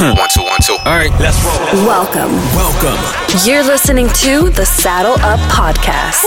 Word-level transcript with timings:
one, 0.00 0.16
two, 0.70 0.76
one, 0.76 0.84
two. 0.84 0.90
All 0.90 0.96
right, 0.96 1.10
let's 1.20 1.42
roll. 1.44 1.86
Welcome. 1.86 2.32
Welcome, 2.54 2.98
You're 3.46 3.64
listening 3.64 4.08
to 4.08 4.50
the 4.50 4.64
Saddle 4.64 5.14
Up 5.24 5.40
Podcast. 5.50 6.24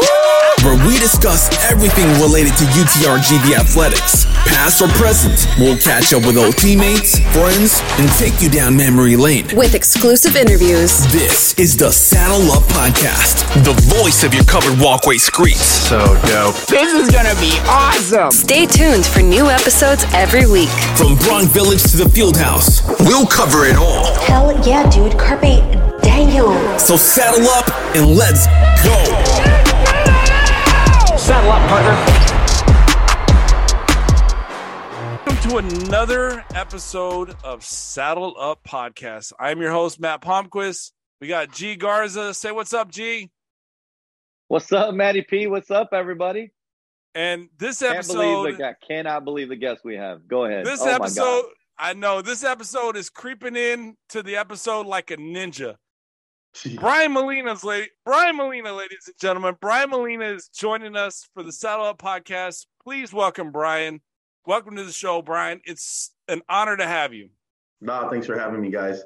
where 0.63 0.77
we 0.87 0.97
discuss 0.97 1.49
everything 1.69 2.07
related 2.21 2.55
to 2.55 2.63
UTRGV 2.63 3.59
athletics, 3.59 4.23
past 4.47 4.81
or 4.81 4.87
present. 4.89 5.35
We'll 5.59 5.77
catch 5.77 6.13
up 6.13 6.25
with 6.25 6.37
old 6.37 6.55
teammates, 6.55 7.19
friends, 7.35 7.81
and 7.99 8.07
take 8.17 8.41
you 8.41 8.49
down 8.49 8.77
memory 8.77 9.17
lane. 9.17 9.47
With 9.55 9.75
exclusive 9.75 10.37
interviews, 10.37 10.99
This 11.11 11.53
is 11.59 11.75
the 11.75 11.91
Saddle 11.91 12.49
Up 12.53 12.63
Podcast, 12.71 13.43
the 13.65 13.73
voice 13.99 14.23
of 14.23 14.33
your 14.33 14.45
covered 14.45 14.79
walkway 14.79 15.17
streets. 15.17 15.59
So 15.89 15.99
dope. 16.27 16.55
This 16.67 16.93
is 16.93 17.11
gonna 17.11 17.35
be 17.41 17.59
awesome. 17.67 18.31
stay 18.31 18.65
tuned 18.65 19.05
for 19.05 19.21
new 19.21 19.49
episodes 19.49 20.05
every 20.13 20.45
week. 20.45 20.69
From 20.95 21.15
Bronc 21.27 21.49
Village 21.51 21.83
to 21.91 21.97
the 21.97 22.09
Field 22.09 22.37
House, 22.37 22.81
we'll 23.01 23.27
cover 23.27 23.65
it 23.65 23.75
all. 23.75 24.03
Hell 24.33 24.51
yeah, 24.67 24.89
dude. 24.89 25.15
Carpe 25.19 25.61
diem. 26.01 26.79
So 26.79 26.97
saddle 26.97 27.47
up 27.49 27.69
and 27.95 28.15
let's 28.17 28.47
go. 28.83 28.95
Saddle 31.15 31.51
up, 31.51 31.69
partner. 31.69 31.93
Welcome 35.23 35.49
to 35.51 35.57
another 35.57 36.43
episode 36.55 37.35
of 37.43 37.63
Saddle 37.63 38.35
Up 38.39 38.63
Podcast. 38.67 39.33
I'm 39.39 39.61
your 39.61 39.69
host, 39.69 39.99
Matt 39.99 40.23
Palmquist. 40.23 40.93
We 41.21 41.27
got 41.27 41.51
G 41.51 41.75
Garza. 41.75 42.33
Say 42.33 42.51
what's 42.51 42.73
up, 42.73 42.89
G. 42.89 43.29
What's 44.47 44.71
up, 44.71 44.95
Matty 44.95 45.21
P? 45.21 45.45
What's 45.45 45.69
up, 45.69 45.89
everybody? 45.93 46.49
And 47.13 47.49
this 47.59 47.81
Can't 47.81 47.97
episode, 47.97 48.17
believe 48.17 48.57
the 48.57 48.63
guy. 48.63 48.73
Cannot 48.87 49.25
believe 49.25 49.49
the 49.49 49.55
guest 49.57 49.81
we 49.85 49.95
have. 49.97 50.27
Go 50.27 50.45
ahead. 50.45 50.65
this 50.65 50.81
oh 50.81 50.85
my 50.85 50.91
episode, 50.93 51.43
God. 51.43 51.51
I 51.77 51.93
know 51.93 52.21
this 52.21 52.43
episode 52.43 52.95
is 52.95 53.09
creeping 53.09 53.55
in 53.55 53.95
to 54.09 54.21
the 54.21 54.35
episode 54.35 54.85
like 54.85 55.09
a 55.09 55.17
ninja. 55.17 55.75
Brian 56.75 57.11
Molina's 57.11 57.63
lady, 57.63 57.89
Brian 58.05 58.37
Molina, 58.37 58.71
ladies 58.71 59.05
and 59.07 59.15
gentlemen. 59.19 59.55
Brian 59.59 59.89
Molina 59.89 60.25
is 60.25 60.49
joining 60.49 60.95
us 60.95 61.27
for 61.33 61.41
the 61.41 61.51
Saddle 61.51 61.85
Up 61.85 61.97
Podcast. 61.97 62.67
Please 62.83 63.11
welcome 63.11 63.51
Brian. 63.51 64.01
Welcome 64.45 64.75
to 64.75 64.83
the 64.83 64.91
show, 64.91 65.23
Brian. 65.23 65.61
It's 65.65 66.13
an 66.27 66.43
honor 66.47 66.77
to 66.77 66.85
have 66.85 67.11
you. 67.11 67.29
Nah, 67.81 68.07
thanks 68.07 68.27
for 68.27 68.37
having 68.37 68.61
me, 68.61 68.69
guys. 68.69 69.01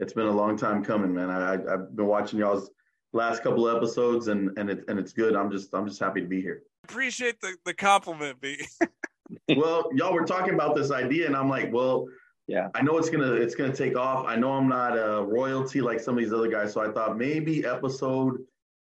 It's 0.00 0.12
been 0.12 0.26
a 0.26 0.32
long 0.32 0.56
time 0.56 0.84
coming, 0.84 1.14
man. 1.14 1.30
I, 1.30 1.52
I've 1.54 1.94
been 1.94 2.06
watching 2.06 2.40
y'all's 2.40 2.68
last 3.12 3.44
couple 3.44 3.68
of 3.68 3.76
episodes, 3.76 4.26
and 4.26 4.58
and 4.58 4.68
it, 4.68 4.84
and 4.88 4.98
it's 4.98 5.12
good. 5.12 5.36
I'm 5.36 5.52
just 5.52 5.72
I'm 5.72 5.86
just 5.86 6.00
happy 6.00 6.20
to 6.20 6.26
be 6.26 6.42
here. 6.42 6.64
Appreciate 6.82 7.40
the, 7.40 7.54
the 7.64 7.74
compliment, 7.74 8.40
B. 8.40 8.66
well, 9.56 9.88
y'all 9.94 10.12
were 10.14 10.24
talking 10.24 10.54
about 10.54 10.76
this 10.76 10.90
idea, 10.90 11.26
and 11.26 11.36
I'm 11.36 11.48
like, 11.48 11.72
well, 11.72 12.06
Yeah. 12.46 12.68
I 12.74 12.82
know 12.82 12.96
it's 12.98 13.10
gonna 13.10 13.32
it's 13.32 13.54
gonna 13.54 13.74
take 13.74 13.96
off. 13.96 14.26
I 14.26 14.36
know 14.36 14.52
I'm 14.52 14.68
not 14.68 14.96
a 14.96 15.22
royalty 15.22 15.80
like 15.80 16.00
some 16.00 16.16
of 16.16 16.24
these 16.24 16.32
other 16.32 16.48
guys, 16.48 16.72
so 16.72 16.80
I 16.80 16.90
thought 16.92 17.18
maybe 17.18 17.64
episode 17.64 18.38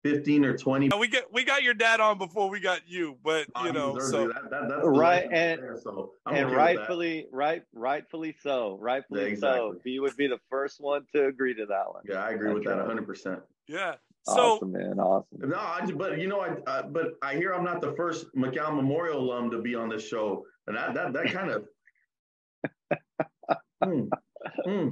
15 0.05 0.45
or 0.45 0.57
20. 0.59 0.89
we 0.99 1.07
get 1.07 1.33
we 1.33 1.45
got 1.45 1.63
your 1.63 1.75
dad 1.75 2.01
on 2.01 2.19
before 2.19 2.51
we 2.51 2.59
got 2.59 2.81
you, 2.89 3.17
but 3.23 3.47
you 3.61 3.67
he 3.67 3.73
know, 3.73 3.97
so. 4.01 4.27
That- 4.27 4.51
that- 4.51 4.69
that's 4.69 4.83
Right, 4.85 5.29
and- 5.31 5.63
there, 5.63 5.77
so 5.81 6.15
I'm 6.27 6.35
and 6.35 6.47
okay 6.47 6.57
rightfully, 6.57 7.29
right, 7.31 7.63
rightfully 7.73 8.35
so. 8.43 8.77
Rightfully 8.81 9.21
Yeah, 9.21 9.27
exactly. 9.29 9.71
so. 9.77 9.81
He 9.85 10.01
would 10.01 10.17
be 10.17 10.27
the 10.27 10.41
first 10.51 10.81
one 10.81 11.07
to 11.15 11.27
agree 11.27 11.55
to 11.55 11.67
that 11.67 11.85
one. 11.93 12.03
Yeah, 12.05 12.17
I 12.25 12.31
agree 12.31 12.53
with 12.53 12.65
That's 12.65 12.75
that 12.75 12.81
right. 12.81 12.89
100. 12.89 13.07
percent 13.07 13.41
yeah. 13.69 13.95
So 14.25 14.55
awesome, 14.55 14.73
man. 14.73 15.01
Awesome. 15.01 15.49
No, 15.51 15.57
I, 15.59 15.81
just- 15.81 15.99
but 15.99 16.19
you 16.21 16.29
know, 16.29 16.41
I 16.41 16.51
uh, 16.71 16.83
but 16.83 17.15
I 17.23 17.35
hear 17.35 17.53
I'm 17.53 17.65
not 17.65 17.81
the 17.81 17.93
first 17.95 18.27
McAllen 18.37 18.77
Memorial 18.77 19.19
alum 19.19 19.51
to 19.51 19.61
be 19.61 19.75
on 19.75 19.89
this 19.89 20.07
show, 20.07 20.45
and 20.67 20.77
that 20.77 20.95
that 20.95 21.13
that 21.13 21.27
kind 21.33 21.51
of. 21.51 21.65
Hmm. 23.85 24.03
Hmm. 24.65 24.89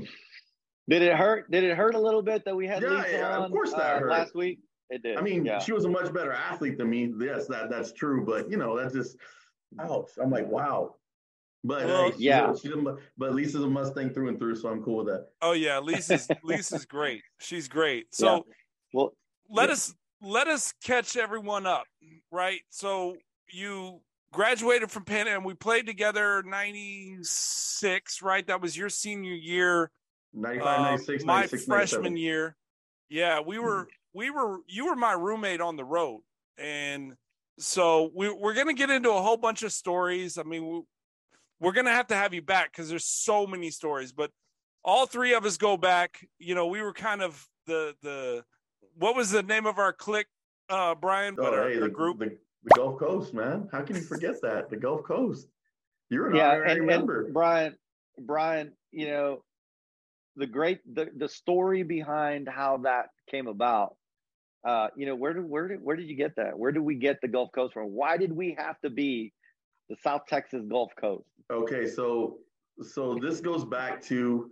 Did 0.89 1.03
it 1.03 1.15
hurt? 1.17 1.49
Did 1.49 1.63
it 1.63 1.77
hurt 1.77 1.95
a 1.95 2.01
little 2.01 2.23
bit 2.23 2.45
that 2.45 2.57
we 2.57 2.67
had 2.67 2.83
Yeah, 2.83 2.89
Lisa 2.89 3.11
yeah, 3.13 3.37
of 3.45 3.53
course 3.53 3.71
that 3.71 3.81
uh, 3.81 3.99
hurt. 4.01 4.11
last 4.11 4.35
week? 4.35 4.59
It 4.89 5.05
did. 5.05 5.17
I 5.17 5.21
mean, 5.21 5.45
yeah. 5.45 5.61
she 5.61 5.73
was 5.73 5.85
a 5.85 5.89
much 5.89 6.13
better 6.13 6.33
athlete 6.33 6.77
than 6.77 6.91
me. 6.91 7.13
Yes, 7.21 7.47
that 7.47 7.71
that's 7.71 7.93
true. 7.93 8.25
But 8.27 8.51
you 8.51 8.57
know, 8.57 8.77
that's 8.77 8.93
just 8.93 9.17
ouch. 9.79 10.11
I'm 10.21 10.31
like, 10.31 10.49
wow. 10.49 10.97
But 11.63 11.85
Well, 11.87 12.05
hey, 12.07 12.11
she's 12.13 12.21
yeah. 12.21 12.51
a- 12.51 12.59
she's 12.59 12.73
a 12.73 12.97
but 13.17 13.33
Lisa's 13.33 13.63
a 13.63 13.69
Mustang 13.69 14.11
through 14.11 14.31
and 14.31 14.39
through, 14.41 14.57
so 14.57 14.69
I'm 14.71 14.83
cool 14.83 15.05
with 15.05 15.07
that. 15.07 15.27
oh 15.41 15.53
yeah, 15.53 15.79
Lisa's 15.79 16.27
Lisa's 16.43 16.85
great. 16.85 17.23
She's 17.39 17.69
great. 17.69 18.13
So 18.13 18.45
well, 18.93 19.13
let 19.49 19.69
yeah. 19.69 19.75
us 19.75 19.95
let 20.23 20.49
us 20.49 20.75
catch 20.85 21.17
everyone 21.17 21.67
up, 21.67 21.85
right? 22.31 22.61
So 22.71 23.17
you 23.53 24.01
graduated 24.33 24.91
from 24.91 25.05
Penn 25.05 25.29
and 25.29 25.45
we 25.45 25.55
played 25.55 25.87
together 25.87 26.43
96, 26.45 28.23
right? 28.23 28.47
That 28.47 28.61
was 28.61 28.77
your 28.77 28.89
senior 28.89 29.35
year. 29.35 29.91
95, 30.33 30.79
um, 30.79 30.85
96, 30.85 31.25
my 31.25 31.35
96, 31.35 31.65
freshman 31.65 32.03
97. 32.03 32.17
year. 32.17 32.57
Yeah, 33.09 33.41
we 33.41 33.59
were 33.59 33.89
we 34.15 34.31
were 34.31 34.59
you 34.69 34.87
were 34.87 34.97
my 34.97 35.13
roommate 35.13 35.61
on 35.61 35.77
the 35.77 35.85
road, 35.85 36.21
and 36.59 37.15
so 37.59 38.11
we 38.15 38.31
we're 38.31 38.55
gonna 38.55 38.75
get 38.75 38.91
into 38.91 39.11
a 39.11 39.21
whole 39.21 39.37
bunch 39.37 39.65
of 39.65 39.73
stories. 39.73 40.39
I 40.39 40.45
mean, 40.45 40.67
we, 40.67 40.83
we're 41.59 41.73
gonna 41.73 41.91
have 41.91 42.07
to 42.09 42.15
have 42.15 42.33
you 42.33 42.43
back 42.43 42.71
because 42.71 42.89
there's 42.89 43.07
so 43.07 43.47
many 43.47 43.71
stories. 43.71 44.13
But 44.13 44.31
all 44.85 45.07
three 45.07 45.35
of 45.35 45.45
us 45.45 45.57
go 45.57 45.77
back. 45.77 46.25
You 46.39 46.55
know, 46.55 46.69
we 46.69 46.83
were 46.83 46.93
kind 46.93 47.23
of 47.23 47.45
the 47.67 47.95
the 48.03 48.45
what 49.01 49.17
was 49.17 49.31
the 49.31 49.43
name 49.43 49.67
of 49.67 49.79
our 49.79 49.93
clique, 49.93 50.29
uh, 50.69 50.95
Brian? 50.95 51.35
Oh, 51.39 51.43
but 51.43 51.55
our, 51.55 51.69
hey, 51.71 51.77
our 51.77 51.81
the, 51.83 51.89
group. 51.89 52.19
the, 52.19 52.37
the 52.65 52.71
Gulf 52.77 53.01
Coast, 53.01 53.35
man. 53.35 53.69
How 53.73 53.81
can 53.81 53.97
you 53.97 54.03
forget 54.03 54.41
that? 54.43 54.69
The 54.69 54.77
Gulf 54.77 55.03
Coast. 55.05 55.49
You're 56.11 56.31
an 56.31 56.37
yeah, 56.37 56.51
honorary 56.51 56.79
and, 56.79 56.87
member. 56.87 57.25
and 57.25 57.35
Brian, 57.35 57.77
Brian, 58.19 58.73
you 58.93 59.07
know, 59.09 59.43
the 60.37 60.47
great 60.47 60.81
the, 60.95 61.09
the 61.17 61.29
story 61.29 61.83
behind 61.83 62.49
how 62.49 62.79
that 62.79 63.07
came 63.31 63.47
about. 63.47 63.97
Uh, 64.67 64.89
you 64.95 65.07
know, 65.07 65.15
where 65.15 65.33
did 65.33 65.49
where 65.49 65.69
did 65.69 65.83
where 65.83 65.97
did 65.97 66.09
you 66.09 66.17
get 66.17 66.37
that? 66.37 66.59
Where 66.59 66.71
did 66.71 66.81
we 66.81 66.97
get 66.97 67.21
the 67.23 67.29
Gulf 67.29 67.51
Coast 67.55 67.73
from? 67.73 67.87
Why 67.87 68.19
did 68.19 68.33
we 68.33 68.55
have 68.59 68.79
to 68.81 68.91
be 68.91 69.33
the 69.89 69.97
South 70.03 70.23
Texas 70.29 70.63
Gulf 70.69 70.93
Coast? 71.01 71.25
Okay, 71.51 71.87
so 71.87 72.39
so 72.83 73.19
this 73.21 73.41
goes 73.41 73.65
back 73.65 74.03
to 74.05 74.51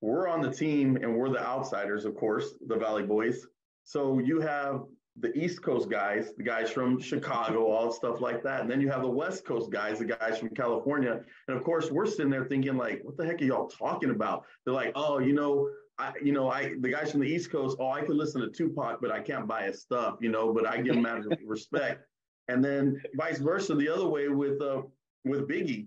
we're 0.00 0.28
on 0.28 0.40
the 0.40 0.50
team 0.50 0.96
and 0.96 1.14
we're 1.14 1.28
the 1.28 1.44
outsiders, 1.44 2.04
of 2.04 2.14
course, 2.16 2.54
the 2.66 2.76
Valley 2.76 3.02
Boys. 3.02 3.46
So 3.84 4.18
you 4.18 4.40
have 4.40 4.82
the 5.20 5.36
East 5.38 5.62
Coast 5.62 5.88
guys, 5.88 6.32
the 6.36 6.42
guys 6.42 6.70
from 6.70 7.00
Chicago, 7.00 7.66
all 7.70 7.92
stuff 7.92 8.20
like 8.20 8.42
that, 8.42 8.62
and 8.62 8.70
then 8.70 8.80
you 8.80 8.90
have 8.90 9.02
the 9.02 9.10
West 9.10 9.44
Coast 9.44 9.70
guys, 9.70 10.00
the 10.00 10.06
guys 10.06 10.38
from 10.38 10.50
California, 10.50 11.20
and 11.48 11.56
of 11.56 11.62
course 11.62 11.90
we're 11.90 12.06
sitting 12.06 12.30
there 12.30 12.46
thinking 12.46 12.76
like, 12.76 13.00
what 13.04 13.16
the 13.16 13.24
heck 13.24 13.40
are 13.40 13.44
y'all 13.44 13.68
talking 13.68 14.10
about? 14.10 14.44
They're 14.64 14.74
like, 14.74 14.92
oh, 14.94 15.18
you 15.18 15.32
know. 15.32 15.68
I, 15.96 16.12
you 16.20 16.32
know, 16.32 16.50
I 16.50 16.74
the 16.80 16.88
guys 16.88 17.12
from 17.12 17.20
the 17.20 17.28
East 17.28 17.52
Coast. 17.52 17.76
Oh, 17.78 17.86
I 17.92 18.00
could 18.00 18.16
listen 18.16 18.40
to 18.40 18.48
Tupac, 18.48 19.00
but 19.00 19.12
I 19.12 19.20
can't 19.20 19.46
buy 19.46 19.62
his 19.62 19.80
stuff. 19.80 20.16
You 20.20 20.28
know, 20.28 20.52
but 20.52 20.66
I 20.66 20.80
give 20.80 20.96
him 20.96 21.06
out 21.06 21.18
of 21.18 21.32
respect. 21.46 22.04
And 22.48 22.64
then 22.64 23.00
vice 23.16 23.38
versa, 23.38 23.76
the 23.76 23.88
other 23.88 24.08
way 24.08 24.26
with 24.26 24.60
uh 24.60 24.82
with 25.24 25.48
Biggie. 25.48 25.86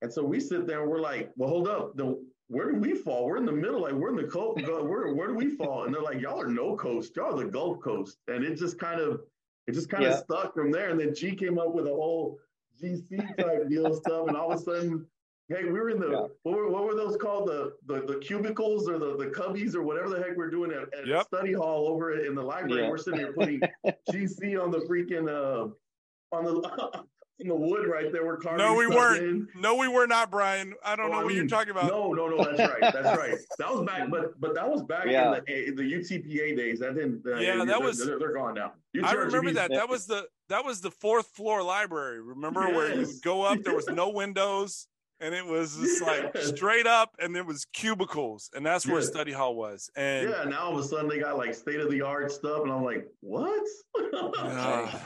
And 0.00 0.12
so 0.12 0.24
we 0.24 0.38
sit 0.38 0.66
there 0.66 0.82
and 0.82 0.90
we're 0.90 1.00
like, 1.00 1.30
well, 1.36 1.48
hold 1.48 1.68
up. 1.68 1.96
The, 1.96 2.24
where 2.48 2.70
do 2.72 2.78
we 2.78 2.94
fall? 2.94 3.26
We're 3.26 3.36
in 3.36 3.46
the 3.46 3.52
middle. 3.52 3.82
Like 3.82 3.92
we're 3.92 4.08
in 4.10 4.16
the 4.16 4.24
coast. 4.24 4.62
Where, 4.66 5.12
where 5.14 5.28
do 5.28 5.34
we 5.34 5.50
fall? 5.56 5.84
And 5.84 5.94
they're 5.94 6.02
like, 6.02 6.20
y'all 6.20 6.40
are 6.40 6.48
no 6.48 6.76
coast. 6.76 7.14
Y'all 7.16 7.38
are 7.38 7.44
the 7.44 7.50
Gulf 7.50 7.80
Coast. 7.80 8.18
And 8.26 8.42
it 8.44 8.56
just 8.56 8.78
kind 8.78 9.00
of, 9.00 9.20
it 9.66 9.72
just 9.72 9.90
kind 9.90 10.04
of 10.04 10.18
stuck 10.18 10.54
from 10.54 10.70
there. 10.72 10.88
And 10.90 10.98
then 10.98 11.14
G 11.14 11.34
came 11.34 11.58
up 11.58 11.74
with 11.74 11.86
a 11.86 11.90
whole 11.90 12.38
GC 12.82 13.36
type 13.38 13.68
deal 13.68 13.94
stuff. 13.94 14.28
And 14.28 14.36
all 14.36 14.50
of 14.52 14.60
a 14.60 14.62
sudden, 14.62 15.04
hey, 15.50 15.64
we 15.64 15.72
were 15.72 15.90
in 15.90 16.00
the, 16.00 16.10
Yeah. 16.10 16.26
what, 16.44 16.56
were, 16.56 16.70
what 16.70 16.84
were 16.84 16.94
those 16.94 17.18
called? 17.18 17.48
The, 17.48 17.74
the, 17.86 18.00
the 18.06 18.18
cubicles 18.18 18.88
or 18.88 18.98
the, 18.98 19.16
the 19.18 19.26
cubbies 19.26 19.74
or 19.74 19.82
whatever 19.82 20.08
the 20.08 20.18
heck 20.18 20.34
we're 20.36 20.50
doing 20.50 20.72
at, 20.72 20.92
at 20.98 21.06
Yep. 21.06 21.26
study 21.26 21.52
hall 21.52 21.86
over 21.88 22.18
in 22.24 22.34
the 22.34 22.42
library. 22.42 22.84
Yeah. 22.84 22.88
We're 22.88 22.96
sitting 22.96 23.20
here 23.20 23.32
putting 23.34 23.60
GC 24.10 24.62
on 24.62 24.70
the 24.70 24.78
freaking, 24.80 25.28
uh, 25.28 25.68
on 26.34 26.44
the, 26.44 27.02
in 27.40 27.48
the 27.48 27.54
wood 27.54 27.86
right 27.86 28.10
there. 28.12 28.24
We're 28.26 28.36
carving 28.36 28.58
No, 28.66 28.74
we 28.74 28.86
weren't. 28.86 29.22
in. 29.22 29.48
No, 29.54 29.76
we 29.76 29.86
were 29.88 30.06
not, 30.06 30.30
Brian. 30.30 30.74
I 30.84 30.96
don't 30.96 31.06
Oh, 31.06 31.12
know 31.12 31.18
I 31.20 31.24
what 31.24 31.34
you're 31.34 31.46
talking 31.46 31.70
about. 31.70 31.86
No, 31.86 32.12
no, 32.12 32.26
no. 32.28 32.42
That's 32.44 32.58
right. 32.72 32.92
That's 32.92 33.16
right. 33.18 33.34
That 33.58 33.72
was 33.74 33.84
back, 33.86 34.10
but 34.10 34.40
but 34.40 34.54
that 34.54 34.68
was 34.68 34.82
back 34.82 35.06
Yeah. 35.06 35.36
in 35.36 35.44
the 35.46 35.68
in 35.68 35.74
the 35.76 35.82
UTPA 35.82 36.56
days. 36.56 36.80
That 36.80 36.94
didn't. 36.94 37.22
Uh, 37.26 37.36
Yeah, 37.38 37.56
that 37.58 37.66
they're- 37.66 37.80
was- 37.80 38.04
They're, 38.04 38.18
they're 38.18 38.34
gone 38.34 38.54
now. 38.54 38.72
I 39.04 39.12
remember 39.12 39.52
that. 39.52 39.70
That 39.70 39.88
was 39.88 40.06
the 40.06 40.26
that 40.48 40.64
was 40.64 40.80
the 40.80 40.90
fourth 40.90 41.28
floor 41.28 41.62
library. 41.62 42.20
Remember 42.20 42.68
where 42.68 42.92
you 42.94 43.00
would 43.06 43.22
go 43.22 43.42
up, 43.42 43.62
there 43.62 43.74
was 43.74 43.86
no 43.86 44.08
windows, 44.22 44.88
and 45.20 45.34
it 45.34 45.44
was 45.46 45.76
just 45.76 46.02
like 46.02 46.36
straight 46.38 46.86
up, 46.86 47.14
and 47.20 47.36
there 47.36 47.44
was 47.44 47.66
cubicles, 47.72 48.50
and 48.54 48.64
that's 48.66 48.86
where 48.86 48.96
Yes. 49.00 49.08
study 49.08 49.30
hall 49.32 49.54
was. 49.54 49.90
And 49.94 50.30
Yeah. 50.30 50.44
Now 50.44 50.60
all 50.66 50.78
of 50.78 50.84
a 50.84 50.88
sudden 50.88 51.08
they 51.08 51.18
got 51.20 51.36
like 51.36 51.54
state 51.54 51.78
of 51.80 51.90
the 51.90 52.00
art 52.02 52.32
stuff, 52.32 52.62
and 52.62 52.72
I'm 52.72 52.82
like, 52.84 53.06
what? 53.20 53.64
Yeah. 54.34 54.98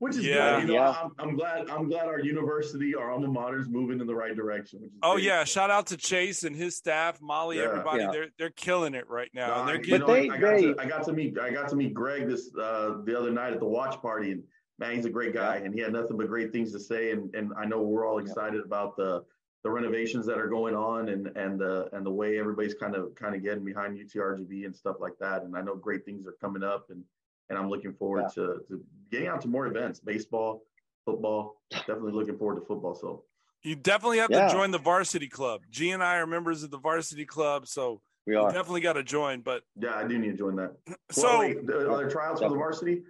Which 0.00 0.16
is 0.16 0.24
Yeah. 0.24 0.60
good. 0.60 0.60
You 0.62 0.74
know, 0.74 0.80
Yeah. 0.80 0.96
I'm, 1.02 1.12
I'm 1.18 1.36
glad. 1.36 1.68
I'm 1.68 1.86
glad 1.86 2.06
our 2.06 2.20
university, 2.20 2.94
our 2.94 3.10
alma 3.10 3.28
mater, 3.28 3.58
is 3.60 3.68
moving 3.68 4.00
in 4.00 4.06
the 4.06 4.14
right 4.14 4.34
direction. 4.34 4.80
Which 4.80 4.90
is 4.92 4.98
oh 5.02 5.12
great. 5.14 5.24
yeah, 5.24 5.44
shout 5.44 5.70
out 5.70 5.86
to 5.88 5.96
Chasse 5.98 6.42
and 6.44 6.56
his 6.56 6.74
staff, 6.74 7.20
Molly, 7.20 7.58
Yeah. 7.58 7.64
everybody. 7.64 8.02
Yeah. 8.04 8.10
They're 8.10 8.28
they're 8.38 8.50
killing 8.50 8.94
it 8.94 9.08
right 9.10 9.30
now. 9.34 9.48
No, 9.48 9.54
I- 9.54 9.66
they're 9.66 9.76
you 9.76 9.82
getting 9.98 10.06
they- 10.06 10.30
I, 10.30 10.38
got 10.38 10.56
they- 10.56 10.62
to, 10.72 10.80
I 10.80 10.86
got 10.86 11.04
to 11.04 11.12
meet 11.12 11.38
I 11.38 11.50
got 11.50 11.68
to 11.68 11.76
meet 11.76 11.92
Greg 11.92 12.26
this 12.28 12.50
uh, 12.58 13.02
the 13.04 13.16
other 13.16 13.30
night 13.30 13.52
at 13.52 13.60
the 13.60 13.66
watch 13.66 14.00
party, 14.00 14.32
and 14.32 14.42
man, 14.78 14.96
he's 14.96 15.04
a 15.04 15.10
great 15.10 15.34
guy, 15.34 15.56
and 15.56 15.74
he 15.74 15.80
had 15.80 15.92
nothing 15.92 16.16
but 16.16 16.28
great 16.28 16.50
things 16.50 16.72
to 16.72 16.80
say. 16.80 17.10
And 17.12 17.32
and 17.34 17.52
I 17.58 17.66
know 17.66 17.82
we're 17.82 18.06
all 18.08 18.18
excited 18.20 18.62
about 18.64 18.96
the 18.96 19.22
the 19.64 19.70
renovations 19.70 20.24
that 20.24 20.38
are 20.38 20.48
going 20.48 20.74
on 20.74 21.10
and 21.10 21.26
and 21.36 21.60
the 21.60 21.90
and 21.94 22.06
the 22.06 22.10
way 22.10 22.38
everybody's 22.38 22.72
kind 22.72 22.94
of 22.94 23.14
kind 23.16 23.34
of 23.34 23.42
getting 23.42 23.64
behind 23.66 23.98
UTRGV 23.98 24.64
and 24.64 24.74
stuff 24.74 24.96
like 24.98 25.18
that. 25.20 25.42
And 25.42 25.54
I 25.54 25.60
know 25.60 25.76
great 25.76 26.06
things 26.06 26.26
are 26.26 26.34
coming 26.40 26.62
up, 26.62 26.86
and 26.88 27.04
and 27.50 27.58
I'm 27.58 27.68
looking 27.68 27.92
forward 27.92 28.22
Yeah. 28.22 28.44
to 28.44 28.60
to 28.68 28.82
getting 29.10 29.28
out 29.28 29.40
to 29.42 29.48
more 29.48 29.66
events, 29.66 30.00
baseball, 30.00 30.62
football. 31.04 31.60
Definitely 31.70 32.12
looking 32.12 32.38
forward 32.38 32.56
to 32.60 32.66
football. 32.66 32.94
So 32.94 33.24
You 33.62 33.76
definitely 33.76 34.18
have 34.18 34.30
Yeah. 34.30 34.46
to 34.48 34.52
join 34.54 34.70
the 34.70 34.78
varsity 34.78 35.28
club. 35.28 35.62
G 35.70 35.90
and 35.90 36.02
I 36.02 36.16
are 36.16 36.26
members 36.26 36.62
of 36.62 36.70
the 36.70 36.78
varsity 36.78 37.26
club, 37.26 37.66
so 37.66 38.00
We 38.26 38.32
you 38.34 38.40
are. 38.40 38.50
definitely 38.50 38.80
got 38.80 38.94
to 38.94 39.02
join. 39.02 39.42
But 39.42 39.62
yeah, 39.76 39.94
I 39.96 40.06
do 40.08 40.18
need 40.18 40.30
to 40.32 40.36
join 40.36 40.56
that. 40.56 40.76
so 41.10 41.22
well, 41.28 41.38
wait, 41.40 41.56
are 41.70 41.96
there 41.98 42.08
tryouts 42.08 42.40
for 42.40 42.48
the 42.48 42.54
varsity? 42.56 43.02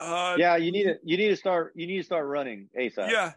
uh, 0.00 0.36
Yeah, 0.38 0.56
you 0.56 0.70
need 0.72 0.84
to 0.84 0.98
you 1.02 1.16
need 1.16 1.28
to 1.28 1.36
start 1.36 1.72
you 1.74 1.86
need 1.86 1.98
to 1.98 2.02
start 2.04 2.26
running 2.26 2.68
ASAP. 2.78 3.10
yeah, 3.10 3.32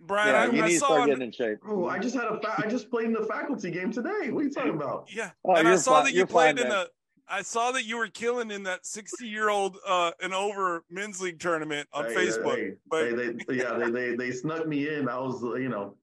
Brian, 0.00 0.28
Yeah, 0.28 0.40
I, 0.40 0.44
you 0.44 0.62
I 0.62 0.66
need 0.66 0.72
to 0.74 0.78
start 0.78 1.06
getting 1.06 1.22
in 1.22 1.32
shape. 1.32 1.58
Oh, 1.66 1.86
I 1.88 1.98
just 1.98 2.14
had 2.14 2.24
a 2.26 2.40
fa- 2.40 2.54
I 2.64 2.66
just 2.68 2.88
played 2.90 3.06
in 3.06 3.12
the 3.12 3.24
faculty 3.26 3.70
game 3.70 3.90
today. 3.92 4.30
What 4.30 4.40
are 4.40 4.44
you 4.44 4.50
talking 4.50 4.74
about? 4.74 5.08
Yeah, 5.12 5.32
Oh, 5.44 5.54
and 5.56 5.66
I 5.68 5.76
saw 5.76 5.94
fine- 5.96 6.04
that 6.04 6.14
you 6.14 6.24
played 6.26 6.56
fine, 6.56 6.64
in 6.66 6.68
man. 6.72 6.84
the. 6.86 6.90
I 7.28 7.42
saw 7.42 7.72
that 7.72 7.84
you 7.84 7.96
were 7.96 8.08
killing 8.08 8.50
in 8.50 8.62
that 8.64 8.86
sixty-year-old 8.86 9.78
uh, 9.86 10.12
and 10.22 10.32
over 10.32 10.84
men's 10.90 11.20
league 11.20 11.40
tournament 11.40 11.88
on 11.92 12.06
Hey, 12.06 12.14
Facebook. 12.14 12.56
hey, 12.56 12.72
but 12.88 13.04
hey, 13.04 13.14
they, 13.14 13.54
yeah, 13.56 13.74
they, 13.74 13.90
they 13.90 14.16
they 14.16 14.30
snuck 14.30 14.66
me 14.66 14.88
in. 14.88 15.08
I 15.08 15.18
was, 15.18 15.42
you 15.42 15.68
know, 15.68 15.96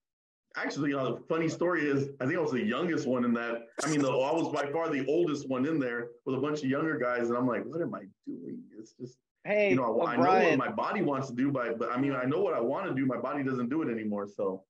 actually, 0.55 0.89
you 0.89 0.97
know, 0.97 1.15
the 1.15 1.21
funny 1.27 1.47
story 1.47 1.89
is, 1.89 2.09
I 2.19 2.25
think 2.25 2.37
I 2.37 2.41
was 2.41 2.51
the 2.51 2.63
youngest 2.63 3.07
one 3.07 3.23
in 3.25 3.33
that. 3.35 3.67
I 3.83 3.89
mean, 3.89 4.01
the, 4.01 4.09
I 4.09 4.33
was 4.33 4.53
by 4.53 4.69
far 4.71 4.89
the 4.89 5.05
oldest 5.07 5.47
one 5.47 5.65
in 5.65 5.79
there 5.79 6.09
with 6.25 6.35
a 6.35 6.39
bunch 6.39 6.59
of 6.59 6.65
younger 6.65 6.97
guys, 6.97 7.29
and 7.29 7.37
I'm 7.37 7.47
like, 7.47 7.63
what 7.65 7.81
am 7.81 7.95
I 7.95 8.01
doing? 8.27 8.59
It's 8.77 8.93
just, 8.93 9.17
Hey, 9.45 9.71
you 9.71 9.75
know, 9.75 9.99
I, 10.01 10.13
I 10.13 10.15
know 10.15 10.49
what 10.49 10.57
my 10.57 10.71
body 10.71 11.01
wants 11.01 11.27
to 11.27 11.35
do, 11.35 11.51
but 11.51 11.77
but 11.77 11.91
I 11.91 11.97
mean, 11.97 12.13
I 12.13 12.23
know 12.25 12.39
what 12.41 12.53
I 12.53 12.61
want 12.61 12.87
to 12.87 12.93
do. 12.93 13.05
My 13.05 13.17
body 13.17 13.43
doesn't 13.43 13.69
do 13.69 13.81
it 13.81 13.91
anymore. 13.91 14.27
So 14.27 14.63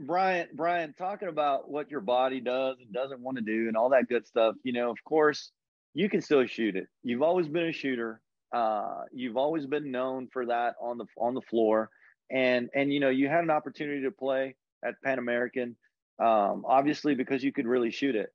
Brian, 0.00 0.48
Brian, 0.54 0.94
talking 0.98 1.28
about 1.28 1.70
what 1.70 1.90
your 1.90 2.00
body 2.00 2.40
does 2.40 2.76
and 2.80 2.92
doesn't 2.92 3.20
want 3.20 3.36
to 3.38 3.42
do 3.42 3.68
and 3.68 3.76
all 3.76 3.90
that 3.90 4.08
good 4.08 4.26
stuff, 4.26 4.54
you 4.64 4.72
know, 4.72 4.90
of 4.90 5.02
course, 5.04 5.52
you 5.94 6.08
can 6.08 6.20
still 6.20 6.46
shoot 6.46 6.76
it. 6.76 6.86
You've 7.02 7.22
always 7.22 7.48
been 7.48 7.66
a 7.66 7.72
shooter. 7.72 8.20
Uh, 8.54 9.02
you've 9.12 9.36
always 9.36 9.66
been 9.66 9.90
known 9.90 10.28
for 10.32 10.46
that 10.46 10.74
on 10.80 10.98
the 10.98 11.06
on 11.18 11.34
the 11.34 11.40
floor. 11.42 11.90
And 12.30 12.70
and 12.74 12.92
you 12.92 13.00
know, 13.00 13.10
you 13.10 13.28
had 13.28 13.44
an 13.44 13.50
opportunity 13.50 14.02
to 14.02 14.10
play 14.10 14.54
at 14.84 14.94
Pan 15.04 15.18
American, 15.18 15.76
um, 16.18 16.64
obviously 16.66 17.14
because 17.14 17.42
you 17.42 17.52
could 17.52 17.66
really 17.66 17.90
shoot 17.90 18.16
it. 18.16 18.30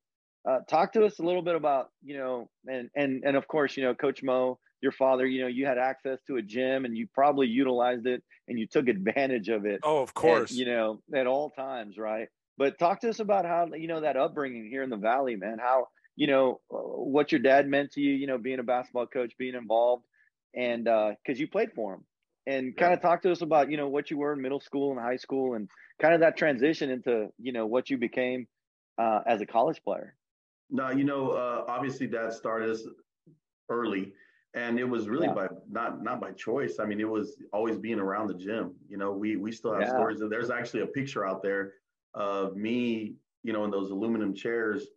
Uh, 0.48 0.60
talk 0.70 0.94
to 0.94 1.04
us 1.04 1.20
a 1.20 1.24
little 1.24 1.42
bit 1.42 1.56
about, 1.56 1.90
you 2.04 2.18
know, 2.18 2.50
and 2.68 2.90
and 2.96 3.24
and 3.26 3.36
of 3.36 3.48
course, 3.48 3.76
you 3.76 3.84
know, 3.84 3.94
Coach 3.94 4.24
Mo, 4.24 4.60
your 4.82 4.92
father, 4.92 5.26
you 5.26 5.42
know, 5.42 5.48
you 5.48 5.66
had 5.66 5.78
access 5.78 6.20
to 6.28 6.38
a 6.38 6.42
gym 6.42 6.86
and 6.86 6.98
you 6.98 7.08
probably 7.14 7.48
utilized 7.48 8.06
it 8.06 8.24
and 8.48 8.58
you 8.58 8.68
took 8.68 8.88
advantage 8.88 9.50
of 9.50 9.66
it 9.66 9.80
oh, 9.84 10.04
of 10.04 10.10
at, 10.10 10.16
course. 10.16 10.52
you 10.52 10.66
know, 10.66 11.02
at 11.14 11.28
all 11.28 11.50
times, 11.50 11.98
right? 11.98 12.28
But 12.58 12.80
talk 12.80 13.02
to 13.02 13.10
us 13.10 13.20
about 13.20 13.46
how 13.46 13.68
you 13.76 13.88
know 13.88 14.02
that 14.02 14.18
upbringing 14.18 14.68
here 14.70 14.84
in 14.84 14.90
the 14.90 14.98
valley, 14.98 15.36
man. 15.36 15.58
How 15.60 15.88
you 16.18 16.28
know 16.28 16.62
uh, 16.72 16.78
what 16.78 17.32
your 17.32 17.42
dad 17.42 17.70
meant 17.70 17.94
to 17.94 18.02
you, 18.02 18.14
you 18.14 18.28
know, 18.28 18.40
being 18.40 18.60
a 18.60 18.64
basketball 18.64 19.08
coach, 19.08 19.34
being 19.40 19.56
involved, 19.56 20.06
and 20.56 20.86
because 20.86 21.40
you 21.40 21.48
played 21.48 21.72
for 21.74 21.96
him, 21.96 22.06
and 22.48 22.78
kind 22.78 22.94
of 22.94 23.02
talk 23.02 23.24
to 23.24 23.32
us 23.32 23.42
about 23.42 23.72
you 23.72 23.78
know 23.78 23.90
what 23.90 24.12
you 24.12 24.18
were 24.18 24.34
in 24.34 24.42
middle 24.42 24.62
school 24.62 24.92
and 24.92 25.00
high 25.02 25.18
school, 25.18 25.56
and 25.56 25.70
kind 26.02 26.14
of 26.16 26.22
that 26.22 26.38
transition 26.38 26.92
into 26.92 27.30
you 27.40 27.54
know 27.54 27.68
what 27.68 27.90
you 27.90 27.98
became 27.98 28.48
uh, 29.00 29.22
as 29.28 29.42
a 29.42 29.46
college 29.48 29.82
player. 29.84 30.16
no, 30.70 30.90
you 30.92 31.04
know, 31.06 31.32
uh, 31.32 31.66
obviously, 31.68 32.08
Dad 32.08 32.34
started 32.34 32.70
us 32.70 32.84
early, 33.70 34.14
and 34.54 34.80
it 34.80 34.84
was 34.86 35.08
really 35.10 35.28
Yeah. 35.28 35.34
by 35.34 35.48
not 35.70 36.04
not 36.04 36.22
by 36.22 36.32
choice. 36.32 36.80
I 36.80 36.86
mean, 36.86 37.00
it 37.00 37.10
was 37.10 37.42
always 37.54 37.78
being 37.78 38.00
around 38.00 38.28
the 38.28 38.34
gym. 38.36 38.76
You 38.90 38.98
know, 38.98 39.12
we 39.12 39.36
we 39.38 39.52
still 39.52 39.74
have 39.74 39.88
Yeah. 39.88 39.90
stories. 39.90 40.22
Of, 40.22 40.30
there's 40.30 40.50
actually 40.50 40.82
a 40.82 40.88
picture 40.88 41.26
out 41.28 41.44
there 41.44 41.74
of 42.14 42.56
me, 42.56 43.16
you 43.44 43.54
know, 43.54 43.66
in 43.66 43.72
those 43.72 43.92
aluminum 43.92 44.34
chairs 44.34 44.88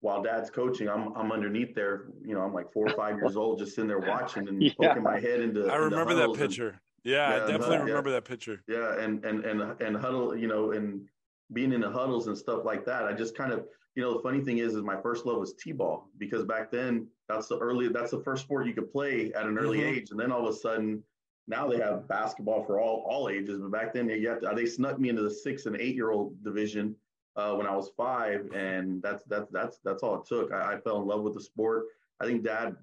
while 0.00 0.22
Dad's 0.22 0.50
coaching. 0.50 0.88
I'm 0.88 1.12
I'm 1.16 1.32
underneath 1.32 1.74
there. 1.74 2.06
You 2.24 2.34
know, 2.34 2.40
I'm 2.42 2.52
like 2.54 2.72
four 2.72 2.86
or 2.88 2.94
five 2.96 3.16
years 3.16 3.36
old, 3.36 3.58
just 3.58 3.74
sitting 3.74 3.88
there 3.88 3.98
watching 3.98 4.48
and 4.48 4.62
Yeah. 4.62 4.72
poking 4.80 5.02
my 5.02 5.18
head 5.20 5.40
into. 5.40 5.60
I 5.66 5.74
into 5.76 5.80
remember 5.80 6.14
that 6.14 6.20
huddles 6.20 6.38
and- 6.38 6.48
picture. 6.48 6.80
Yeah, 7.04 7.28
I 7.28 7.38
definitely 7.50 7.76
yeah. 7.76 7.82
remember 7.84 8.10
that 8.10 8.24
picture. 8.24 8.60
yeah, 8.68 8.98
and 9.00 9.24
and 9.24 9.44
and 9.44 9.80
and 9.80 9.96
huddle, 9.96 10.36
you 10.36 10.48
know, 10.48 10.72
and 10.72 11.06
being 11.52 11.72
in 11.72 11.80
the 11.80 11.90
huddles 11.90 12.26
and 12.26 12.36
stuff 12.36 12.64
like 12.64 12.84
that. 12.84 13.04
I 13.04 13.12
just 13.14 13.34
kind 13.36 13.52
of, 13.52 13.64
you 13.94 14.02
know, 14.02 14.12
the 14.14 14.22
funny 14.22 14.40
thing 14.42 14.58
is, 14.58 14.74
is 14.74 14.82
my 14.82 15.00
first 15.00 15.24
love 15.24 15.38
was 15.38 15.54
t-ball 15.54 16.10
because 16.18 16.44
back 16.44 16.70
then 16.70 17.06
that's 17.28 17.46
the 17.46 17.56
early, 17.58 17.88
that's 17.88 18.10
the 18.10 18.20
first 18.20 18.42
sport 18.42 18.66
you 18.66 18.74
could 18.74 18.90
play 18.92 19.32
at 19.32 19.46
an 19.46 19.56
early 19.58 19.78
Mhm. 19.78 19.96
age, 19.96 20.10
and 20.10 20.20
then 20.20 20.30
all 20.30 20.46
of 20.46 20.54
a 20.54 20.58
sudden, 20.58 21.02
now 21.46 21.66
they 21.66 21.78
have 21.78 22.06
basketball 22.08 22.64
for 22.64 22.78
all 22.80 23.06
all 23.08 23.30
ages. 23.30 23.58
But 23.60 23.70
back 23.70 23.94
then, 23.94 24.06
they 24.08 24.20
got 24.20 24.42
they 24.56 24.66
snuck 24.66 24.98
me 24.98 25.08
into 25.08 25.22
the 25.22 25.30
six 25.30 25.64
and 25.66 25.76
eight 25.80 25.94
year 25.94 26.10
old 26.10 26.42
division 26.44 26.94
uh, 27.38 27.54
when 27.54 27.66
I 27.66 27.74
was 27.74 27.90
five, 27.96 28.50
and 28.52 29.00
that's 29.00 29.22
that's 29.24 29.48
that's 29.50 29.78
that's 29.84 30.02
all 30.02 30.16
it 30.16 30.26
took. 30.26 30.52
I, 30.52 30.74
I 30.74 30.80
fell 30.80 31.00
in 31.00 31.06
love 31.06 31.22
with 31.22 31.34
the 31.34 31.40
sport. 31.40 31.84
I 32.20 32.26
think 32.26 32.42
Dad, 32.42 32.76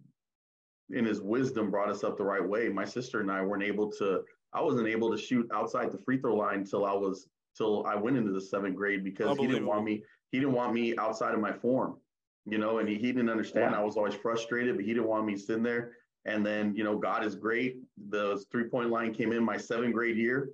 in 0.91 1.03
his 1.03 1.21
wisdom, 1.21 1.69
brought 1.69 1.89
us 1.89 2.05
up 2.05 2.17
the 2.17 2.23
right 2.23 2.43
way. 2.43 2.69
My 2.69 2.85
sister 2.85 3.19
and 3.19 3.29
I 3.29 3.41
weren't 3.41 3.63
able 3.63 3.91
to. 3.93 4.23
I 4.53 4.61
wasn't 4.61 4.87
able 4.87 5.11
to 5.11 5.17
shoot 5.17 5.47
outside 5.53 5.91
the 5.91 5.97
free 5.97 6.17
throw 6.17 6.35
line 6.35 6.63
till 6.63 6.85
I 6.85 6.93
was 6.93 7.27
till 7.55 7.85
I 7.85 7.95
went 7.95 8.15
into 8.15 8.31
the 8.31 8.39
seventh 8.39 8.75
grade 8.75 9.03
because 9.03 9.37
he 9.37 9.45
didn't 9.45 9.65
want 9.65 9.83
me. 9.83 10.03
He 10.31 10.39
didn't 10.39 10.53
want 10.53 10.73
me 10.73 10.95
outside 10.97 11.33
of 11.33 11.41
my 11.41 11.51
form, 11.51 11.97
you 12.45 12.57
know, 12.57 12.79
and 12.79 12.87
he, 12.87 12.95
he 12.95 13.07
didn't 13.11 13.29
understand. 13.29 13.75
I 13.75 13.83
was 13.83 13.97
always 13.97 14.15
frustrated, 14.15 14.77
but 14.77 14.85
he 14.85 14.93
didn't 14.93 15.07
want 15.07 15.25
me 15.25 15.37
sitting 15.37 15.63
there. 15.63 15.91
And 16.25 16.45
then, 16.45 16.73
you 16.75 16.83
know, 16.83 16.97
God 16.97 17.23
is 17.23 17.35
great. 17.35 17.77
The 18.09 18.43
three 18.51 18.63
point 18.63 18.89
line 18.89 19.13
came 19.13 19.31
in 19.31 19.43
my 19.43 19.57
seventh 19.57 19.93
grade 19.93 20.17
year, 20.17 20.49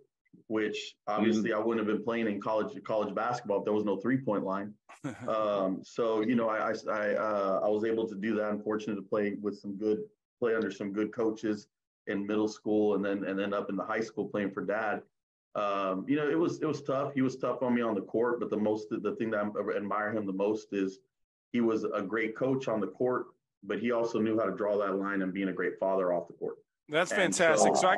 which 0.52 0.96
obviously 1.08 1.54
I 1.54 1.58
wouldn't 1.60 1.86
have 1.88 1.96
been 1.96 2.04
playing 2.04 2.28
in 2.28 2.42
college 2.42 2.72
college 2.84 3.16
basketball 3.16 3.60
if 3.60 3.64
there 3.66 3.74
was 3.74 3.86
no 3.86 3.96
three 3.98 4.18
point 4.18 4.44
line. 4.44 4.74
Um, 5.28 5.80
so 5.84 6.22
you 6.22 6.36
know, 6.36 6.48
I 6.50 6.58
I 6.72 6.74
I, 6.92 7.16
uh, 7.16 7.60
I 7.64 7.70
was 7.70 7.84
able 7.86 8.08
to 8.08 8.16
do 8.16 8.36
that. 8.36 8.46
I'm 8.46 8.62
fortunate 8.62 8.96
to 8.98 9.02
play 9.02 9.36
with 9.42 9.58
some 9.58 9.76
good 9.76 10.00
play 10.40 10.54
under 10.54 10.70
some 10.70 10.92
good 10.94 11.12
coaches 11.12 11.68
in 12.06 12.28
middle 12.28 12.48
school, 12.48 12.94
and 12.96 13.04
then 13.04 13.24
and 13.24 13.40
then 13.40 13.52
up 13.52 13.70
in 13.72 13.76
the 13.76 13.84
high 13.84 14.02
school 14.02 14.26
playing 14.28 14.52
for 14.52 14.64
Dad. 14.64 15.02
Um, 15.56 16.06
you 16.08 16.16
know, 16.18 16.30
it 16.30 16.38
was 16.38 16.62
it 16.62 16.68
was 16.68 16.84
tough. 16.84 17.14
He 17.16 17.24
was 17.24 17.36
tough 17.38 17.64
on 17.64 17.74
me 17.74 17.82
on 17.82 17.96
the 17.96 18.02
court, 18.02 18.40
but 18.40 18.50
the 18.52 18.58
most 18.58 18.90
the 18.92 19.16
thing 19.18 19.32
that 19.32 19.40
I 19.44 19.76
admire 19.78 20.12
him 20.16 20.28
the 20.28 20.34
most 20.48 20.68
is 20.72 21.00
he 21.52 21.62
was 21.62 21.84
a 21.84 22.02
great 22.04 22.36
coach 22.36 22.68
on 22.68 22.80
the 22.80 22.88
court, 22.88 23.26
but 23.64 23.80
he 23.80 23.92
also 23.92 24.20
knew 24.20 24.38
how 24.38 24.46
to 24.46 24.56
draw 24.56 24.78
that 24.78 24.96
line 24.98 25.24
and 25.24 25.34
being 25.34 25.50
a 25.50 25.54
great 25.54 25.80
father 25.80 26.14
off 26.14 26.28
the 26.28 26.34
court. 26.34 26.58
That's 26.90 27.12
And 27.12 27.22
fantastic. 27.36 27.76
so- 27.76 27.82
So 27.82 27.88
I, 27.88 27.98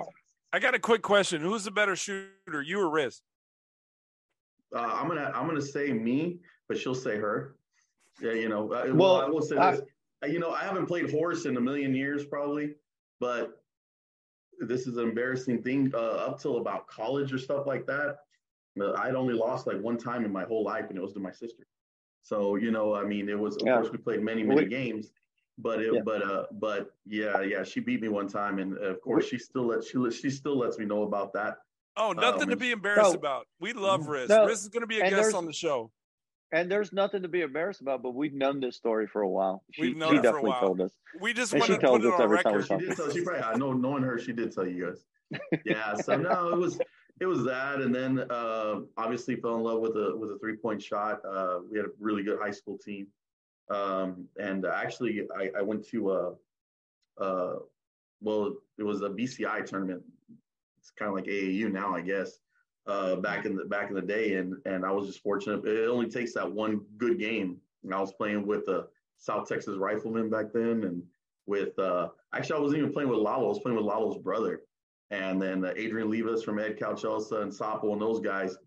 I 0.54 0.60
got 0.60 0.76
a 0.76 0.80
quick 0.80 1.02
question. 1.02 1.42
Who's 1.42 1.64
the 1.64 1.72
better 1.72 1.96
shooter, 1.96 2.62
you 2.64 2.80
or 2.80 2.90
Riz? 2.90 3.22
Uh, 4.74 4.80
I'm 4.82 5.08
gonna 5.08 5.32
I'm 5.34 5.48
gonna 5.48 5.62
say 5.62 5.92
me, 5.92 6.38
but 6.68 6.78
she'll 6.78 6.94
say 6.96 7.18
her. 7.18 7.56
Yeah, 8.22 8.34
you 8.34 8.48
know. 8.50 8.72
uh, 8.72 8.84
Well, 8.90 8.96
Well, 8.96 9.16
I 9.22 9.26
will 9.28 9.42
say 9.42 9.58
I- 9.58 9.72
this. 9.72 9.82
Uh, 10.24 10.28
You 10.28 10.40
know, 10.40 10.52
I 10.52 10.62
haven't 10.64 10.86
played 10.86 11.10
horse 11.12 11.46
in 11.46 11.58
a 11.58 11.62
million 11.62 11.94
years, 11.96 12.24
probably, 12.26 12.76
but 13.20 13.62
this 14.60 14.86
is 14.88 14.98
an 14.98 15.10
embarrassing 15.10 15.62
thing. 15.64 15.92
Uh, 15.94 15.98
up 15.98 16.40
till 16.40 16.58
about 16.58 16.88
college 16.88 17.34
or 17.34 17.38
stuff 17.40 17.66
like 17.66 17.86
that, 17.88 18.20
uh, 18.80 18.94
I'd 18.94 19.16
only 19.16 19.34
lost 19.34 19.66
like 19.68 19.80
one 19.82 19.98
time 19.98 20.24
in 20.24 20.32
my 20.32 20.44
whole 20.46 20.64
life, 20.64 20.86
and 20.90 20.98
it 20.98 21.02
was 21.02 21.14
to 21.14 21.20
my 21.20 21.32
sister. 21.32 21.66
So 22.22 22.56
you 22.56 22.70
know, 22.72 22.94
I 22.96 23.04
mean, 23.04 23.28
it 23.28 23.38
was 23.38 23.56
of 23.58 23.64
Yeah. 23.66 23.76
course 23.78 23.92
we 23.92 23.98
played 23.98 24.22
many 24.22 24.44
many 24.44 24.64
We- 24.64 24.70
games, 24.70 25.12
but 25.58 25.82
it 25.82 25.94
Yeah. 25.94 26.02
but 26.04 26.22
uh 26.24 26.46
but 26.54 26.94
yeah 27.06 27.42
yeah 27.42 27.64
she 27.64 27.80
beat 27.80 28.02
me 28.02 28.08
one 28.10 28.28
time, 28.28 28.60
and 28.60 28.78
uh, 28.78 28.82
of 28.90 29.02
course 29.02 29.26
she 29.28 29.38
still 29.38 29.68
lets 29.68 29.90
she 29.90 29.98
let- 29.98 30.14
she 30.14 30.30
still 30.30 30.58
lets 30.58 30.78
me 30.80 30.86
know 30.86 31.04
about 31.04 31.34
that. 31.34 31.58
Oh, 31.96 32.12
nothing 32.12 32.48
to 32.48 32.54
Um, 32.54 32.60
be 32.60 32.72
embarrassed 32.72 33.12
no. 33.14 33.20
about. 33.20 33.48
We 33.60 33.74
love 33.74 34.08
Riz. 34.08 34.28
No, 34.30 34.46
Riz 34.48 34.64
is 34.64 34.70
going 34.70 34.82
to 34.82 34.88
be 34.88 35.00
a 35.00 35.10
guest 35.10 35.36
on 35.36 35.46
the 35.46 35.54
show. 35.54 35.92
And 36.52 36.70
there's 36.72 36.92
nothing 36.94 37.22
to 37.24 37.28
be 37.28 37.42
embarrassed 37.42 37.82
about, 37.82 38.02
but 38.04 38.12
we've 38.16 38.34
known 38.34 38.60
this 38.60 38.76
story 38.76 39.08
for 39.08 39.22
a 39.24 39.30
while. 39.30 39.64
She, 39.72 39.82
We've 39.82 39.98
known 39.98 40.12
she 40.12 40.18
it 40.18 40.22
for 40.22 40.28
a 40.28 40.32
definitely 40.34 40.50
while. 40.52 40.62
told 40.62 40.82
us. 40.82 40.98
We 41.20 41.34
just 41.34 41.52
And 41.52 41.62
want 41.62 41.72
she 41.72 41.76
to 41.78 41.82
tells 41.82 42.00
put 42.00 42.06
it 42.08 42.14
us 42.14 42.20
on 42.20 42.22
every 42.24 42.44
time 42.44 42.54
we 42.54 42.60
record. 42.60 42.82
She 42.82 42.88
did 42.88 42.96
tell. 42.96 43.10
She 43.12 43.24
probably. 43.24 43.44
I 43.44 43.56
know. 43.56 43.74
Knowing 43.74 44.04
her, 44.04 44.18
she 44.20 44.34
did 44.34 44.52
tell 44.52 44.68
you 44.68 44.86
guys. 44.88 45.40
Yeah. 45.66 45.96
So 45.96 46.16
no, 46.16 46.50
it 46.50 46.58
was 46.58 46.80
it 47.22 47.26
was 47.28 47.44
that, 47.46 47.80
and 47.82 47.94
then 47.94 48.20
uh, 48.30 48.82
obviously 48.98 49.36
fell 49.36 49.56
in 49.58 49.62
love 49.64 49.80
with 49.82 49.96
a 49.96 50.16
with 50.18 50.30
a 50.32 50.38
three 50.40 50.56
point 50.58 50.82
shot. 50.82 51.22
Uh, 51.26 51.60
we 51.72 51.78
had 51.78 51.86
a 51.88 51.90
really 52.00 52.24
good 52.24 52.38
high 52.40 52.52
school 52.52 52.78
team, 52.78 53.08
um, 53.70 54.28
and 54.40 54.66
actually 54.66 55.28
I, 55.38 55.50
I 55.58 55.62
went 55.62 55.88
to 55.90 56.12
a, 56.12 56.34
uh, 57.22 57.56
well, 58.22 58.56
it 58.78 58.84
was 58.84 59.02
a 59.02 59.10
BCI 59.10 59.66
tournament. 59.66 60.04
It's 60.80 60.92
kind 60.92 61.10
of 61.10 61.16
like 61.16 61.26
AAU 61.26 61.72
now, 61.72 61.96
I 61.96 62.02
guess. 62.02 62.40
Uh, 62.86 63.16
back 63.16 63.46
in 63.46 63.56
the 63.56 63.64
back 63.64 63.88
in 63.88 63.96
the 63.96 64.02
day, 64.02 64.34
and 64.34 64.56
and 64.66 64.86
I 64.86 64.92
was 64.92 65.08
just 65.08 65.24
fortunate. 65.24 65.66
It 65.66 65.88
only 65.88 66.10
takes 66.10 66.34
that 66.34 66.52
one 66.52 66.82
good 66.98 67.18
game. 67.18 67.58
And 67.84 67.94
I 67.94 68.00
was 68.00 68.12
playing 68.12 68.46
with 68.46 68.66
the 68.66 68.88
South 69.18 69.48
Texas 69.48 69.78
Riflemen 69.78 70.30
back 70.30 70.48
then, 70.54 70.84
and 70.84 71.02
with 71.46 71.78
uh, 71.80 72.10
actually 72.34 72.58
I 72.58 72.62
wasn't 72.62 72.80
even 72.80 72.92
playing 72.92 73.10
with 73.10 73.20
Lalo. 73.20 73.46
I 73.46 73.50
was 73.50 73.60
playing 73.60 73.78
with 73.78 73.86
Lalo's 73.86 74.18
brother, 74.18 74.64
and 75.12 75.42
then 75.42 75.64
uh, 75.64 75.74
Adrian 75.78 76.10
Levas 76.10 76.44
from 76.44 76.60
Edcouch-Elsa 76.60 77.38
and 77.38 77.52
Sapo 77.52 77.94
and 77.94 78.02
those 78.02 78.20
guys. 78.20 78.58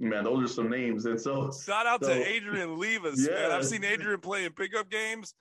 Man, 0.00 0.24
those 0.24 0.50
are 0.50 0.52
some 0.52 0.68
names. 0.68 1.06
And 1.06 1.20
so 1.20 1.52
Shout 1.52 1.86
out 1.86 2.04
So- 2.04 2.12
to 2.12 2.28
Adrian 2.28 2.76
Levas, 2.76 3.28
man. 3.28 3.50
I've 3.50 3.64
seen 3.64 3.84
Adrian 3.84 4.20
play 4.22 4.44
in 4.44 4.52
pickup 4.52 4.90
games, 4.90 5.34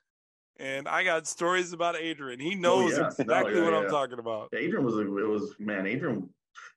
and 0.60 0.88
I 0.88 1.04
got 1.04 1.28
stories 1.28 1.74
about 1.74 1.96
Adrian. 1.96 2.40
He 2.40 2.56
oh, 2.56 2.60
knows 2.60 2.98
yeah. 2.98 3.08
exactly 3.08 3.54
Oh, 3.54 3.58
yeah, 3.58 3.64
what 3.64 3.74
I'm 3.74 3.90
talking 3.90 4.20
about. 4.20 4.50
Adrian 4.54 4.86
was 4.86 4.96
a, 4.96 5.02
it 5.02 5.28
was 5.28 5.56
man. 5.60 5.88
Adrian 5.88 6.30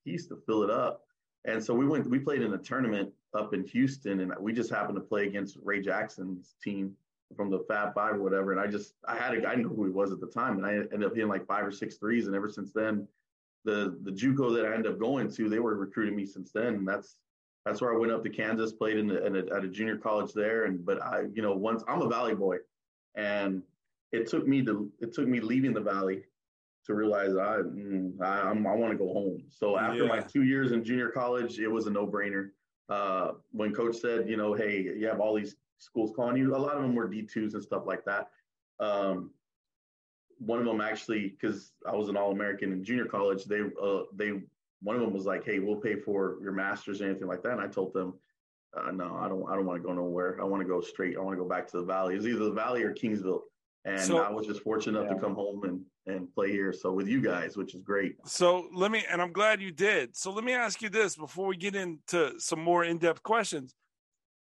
he 0.04 0.12
used 0.12 0.28
to 0.28 0.36
fill 0.46 0.62
it 0.62 0.70
up. 0.70 1.02
And 1.46 1.62
so 1.62 1.74
we 1.74 1.86
went, 1.86 2.08
we 2.08 2.18
played 2.18 2.42
in 2.42 2.54
a 2.54 2.58
tournament 2.58 3.10
up 3.34 3.52
in 3.52 3.64
Houston, 3.64 4.20
and 4.20 4.32
we 4.40 4.52
just 4.52 4.70
happened 4.70 4.96
to 4.96 5.02
play 5.02 5.26
against 5.26 5.58
Ray 5.62 5.80
Jackson's 5.80 6.54
team 6.62 6.94
from 7.36 7.50
the 7.50 7.64
Fab 7.68 7.94
Five 7.94 8.14
or 8.14 8.22
whatever. 8.22 8.52
And 8.52 8.60
I 8.60 8.66
just, 8.66 8.94
I 9.06 9.16
had 9.16 9.34
a, 9.34 9.46
I 9.46 9.54
knew 9.54 9.68
who 9.68 9.84
he 9.84 9.90
was 9.90 10.12
at 10.12 10.20
the 10.20 10.26
time, 10.26 10.56
and 10.56 10.66
I 10.66 10.74
ended 10.74 11.04
up 11.04 11.14
hitting 11.14 11.28
like 11.28 11.46
five 11.46 11.66
or 11.66 11.72
six 11.72 11.96
threes. 11.96 12.26
And 12.26 12.36
ever 12.36 12.48
since 12.48 12.72
then, 12.72 13.06
the 13.64 13.98
the 14.02 14.10
JUCO 14.10 14.54
that 14.56 14.66
I 14.66 14.74
ended 14.74 14.92
up 14.92 14.98
going 14.98 15.30
to, 15.32 15.48
they 15.48 15.58
were 15.58 15.74
recruiting 15.76 16.16
me 16.16 16.24
since 16.24 16.50
then, 16.52 16.74
and 16.74 16.88
that's 16.88 17.16
that's 17.64 17.80
where 17.80 17.94
I 17.94 17.96
went 17.96 18.12
up 18.12 18.22
to 18.24 18.30
Kansas, 18.30 18.72
played 18.72 18.98
in, 18.98 19.06
the, 19.06 19.24
in 19.24 19.36
a, 19.36 19.54
at 19.54 19.64
a 19.64 19.68
junior 19.68 19.96
college 19.96 20.32
there. 20.34 20.64
And 20.64 20.84
but 20.84 21.02
I, 21.02 21.22
you 21.32 21.42
know, 21.42 21.54
once 21.54 21.82
I'm 21.88 22.02
a 22.02 22.08
Valley 22.08 22.34
boy, 22.34 22.58
and 23.14 23.62
it 24.12 24.28
took 24.28 24.46
me 24.46 24.64
to 24.64 24.90
it 25.00 25.14
took 25.14 25.26
me 25.26 25.40
leaving 25.40 25.72
the 25.72 25.80
Valley 25.80 26.24
to 26.86 26.94
realize 26.94 27.30
I 27.36 27.58
mm, 27.62 28.20
I, 28.20 28.42
I'm, 28.42 28.66
I 28.66 28.74
want 28.74 28.92
to 28.92 28.98
go 28.98 29.12
home. 29.12 29.42
So 29.50 29.78
after 29.78 30.06
my 30.06 30.20
two 30.20 30.42
years 30.42 30.72
in 30.72 30.84
junior 30.84 31.08
college, 31.08 31.58
it 31.58 31.68
was 31.68 31.86
a 31.86 31.90
no 31.90 32.06
brainer. 32.06 32.50
Uh, 32.90 33.32
when 33.52 33.72
coach 33.72 33.96
said, 33.96 34.28
you 34.28 34.36
know, 34.36 34.52
hey, 34.52 34.82
you 34.82 35.06
have 35.06 35.20
all 35.20 35.34
these 35.34 35.56
schools 35.78 36.12
calling 36.14 36.36
you, 36.36 36.54
a 36.54 36.58
lot 36.58 36.76
of 36.76 36.82
them 36.82 36.94
were 36.94 37.08
D2s 37.08 37.54
and 37.54 37.62
stuff 37.62 37.84
like 37.86 38.04
that. 38.04 38.28
Um, 38.78 39.30
one 40.38 40.58
of 40.58 40.66
them 40.66 40.82
actually, 40.82 41.28
because 41.28 41.72
I 41.86 41.94
was 41.94 42.10
an 42.10 42.16
All 42.16 42.32
American 42.32 42.72
in 42.72 42.84
junior 42.84 43.06
college, 43.06 43.44
they 43.44 43.60
uh, 43.82 44.02
they 44.14 44.42
one 44.84 44.94
of 44.96 45.02
them 45.02 45.12
was 45.12 45.24
like, 45.26 45.44
hey, 45.44 45.58
we'll 45.58 45.76
pay 45.80 45.96
for 45.96 46.36
your 46.42 46.52
masters 46.52 47.00
or 47.00 47.06
anything 47.06 47.26
like 47.26 47.42
that. 47.42 47.52
And 47.52 47.60
I 47.60 47.66
told 47.66 47.92
them, 47.94 48.14
uh, 48.76 48.90
no, 48.92 49.16
I 49.16 49.28
don't 49.28 49.48
I 49.50 49.54
don't 49.56 49.66
want 49.66 49.82
to 49.82 49.86
go 49.86 49.94
nowhere. 49.94 50.38
I 50.40 50.44
want 50.44 50.62
to 50.62 50.68
go 50.68 50.80
straight. 50.80 51.16
I 51.16 51.20
want 51.20 51.36
to 51.36 51.42
go 51.42 51.48
back 51.48 51.66
to 51.68 51.78
the 51.78 51.84
Valley. 51.84 52.14
It's 52.14 52.26
either 52.26 52.44
the 52.44 52.52
Valley 52.52 52.82
or 52.82 52.92
Kingsville. 52.94 53.40
And 53.86 54.00
So- 54.00 54.18
I 54.18 54.30
was 54.30 54.46
just 54.46 54.62
fortunate 54.62 54.98
enough 55.00 55.10
Yeah. 55.10 55.16
to 55.16 55.20
come 55.20 55.34
home 55.34 55.64
and 55.64 55.80
and 56.06 56.30
play 56.34 56.50
here. 56.50 56.70
So 56.74 56.92
with 56.92 57.08
you 57.08 57.22
guys, 57.22 57.56
which 57.56 57.74
is 57.74 57.80
great. 57.82 58.16
So 58.26 58.68
let 58.74 58.90
me, 58.90 59.06
and 59.10 59.22
I'm 59.22 59.32
glad 59.32 59.62
you 59.62 59.72
did. 59.72 60.14
So 60.14 60.30
let 60.32 60.44
me 60.44 60.52
ask 60.52 60.82
you 60.82 60.90
this 60.90 61.16
before 61.16 61.46
we 61.46 61.56
get 61.56 61.74
into 61.74 62.38
some 62.38 62.60
more 62.60 62.84
in 62.84 62.98
depth 62.98 63.22
questions. 63.22 63.74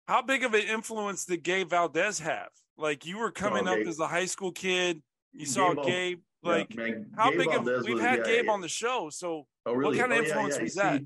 How 0.10 0.22
big 0.22 0.44
of 0.44 0.54
an 0.54 0.64
influence 0.64 1.24
did 1.24 1.42
Gabe 1.42 1.70
Valdez 1.70 2.20
have? 2.20 2.50
Like 2.78 3.06
you 3.06 3.18
were 3.18 3.32
coming 3.32 3.66
up 3.66 3.78
Gabe- 3.78 3.88
as 3.88 3.98
a 4.00 4.08
high 4.08 4.26
school 4.26 4.52
kid, 4.52 5.02
you 5.32 5.46
saw 5.46 5.74
Gabe 5.74 6.18
Val- 6.18 6.24
Gabe. 6.44 6.52
Yeah, 6.52 6.56
Like 6.58 6.76
man, 6.76 7.06
how 7.16 7.30
Gabe 7.30 7.40
big 7.40 7.50
Valdez 7.52 7.80
of 7.80 7.86
we've 7.86 7.94
was- 7.96 8.04
had 8.04 8.20
yeah, 8.20 8.26
Gabe 8.26 8.46
yeah. 8.46 8.52
on 8.52 8.62
the 8.62 8.68
show. 8.68 9.10
So 9.10 9.48
Oh, 9.66 9.74
really? 9.74 9.98
kind 9.98 10.12
of 10.12 10.20
Oh, 10.20 10.22
yeah, 10.22 10.28
influence 10.28 10.56
yeah. 10.58 10.64
was 10.64 10.74
See, 10.74 10.80
that? 10.82 11.02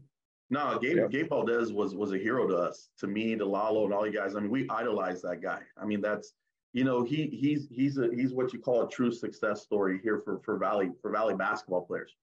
No, 0.49 0.79
Gabe 0.79 0.97
Yeah. 0.97 1.07
Gabe 1.07 1.29
Valdez 1.29 1.71
was 1.73 1.93
was 1.95 2.13
a 2.13 2.17
hero 2.17 2.47
to 2.47 2.55
us, 2.55 2.89
to 2.99 3.07
me, 3.07 3.35
to 3.35 3.45
Lalo, 3.45 3.85
and 3.85 3.93
all 3.93 4.05
you 4.05 4.13
guys. 4.13 4.35
I 4.35 4.39
mean, 4.39 4.49
we 4.49 4.67
idolize 4.69 5.21
that 5.23 5.41
guy. 5.41 5.61
I 5.77 5.85
mean, 5.85 6.01
that's 6.01 6.33
you 6.73 6.83
know, 6.83 7.03
he 7.03 7.27
he's 7.27 7.67
he's 7.69 7.97
a 7.97 8.09
he's 8.13 8.33
what 8.33 8.53
you 8.53 8.59
call 8.59 8.83
a 8.83 8.89
true 8.89 9.11
success 9.11 9.61
story 9.63 9.99
here 10.03 10.19
for 10.19 10.39
for 10.39 10.57
Valley 10.57 10.91
for 11.01 11.11
Valley 11.11 11.35
basketball 11.35 11.81
players. 11.85 12.15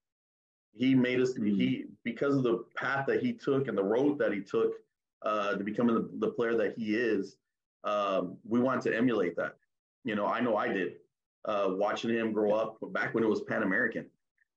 He 0.73 0.95
made 0.95 1.21
us 1.21 1.35
Mhm. 1.35 1.57
he 1.57 1.85
because 2.03 2.35
of 2.37 2.43
the 2.43 2.65
path 2.77 3.07
that 3.07 3.23
he 3.23 3.33
took 3.33 3.69
and 3.69 3.77
the 3.79 3.85
road 3.85 4.19
that 4.19 4.33
he 4.33 4.41
took 4.41 4.73
uh, 5.23 5.55
to 5.57 5.65
becoming 5.65 5.95
the, 5.95 6.09
the 6.19 6.29
player 6.33 6.55
that 6.57 6.77
he 6.77 6.95
is. 6.97 7.37
Um, 7.85 8.39
we 8.45 8.61
wanted 8.61 8.83
to 8.91 8.97
emulate 8.97 9.37
that. 9.37 9.57
You 10.05 10.15
know, 10.17 10.27
I 10.27 10.41
know 10.41 10.57
I 10.57 10.69
did. 10.69 10.97
Uh, 11.47 11.69
watching 11.71 12.11
him 12.11 12.33
grow 12.33 12.53
up 12.53 12.79
back 12.93 13.15
when 13.15 13.23
it 13.23 13.29
was 13.29 13.43
Pan 13.43 13.63
American 13.63 14.07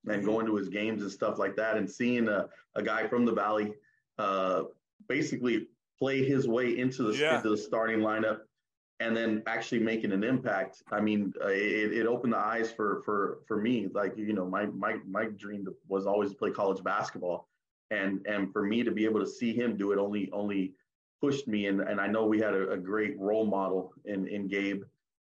and 0.07 0.23
going 0.23 0.45
to 0.45 0.55
his 0.55 0.69
games 0.69 1.01
and 1.01 1.11
stuff 1.11 1.37
like 1.37 1.53
that 1.57 1.75
and 1.75 1.89
seeing 1.89 2.29
a, 2.29 2.47
a 2.75 2.81
guy 2.81 3.05
from 3.05 3.25
the 3.25 3.31
valley 3.33 3.73
uh, 4.19 4.63
basically 5.09 5.67
play 5.99 6.23
his 6.23 6.47
way 6.47 6.77
into 6.77 7.03
the 7.03 7.17
Yeah. 7.17 7.37
into 7.37 7.49
the 7.49 7.57
starting 7.57 7.99
lineup 7.99 8.39
and 8.99 9.15
then 9.15 9.43
actually 9.47 9.79
making 9.79 10.11
an 10.13 10.23
impact. 10.23 10.81
I 10.91 11.01
mean 11.01 11.33
uh, 11.43 11.49
it, 11.49 11.93
it 11.93 12.07
opened 12.07 12.33
the 12.33 12.37
eyes 12.37 12.71
for 12.71 13.01
for 13.03 13.39
for 13.47 13.57
me. 13.57 13.89
Like 13.93 14.17
you 14.17 14.33
know 14.33 14.45
my 14.45 14.67
my 14.67 14.95
my 15.05 15.25
dream 15.25 15.67
was 15.89 16.07
always 16.07 16.31
to 16.31 16.37
play 16.37 16.51
college 16.51 16.81
basketball 16.83 17.49
and 17.91 18.25
and 18.27 18.51
for 18.53 18.63
me 18.63 18.83
to 18.83 18.91
be 18.91 19.03
able 19.05 19.19
to 19.19 19.27
see 19.27 19.53
him 19.53 19.75
do 19.75 19.91
it 19.91 19.99
only 19.99 20.29
only 20.31 20.73
pushed 21.19 21.47
me. 21.49 21.65
And 21.67 21.81
and 21.81 21.99
i 21.99 22.07
know 22.07 22.25
we 22.25 22.39
had 22.39 22.53
a, 22.53 22.71
a 22.71 22.77
great 22.77 23.19
role 23.19 23.45
model 23.45 23.93
in 24.05 24.25
in 24.27 24.47
gabe 24.47 24.83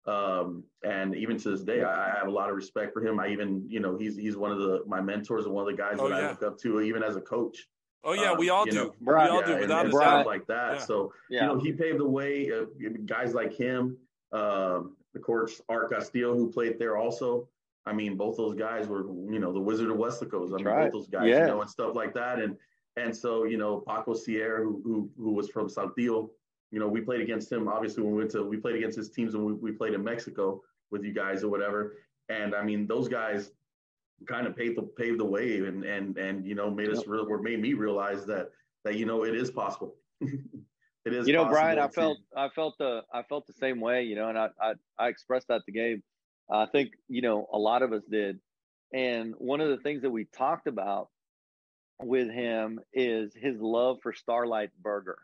um, 0.08 0.64
and 0.84 1.14
even 1.14 1.36
to 1.38 1.50
this 1.50 1.62
day, 1.62 1.82
I, 1.82 2.10
I 2.14 2.18
have 2.18 2.28
a 2.28 2.30
lot 2.30 2.48
of 2.48 2.56
respect 2.56 2.92
for 2.92 3.04
him. 3.04 3.20
I 3.20 3.28
even, 3.28 3.64
you 3.68 3.80
know, 3.80 3.96
he's 3.96 4.16
he's 4.16 4.36
one 4.36 4.50
of 4.52 4.58
the 4.58 4.82
my 4.86 5.00
mentors 5.00 5.44
and 5.44 5.54
one 5.54 5.68
of 5.68 5.70
the 5.70 5.76
guys 5.82 5.96
Oh, 5.98 6.08
that 6.08 6.20
yeah. 6.22 6.26
I 6.28 6.30
look 6.30 6.42
up 6.42 6.58
to, 6.60 6.80
even 6.80 7.02
as 7.02 7.16
a 7.16 7.20
coach. 7.20 7.66
Oh 8.04 8.12
yeah, 8.14 8.30
Um, 8.32 8.38
we 8.38 8.48
all 8.48 8.64
do. 8.64 8.72
know, 8.72 8.94
we 9.00 9.12
all 9.14 9.40
yeah, 9.40 9.46
do 9.46 9.56
without 9.60 9.84
and 9.86 9.88
a 9.88 9.96
Brian- 9.96 10.08
stuff 10.10 10.18
doubt. 10.20 10.26
like 10.26 10.46
that. 10.46 10.72
Yeah. 10.74 10.78
So 10.78 11.12
Yeah. 11.30 11.40
you 11.42 11.46
know, 11.48 11.58
he 11.60 11.72
paved 11.72 11.98
the 12.00 12.08
way. 12.08 12.50
Uh, 12.50 12.66
guys 13.06 13.34
like 13.34 13.52
him, 13.52 13.96
um, 14.32 14.96
of 15.14 15.22
course, 15.22 15.60
Art 15.68 15.90
Castillo, 15.90 16.34
who 16.34 16.50
played 16.50 16.78
there 16.78 16.96
also. 16.96 17.48
I 17.86 17.92
mean, 17.92 18.16
both 18.16 18.36
those 18.36 18.54
guys 18.54 18.86
were, 18.86 19.02
you 19.32 19.38
know, 19.40 19.52
the 19.52 19.60
Wizard 19.60 19.90
of 19.90 19.96
Westicos. 19.96 20.52
I 20.52 20.56
mean, 20.56 20.66
right. 20.66 20.84
both 20.84 20.92
those 20.92 21.08
guys, 21.08 21.26
Yeah. 21.28 21.40
you 21.40 21.46
know, 21.48 21.60
and 21.62 21.70
stuff 21.70 21.94
like 21.94 22.14
that. 22.14 22.38
And 22.38 22.56
and 22.96 23.16
so, 23.16 23.44
you 23.44 23.56
know, 23.58 23.80
Paco 23.86 24.14
Sierra, 24.14 24.62
who 24.62 24.80
who, 24.84 25.10
who 25.16 25.32
was 25.32 25.48
from 25.50 25.68
Saltillo, 25.68 26.30
you 26.70 26.78
know, 26.78 26.88
we 26.88 27.00
played 27.00 27.20
against 27.20 27.50
him. 27.50 27.68
Obviously, 27.68 28.02
when 28.02 28.12
we 28.12 28.18
went 28.18 28.30
to, 28.32 28.42
we 28.42 28.56
played 28.56 28.76
against 28.76 28.96
his 28.96 29.10
teams 29.10 29.34
when 29.34 29.44
we, 29.44 29.52
we 29.54 29.72
played 29.72 29.94
in 29.94 30.04
Mexico 30.04 30.62
with 30.90 31.02
you 31.02 31.12
guys 31.12 31.42
or 31.42 31.48
whatever. 31.48 31.96
And 32.28 32.54
I 32.54 32.62
mean, 32.62 32.86
those 32.86 33.08
guys 33.08 33.50
kind 34.26 34.46
of 34.46 34.56
paved 34.56 34.76
the 34.76 34.82
paved 34.82 35.20
the 35.20 35.24
way 35.24 35.58
and 35.58 35.84
and 35.84 36.16
and 36.18 36.44
you 36.44 36.54
know 36.54 36.70
made 36.70 36.90
us 36.90 37.06
real 37.06 37.26
or 37.28 37.40
made 37.40 37.60
me 37.60 37.72
realize 37.72 38.26
that 38.26 38.50
that 38.84 38.96
you 38.96 39.06
know 39.06 39.24
it 39.24 39.34
is 39.34 39.50
possible. 39.50 39.94
it 40.20 41.14
is. 41.14 41.26
you 41.26 41.32
know, 41.32 41.46
Brian, 41.46 41.78
I 41.78 41.82
possible 41.86 42.16
to- 42.16 42.20
felt 42.34 42.50
I 42.50 42.54
felt 42.54 42.78
the 42.78 43.02
I 43.12 43.22
felt 43.22 43.46
the 43.46 43.52
same 43.54 43.80
way, 43.80 44.02
you 44.04 44.16
know, 44.16 44.28
and 44.28 44.38
I 44.38 44.48
I, 44.60 44.72
I 44.98 45.08
expressed 45.08 45.48
that 45.48 45.62
to 45.66 45.72
Gabe. 45.72 46.00
I 46.50 46.66
think 46.66 46.92
you 47.08 47.22
know 47.22 47.46
a 47.52 47.58
lot 47.58 47.82
of 47.82 47.92
us 47.92 48.02
did, 48.10 48.40
and 48.92 49.34
one 49.38 49.60
of 49.60 49.68
the 49.68 49.78
things 49.78 50.02
that 50.02 50.10
we 50.10 50.24
talked 50.24 50.66
about 50.66 51.08
with 52.00 52.30
him 52.30 52.80
is 52.92 53.32
his 53.34 53.60
love 53.60 53.98
for 54.02 54.12
Starlight 54.12 54.70
Burger. 54.80 55.18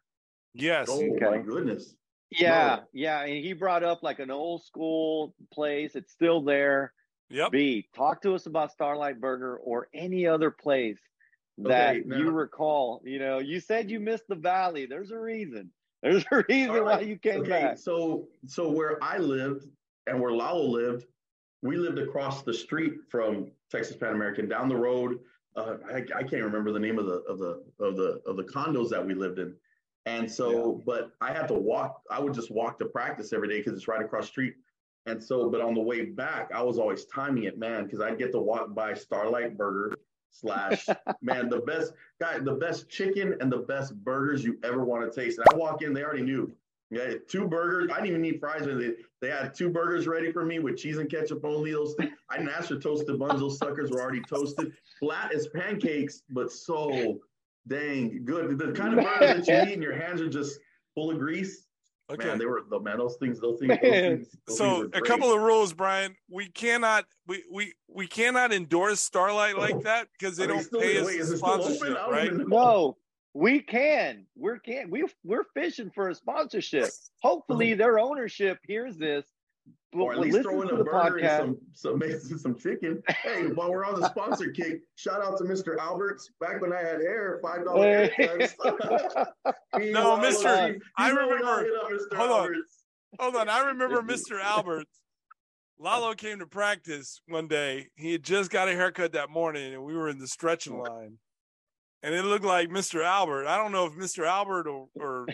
Yes. 0.55 0.89
Oh 0.91 1.03
my 1.21 1.39
goodness! 1.39 1.95
Yeah, 2.31 2.77
No. 2.77 2.83
yeah, 2.93 3.21
and 3.23 3.45
he 3.45 3.53
brought 3.53 3.83
up 3.83 4.03
like 4.03 4.19
an 4.19 4.31
old 4.31 4.65
school 4.65 5.35
place. 5.53 5.95
It's 5.95 6.13
still 6.13 6.43
there. 6.43 6.93
Yep. 7.31 7.53
B, 7.53 7.89
talk 7.95 8.23
to 8.23 8.35
us 8.35 8.47
about 8.47 8.71
Starlight 8.73 9.21
Burger 9.21 9.57
or 9.57 9.89
any 9.95 10.27
other 10.27 10.51
place 10.51 11.01
that 11.59 11.97
Okay, 11.97 12.05
you 12.07 12.31
recall. 12.31 13.01
You 13.05 13.19
know, 13.19 13.39
you 13.39 13.61
said 13.61 13.91
you 13.91 13.99
missed 14.01 14.25
the 14.29 14.37
valley. 14.37 14.87
There's 14.87 15.11
a 15.11 15.19
reason. 15.19 15.71
There's 16.03 16.25
a 16.31 16.45
reason 16.49 16.85
why 16.85 17.01
you 17.01 17.19
came 17.19 17.41
okay, 17.41 17.49
back. 17.49 17.79
so 17.79 18.29
so 18.47 18.71
where 18.71 19.03
I 19.03 19.19
lived 19.19 19.65
and 20.07 20.21
where 20.21 20.33
Lalo 20.33 20.65
lived, 20.67 21.07
we 21.63 21.77
lived 21.77 21.99
across 21.99 22.43
the 22.43 22.53
street 22.55 22.93
from 23.11 23.51
Texas 23.71 23.97
Pan 23.97 24.13
American, 24.13 24.49
down 24.49 24.69
the 24.69 24.77
road. 24.77 25.19
Uh, 25.57 25.77
I, 25.89 25.99
I 26.17 26.23
can't 26.25 26.43
remember 26.43 26.73
the 26.73 26.81
name 26.81 26.99
of 26.99 27.07
the 27.07 27.23
of 27.29 27.39
the 27.39 27.65
of 27.81 27.97
the 27.97 28.21
of 28.27 28.37
the 28.37 28.45
condos 28.45 28.91
that 28.91 29.05
we 29.05 29.15
lived 29.15 29.39
in, 29.39 29.55
and 30.07 30.31
so 30.31 30.83
but 30.85 31.13
I 31.21 31.33
had 31.33 31.49
to 31.49 31.55
walk. 31.55 32.03
I 32.11 32.21
would 32.21 32.35
just 32.35 32.51
walk 32.51 32.79
to 32.81 32.87
practice 32.87 33.33
every 33.33 33.49
day 33.49 33.59
because 33.59 33.75
it's 33.75 33.89
right 33.89 34.03
across 34.03 34.25
the 34.25 34.29
street. 34.29 34.55
And 35.07 35.23
so, 35.23 35.51
but 35.51 35.61
on 35.61 35.75
the 35.75 35.81
way 35.81 36.07
back, 36.07 36.51
I 36.53 36.63
was 36.63 36.79
always 36.79 37.05
timing 37.05 37.45
it, 37.45 37.59
man, 37.59 37.85
because 37.85 38.01
I'd 38.01 38.19
get 38.19 38.33
to 38.33 38.41
walk 38.41 38.75
by 38.75 38.95
Starlight 38.95 39.57
Burger 39.57 39.99
slash 40.31 40.87
man, 41.21 41.49
the 41.51 41.61
best 41.61 41.93
guy, 42.21 42.39
the 42.39 42.55
best 42.55 42.89
chicken 42.89 43.37
and 43.41 43.53
the 43.53 43.59
best 43.59 43.95
burgers 44.03 44.43
you 44.43 44.59
ever 44.65 44.85
want 44.85 45.11
to 45.11 45.21
taste. 45.21 45.39
And 45.39 45.49
I 45.53 45.57
walk 45.57 45.83
in, 45.83 45.93
they 45.93 46.03
already 46.03 46.23
knew. 46.23 46.57
Yeah, 46.91 47.15
two 47.27 47.49
burgers. 47.49 47.91
I 47.91 47.97
didn't 47.97 48.09
even 48.09 48.23
need 48.23 48.41
fries. 48.41 48.67
They, 48.67 48.95
they 49.21 49.31
had 49.31 49.55
two 49.55 49.69
burgers 49.71 50.07
ready 50.07 50.31
for 50.31 50.45
me 50.45 50.59
with 50.59 50.77
cheese 50.77 50.99
and 50.99 51.11
ketchup 51.11 51.45
only. 51.45 51.73
Those 51.73 51.95
things. 51.95 52.13
I 52.31 52.37
didn't 52.37 52.51
ask 52.51 52.69
for 52.69 52.79
toasted 52.79 53.19
buns. 53.19 53.41
Those 53.41 53.59
suckers 53.59 53.91
were 53.91 54.01
already 54.01 54.23
toasted, 54.23 54.77
flat 55.01 55.33
as 55.35 55.49
pancakes, 55.49 56.23
but 56.31 56.53
so 56.53 57.21
dang 57.69 58.25
good. 58.25 58.59
The 58.59 58.73
kind 58.73 58.99
of 58.99 59.05
burger 59.05 59.41
that 59.41 59.47
you 59.47 59.55
eat 59.71 59.75
and 59.75 59.83
your 59.83 59.95
hands 59.95 60.21
are 60.21 60.29
just 60.29 60.59
full 60.95 61.11
of 61.11 61.19
grease. 61.19 61.67
Okay. 62.11 62.27
Man, 62.27 62.39
they 62.39 62.45
were 62.45 62.63
the 62.69 62.79
man. 62.79 62.99
Those 62.99 63.17
things. 63.17 63.41
Those 63.41 63.59
things. 63.59 63.71
Those 63.81 63.91
things 63.91 64.37
those 64.47 64.59
so 64.59 64.81
things 64.83 64.91
a 64.95 65.01
couple 65.01 65.33
of 65.33 65.41
rules, 65.41 65.73
Brian. 65.73 66.15
We 66.29 66.49
cannot 66.49 67.07
we 67.27 67.45
we 67.51 67.73
we 67.89 68.07
cannot 68.07 68.53
endorse 68.53 69.01
Starlight 69.01 69.57
like 69.57 69.77
oh. 69.77 69.83
that 69.83 70.09
because 70.19 70.37
they 70.37 70.45
Are 70.45 70.49
don't 70.49 70.63
still- 70.63 70.81
pay 70.81 70.99
us 70.99 71.07
wait, 71.07 71.21
is 71.21 71.31
a 71.31 71.35
it 71.35 71.37
still 71.39 71.51
open? 71.51 71.75
sponsorship, 71.75 72.07
right? 72.11 72.33
No, 72.47 72.99
we 73.33 73.61
can. 73.61 74.27
We're 74.37 74.59
can. 74.59 74.91
We 74.91 75.07
we're 75.25 75.45
fishing 75.55 75.91
for 75.95 76.11
a 76.11 76.15
sponsorship. 76.15 76.91
Hopefully, 77.23 77.73
their 77.75 77.99
ownership 77.99 78.59
hears 78.67 78.99
this. 78.99 79.25
Or 79.93 80.13
at 80.13 80.19
least 80.19 80.37
listen 80.39 80.51
throw 80.51 80.63
in 80.63 80.69
a 80.71 80.85
burger 80.85 80.91
podcast. 81.21 81.41
and 81.45 81.57
some 81.73 81.93
some 81.93 81.99
maybe 81.99 82.19
some 82.19 82.57
chicken. 82.59 83.03
Hey, 83.09 83.45
while 83.55 83.71
we're 83.71 83.85
on 83.85 84.01
the 84.01 84.09
sponsor 84.09 84.51
kick, 84.51 84.81
shout 84.97 85.23
out 85.25 85.39
to 85.39 85.45
Mr. 85.45 85.79
Alberts. 85.79 86.31
Back 86.41 86.61
when 86.61 86.73
I 86.73 86.79
had 86.81 87.01
hair, 87.01 87.39
five 87.43 87.65
dollar 87.65 88.09
Hey. 88.09 88.49
No, 89.93 90.17
Mr. 90.19 90.79
I 90.97 91.11
remember- 91.11 91.67
Mr. 91.93 92.17
hold 92.17 92.31
on. 92.31 92.63
Hold 93.21 93.37
on, 93.37 93.49
I 93.49 93.67
remember 93.67 94.03
Mr. 94.03 94.41
Alberts. 94.43 94.91
Lalo 95.79 96.15
came 96.15 96.39
to 96.41 96.47
practice 96.47 97.21
one 97.29 97.47
day. 97.49 97.89
He 97.97 98.13
had 98.13 98.23
just 98.23 98.51
got 98.51 98.69
a 98.69 98.73
haircut 98.73 99.13
that 99.13 99.31
morning, 99.31 99.75
and 99.75 99.85
we 99.85 99.95
were 99.95 100.09
in 100.09 100.19
the 100.19 100.27
stretching 100.29 100.79
line. 100.79 101.19
And 102.03 102.15
it 102.15 102.25
looked 102.25 102.45
like 102.45 102.69
Mr. 102.69 103.03
Albert. 103.05 103.47
I 103.47 103.57
don't 103.57 103.73
know 103.73 103.87
if 103.87 103.93
Mr. 103.95 104.27
Albert 104.27 104.67
or, 104.69 104.89
or 104.95 105.27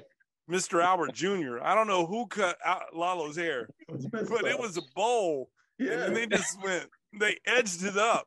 Mr. 0.48 0.82
Albert 0.82 1.12
Jr. 1.12 1.60
I 1.62 1.74
don't 1.74 1.86
know 1.86 2.06
who 2.06 2.26
cut 2.26 2.56
out 2.64 2.94
Lalo's 2.94 3.36
hair, 3.36 3.68
but 3.88 4.44
it 4.44 4.58
was 4.58 4.76
a 4.76 4.82
bowl. 4.94 5.50
And 5.78 5.88
yeah. 5.88 5.96
then 5.96 6.14
they 6.14 6.26
just 6.26 6.62
went, 6.62 6.86
they 7.18 7.38
edged 7.46 7.82
it 7.84 7.96
up. 7.96 8.26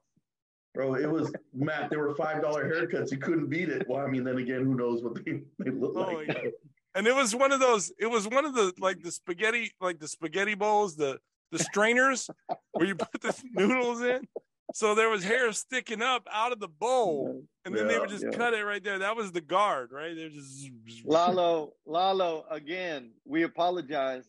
Bro, 0.73 0.95
it 0.95 1.09
was 1.09 1.31
Matt. 1.53 1.91
There 1.91 1.99
were 1.99 2.15
five 2.15 2.41
dollar 2.41 2.65
haircuts. 2.65 3.11
You 3.11 3.17
couldn't 3.17 3.47
beat 3.47 3.69
it. 3.69 3.85
Well, 3.87 4.03
I 4.03 4.07
mean, 4.09 4.23
then 4.23 4.37
again, 4.37 4.63
who 4.63 4.73
knows 4.75 5.03
what 5.03 5.23
they, 5.23 5.41
they 5.59 5.69
look 5.69 5.93
Oh 5.95 6.01
like? 6.13 6.27
God. 6.27 6.51
and 6.95 7.05
it 7.05 7.15
was 7.15 7.35
one 7.35 7.51
of 7.51 7.59
those 7.59 7.91
it 7.99 8.07
was 8.07 8.27
one 8.27 8.43
of 8.45 8.55
the 8.55 8.73
like 8.79 9.01
the 9.03 9.11
spaghetti 9.11 9.71
like 9.81 9.99
the 9.99 10.07
spaghetti 10.07 10.55
bowls 10.55 10.95
the 10.95 11.19
the 11.51 11.59
strainers 11.59 12.29
where 12.71 12.87
you 12.87 12.95
put 12.95 13.21
the 13.21 13.35
noodles 13.53 14.01
in 14.01 14.27
so 14.73 14.95
there 14.95 15.09
was 15.09 15.23
hair 15.23 15.51
sticking 15.51 16.01
up 16.01 16.27
out 16.31 16.51
of 16.51 16.59
the 16.59 16.67
bowl 16.67 17.43
and 17.65 17.75
then 17.75 17.87
they 17.87 17.93
Yeah, 17.95 17.99
would 17.99 18.09
just 18.09 18.23
yeah. 18.25 18.31
cut 18.31 18.53
it 18.53 18.63
right 18.63 18.83
there 18.83 18.99
that 18.99 19.15
was 19.15 19.31
the 19.31 19.41
guard 19.41 19.91
right 19.91 20.15
they're 20.15 20.29
just 20.29 20.69
Lalo, 21.05 21.73
Lalo, 21.85 22.45
again, 22.49 23.11
we 23.25 23.43
apologize. 23.43 24.25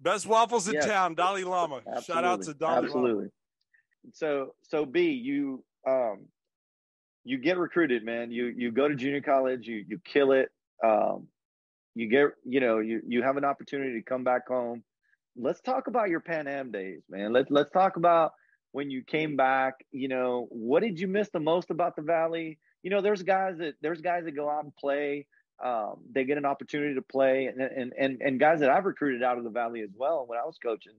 best 0.00 0.26
waffles 0.26 0.68
in 0.68 0.74
Yes. 0.74 0.86
town 0.86 1.14
dalai 1.14 1.42
lama 1.44 1.80
shout 2.02 2.24
out 2.24 2.42
to 2.42 2.50
Absolutely. 2.50 2.66
lama 2.66 2.86
Absolutely. 2.86 3.28
So 4.12 4.54
so 4.62 4.86
B, 4.86 5.10
you 5.10 5.64
um 5.86 6.26
you 7.24 7.38
get 7.38 7.58
recruited, 7.58 8.04
man. 8.04 8.30
You 8.30 8.46
you 8.46 8.70
go 8.70 8.88
to 8.88 8.94
junior 8.94 9.20
college, 9.20 9.66
you 9.66 9.84
you 9.86 10.00
kill 10.04 10.32
it. 10.32 10.50
Um 10.84 11.28
you 11.94 12.08
get 12.08 12.28
you 12.44 12.60
know, 12.60 12.78
you 12.78 13.02
you 13.06 13.22
have 13.22 13.36
an 13.36 13.44
opportunity 13.44 13.94
to 13.98 14.02
come 14.02 14.24
back 14.24 14.46
home. 14.48 14.82
Let's 15.36 15.60
talk 15.60 15.88
about 15.88 16.08
your 16.08 16.20
Pan 16.20 16.46
Am 16.48 16.70
days, 16.70 17.02
man. 17.08 17.32
Let's 17.32 17.50
let's 17.50 17.70
talk 17.70 17.96
about 17.96 18.32
when 18.72 18.90
you 18.90 19.02
came 19.02 19.36
back, 19.36 19.74
you 19.90 20.08
know, 20.08 20.46
what 20.50 20.82
did 20.82 20.98
you 21.00 21.08
miss 21.08 21.28
the 21.30 21.40
most 21.40 21.70
about 21.70 21.96
the 21.96 22.02
valley? 22.02 22.58
You 22.82 22.90
know, 22.90 23.00
there's 23.00 23.22
guys 23.22 23.58
that 23.58 23.74
there's 23.82 24.00
guys 24.00 24.24
that 24.24 24.32
go 24.32 24.48
out 24.48 24.64
and 24.64 24.76
play. 24.76 25.26
Um, 25.64 25.96
they 26.12 26.24
get 26.24 26.38
an 26.38 26.44
opportunity 26.44 26.94
to 26.94 27.02
play 27.02 27.46
and, 27.46 27.60
and 27.60 27.92
and 27.98 28.20
and 28.20 28.38
guys 28.38 28.60
that 28.60 28.70
I've 28.70 28.84
recruited 28.84 29.24
out 29.24 29.38
of 29.38 29.44
the 29.44 29.50
valley 29.50 29.82
as 29.82 29.90
well 29.96 30.24
when 30.26 30.38
I 30.38 30.44
was 30.44 30.56
coaching 30.58 30.94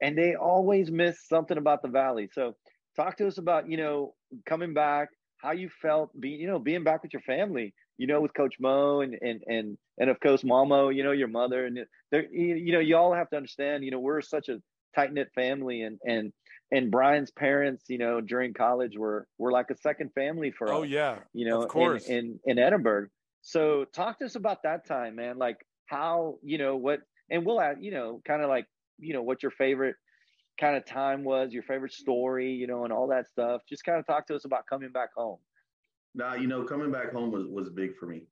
and 0.00 0.16
they 0.16 0.34
always 0.34 0.90
miss 0.90 1.26
something 1.28 1.58
about 1.58 1.82
the 1.82 1.88
valley. 1.88 2.28
So 2.32 2.56
talk 2.96 3.16
to 3.18 3.26
us 3.26 3.38
about, 3.38 3.68
you 3.68 3.76
know, 3.76 4.14
coming 4.46 4.74
back, 4.74 5.08
how 5.42 5.52
you 5.52 5.68
felt 5.68 6.18
being, 6.18 6.40
you 6.40 6.46
know, 6.46 6.58
being 6.58 6.84
back 6.84 7.02
with 7.02 7.12
your 7.12 7.22
family, 7.22 7.74
you 7.98 8.06
know, 8.06 8.20
with 8.20 8.34
Coach 8.34 8.56
Mo 8.60 9.00
and 9.00 9.16
and 9.20 9.42
and 9.46 9.78
and 9.98 10.10
of 10.10 10.18
course 10.20 10.42
Mamo, 10.42 10.94
you 10.94 11.04
know, 11.04 11.12
your 11.12 11.28
mother 11.28 11.66
and 11.66 11.78
there 12.10 12.26
you, 12.32 12.56
you 12.56 12.72
know, 12.72 12.80
you 12.80 12.96
all 12.96 13.14
have 13.14 13.30
to 13.30 13.36
understand, 13.36 13.84
you 13.84 13.90
know, 13.90 14.00
we're 14.00 14.20
such 14.20 14.48
a 14.48 14.60
tight 14.94 15.12
knit 15.12 15.28
family 15.34 15.82
and 15.82 15.98
and 16.04 16.32
and 16.72 16.90
Brian's 16.90 17.30
parents, 17.32 17.84
you 17.88 17.98
know, 17.98 18.20
during 18.20 18.54
college 18.54 18.96
were 18.96 19.26
were 19.38 19.52
like 19.52 19.70
a 19.70 19.76
second 19.76 20.10
family 20.14 20.50
for 20.50 20.72
oh 20.72 20.82
us 20.82 20.88
yeah 20.88 21.18
you 21.32 21.48
know, 21.48 21.62
Of 21.62 21.68
course. 21.68 22.06
in, 22.06 22.38
in 22.44 22.58
in 22.58 22.58
Edinburg. 22.58 23.10
So 23.42 23.86
talk 23.94 24.18
to 24.18 24.26
us 24.26 24.36
about 24.36 24.62
that 24.64 24.86
time, 24.86 25.16
man. 25.16 25.38
Like 25.38 25.56
how 25.86 26.36
you 26.42 26.58
know 26.58 26.76
what, 26.76 27.00
and 27.30 27.44
we'll 27.44 27.60
add, 27.60 27.78
you 27.80 27.90
know, 27.90 28.20
kind 28.26 28.42
of 28.42 28.48
like 28.48 28.66
you 28.98 29.14
know 29.14 29.22
what 29.22 29.42
your 29.42 29.52
favorite 29.52 29.96
kind 30.60 30.76
of 30.76 30.84
time 30.84 31.24
was, 31.24 31.52
your 31.52 31.62
favorite 31.62 31.92
story, 31.92 32.52
you 32.52 32.66
know, 32.66 32.84
and 32.84 32.92
all 32.92 33.08
that 33.08 33.26
stuff. 33.26 33.62
Just 33.68 33.84
kind 33.84 33.98
of 33.98 34.06
talk 34.06 34.26
to 34.26 34.34
us 34.34 34.44
about 34.44 34.66
coming 34.66 34.90
back 34.92 35.08
home. 35.16 35.38
Now, 36.14 36.34
you 36.34 36.46
know, 36.48 36.64
coming 36.64 36.90
back 36.92 37.12
home 37.12 37.30
was, 37.30 37.46
was 37.46 37.70
big 37.70 37.96
for 37.96 38.06
me. 38.06 38.24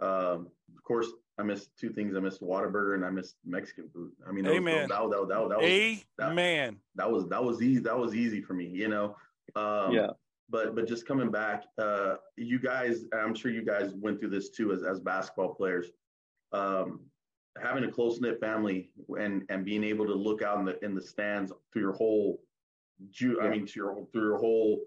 Um, 0.00 0.48
of 0.74 0.82
course, 0.84 1.06
I 1.38 1.42
missed 1.42 1.70
two 1.78 1.90
things. 1.90 2.16
I 2.16 2.20
missed 2.20 2.40
Whataburger 2.40 2.94
and 2.94 3.04
I 3.04 3.10
missed 3.10 3.36
Mexican 3.44 3.88
food. 3.90 4.12
I 4.26 4.32
mean, 4.32 4.44
those, 4.44 4.56
Amen. 4.56 4.88
That, 4.88 5.00
that, 5.10 5.26
that, 5.28 5.48
that, 5.50 5.58
was 5.60 6.04
that- 6.18 6.30
amen 6.30 6.76
that 6.94 7.10
was 7.10 7.28
that 7.28 7.44
was 7.44 7.62
easy. 7.62 7.80
That 7.80 7.98
was 7.98 8.14
easy 8.14 8.40
for 8.40 8.54
me. 8.54 8.66
You 8.66 8.88
know. 8.88 9.16
Um, 9.54 9.92
yeah, 9.92 10.08
But 10.50 10.74
but 10.74 10.86
just 10.88 11.06
coming 11.06 11.30
back, 11.30 11.64
uh, 11.78 12.14
you 12.36 12.58
guys, 12.58 13.04
I'm 13.12 13.34
sure 13.34 13.50
you 13.50 13.64
guys 13.64 13.92
went 13.94 14.18
through 14.20 14.30
this 14.30 14.50
too 14.50 14.72
as 14.72 14.82
as 14.82 15.00
basketball 15.00 15.54
players. 15.54 15.86
Um, 16.52 17.00
having 17.62 17.84
a 17.84 17.90
close 17.90 18.20
knit 18.20 18.40
family 18.40 18.90
and 19.18 19.44
and 19.50 19.64
being 19.64 19.84
able 19.84 20.06
to 20.06 20.14
look 20.14 20.42
out 20.42 20.58
in 20.58 20.64
the 20.64 20.82
in 20.84 20.94
the 20.94 21.00
stands 21.02 21.52
through 21.72 21.82
your 21.82 21.92
whole, 21.92 22.40
ju- 23.10 23.40
I 23.42 23.48
mean, 23.48 23.66
to 23.66 23.72
your 23.76 24.06
through 24.12 24.22
your 24.28 24.38
whole 24.38 24.80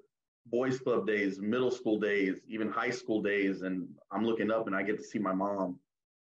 boys 0.48 0.80
club 0.80 1.06
days, 1.06 1.40
middle 1.40 1.72
school 1.72 2.00
days, 2.00 2.36
even 2.48 2.70
high 2.72 2.90
school 2.90 3.22
days, 3.22 3.62
and 3.62 3.88
I'm 4.12 4.26
looking 4.26 4.50
up 4.52 4.66
and 4.68 4.76
I 4.76 4.82
get 4.84 4.98
to 4.98 5.04
see 5.04 5.20
my 5.20 5.34
mom 5.34 5.80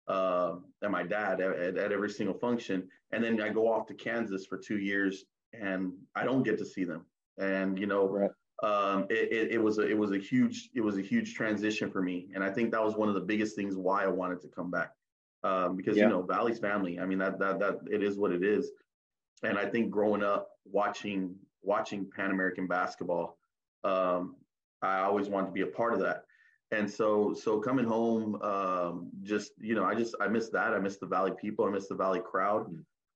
uh, 0.07 0.55
and 0.81 0.91
my 0.91 1.03
dad 1.03 1.41
at, 1.41 1.55
at, 1.55 1.77
at 1.77 1.91
every 1.91 2.09
single 2.09 2.38
function, 2.38 2.88
and 3.12 3.24
then 3.24 3.41
I 3.41 3.50
go 3.50 3.71
off 3.71 3.88
to 3.88 3.93
Kansas 3.93 4.45
for 4.45 4.57
two 4.57 4.77
years 4.77 5.25
and 5.53 5.93
I 6.15 6.25
don't 6.25 6.43
get 6.43 6.57
to 6.59 6.65
see 6.65 6.83
them, 6.83 7.05
and 7.38 7.79
you 7.79 7.88
know 7.88 8.07
right. 8.07 8.31
um, 8.63 9.05
it, 9.09 9.31
it, 9.31 9.51
it 9.53 9.57
was 9.57 9.77
a, 9.77 9.87
it 9.87 9.98
was 9.98 10.11
a 10.11 10.18
huge 10.18 10.70
it 10.75 10.81
was 10.81 10.98
a 10.98 11.01
huge 11.01 11.33
transition 11.33 11.89
for 11.89 12.01
me, 12.01 12.27
and 12.35 12.44
I 12.44 12.51
think 12.51 12.72
that 12.72 12.83
was 12.83 12.96
one 12.96 13.07
of 13.07 13.15
the 13.15 13.22
biggest 13.22 13.55
things 13.55 13.75
why 13.77 14.03
I 14.03 14.07
wanted 14.07 14.41
to 14.41 14.48
come 14.50 14.70
back, 14.70 14.91
um, 15.44 15.75
because 15.75 15.98
Yeah. 15.98 16.03
you 16.03 16.09
know 16.09 16.22
Valley's 16.22 16.59
family. 16.59 17.00
I 17.00 17.05
mean 17.05 17.20
that 17.20 17.39
that 17.39 17.59
that 17.59 17.79
it 17.89 18.03
is 18.03 18.18
what 18.18 18.31
it 18.31 18.44
is, 18.44 18.72
and 19.44 19.57
I 19.57 19.65
think 19.65 19.91
growing 19.91 20.24
up 20.24 20.50
watching 20.65 21.35
watching 21.61 22.09
Pan 22.15 22.31
American 22.31 22.68
basketball, 22.68 23.37
um, 23.83 24.35
I 24.81 25.01
always 25.01 25.29
wanted 25.29 25.48
to 25.48 25.53
be 25.53 25.61
a 25.61 25.68
part 25.68 25.94
of 25.94 26.00
that, 26.01 26.25
and 26.71 26.89
so 26.89 27.33
so 27.33 27.59
coming 27.59 27.85
home, 27.85 28.41
um, 28.41 29.09
just 29.23 29.51
you 29.59 29.75
know 29.75 29.83
I 29.83 29.95
just 29.95 30.15
I 30.19 30.27
miss 30.27 30.49
that 30.49 30.73
I 30.73 30.79
miss 30.79 30.97
the 30.97 31.05
Valley 31.05 31.31
people 31.39 31.65
I 31.65 31.69
miss 31.69 31.87
the 31.87 31.95
Valley 31.95 32.21
crowd. 32.21 32.67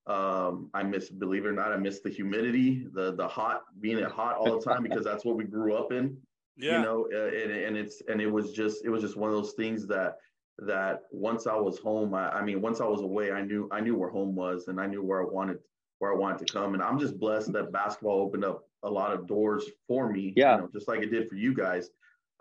Um, 0.07 0.71
I 0.73 0.81
miss, 0.81 1.09
believe 1.09 1.45
it 1.45 1.49
or 1.49 1.53
not, 1.53 1.71
I 1.71 1.77
miss 1.77 1.99
the 1.99 2.09
humidity, 2.09 2.87
the 2.93 3.13
the 3.13 3.27
hot, 3.27 3.61
being 3.79 3.99
it 3.99 4.09
hot 4.09 4.37
all 4.37 4.57
the 4.57 4.65
time 4.65 4.81
because 4.81 5.03
that's 5.03 5.23
what 5.23 5.35
we 5.37 5.43
grew 5.43 5.75
up 5.75 5.91
in. 5.91 6.17
yeah 6.57 6.77
You 6.77 6.83
know, 6.83 7.07
and, 7.11 7.51
and 7.51 7.77
it's 7.77 8.01
and 8.07 8.19
it 8.21 8.27
was 8.27 8.51
just 8.51 8.83
it 8.85 8.89
was 8.89 9.01
just 9.01 9.17
one 9.17 9.29
of 9.29 9.35
those 9.35 9.53
things 9.53 9.85
that 9.87 10.15
that 10.59 11.03
once 11.11 11.47
I 11.47 11.55
was 11.55 11.79
home, 11.79 12.13
I, 12.13 12.29
I 12.29 12.43
mean, 12.43 12.61
once 12.61 12.81
I 12.81 12.85
was 12.85 13.01
away, 13.01 13.31
I 13.31 13.41
knew 13.41 13.69
I 13.71 13.81
knew 13.81 13.95
where 13.95 14.09
home 14.09 14.35
was 14.35 14.67
and 14.67 14.79
I 14.79 14.87
knew 14.87 15.03
where 15.03 15.21
I 15.21 15.25
wanted 15.25 15.59
where 15.99 16.11
I 16.11 16.15
wanted 16.15 16.45
to 16.45 16.51
come. 16.51 16.73
And 16.73 16.81
I'm 16.83 16.99
just 16.99 17.19
blessed 17.19 17.53
that 17.53 17.71
basketball 17.71 18.21
opened 18.21 18.45
up 18.45 18.63
a 18.83 18.89
lot 18.89 19.13
of 19.13 19.27
doors 19.27 19.65
for 19.87 20.09
me. 20.11 20.33
Yeah. 20.35 20.55
You 20.55 20.61
know, 20.61 20.69
just 20.73 20.87
like 20.87 21.01
it 21.01 21.11
did 21.11 21.29
for 21.29 21.35
you 21.35 21.53
guys. 21.53 21.89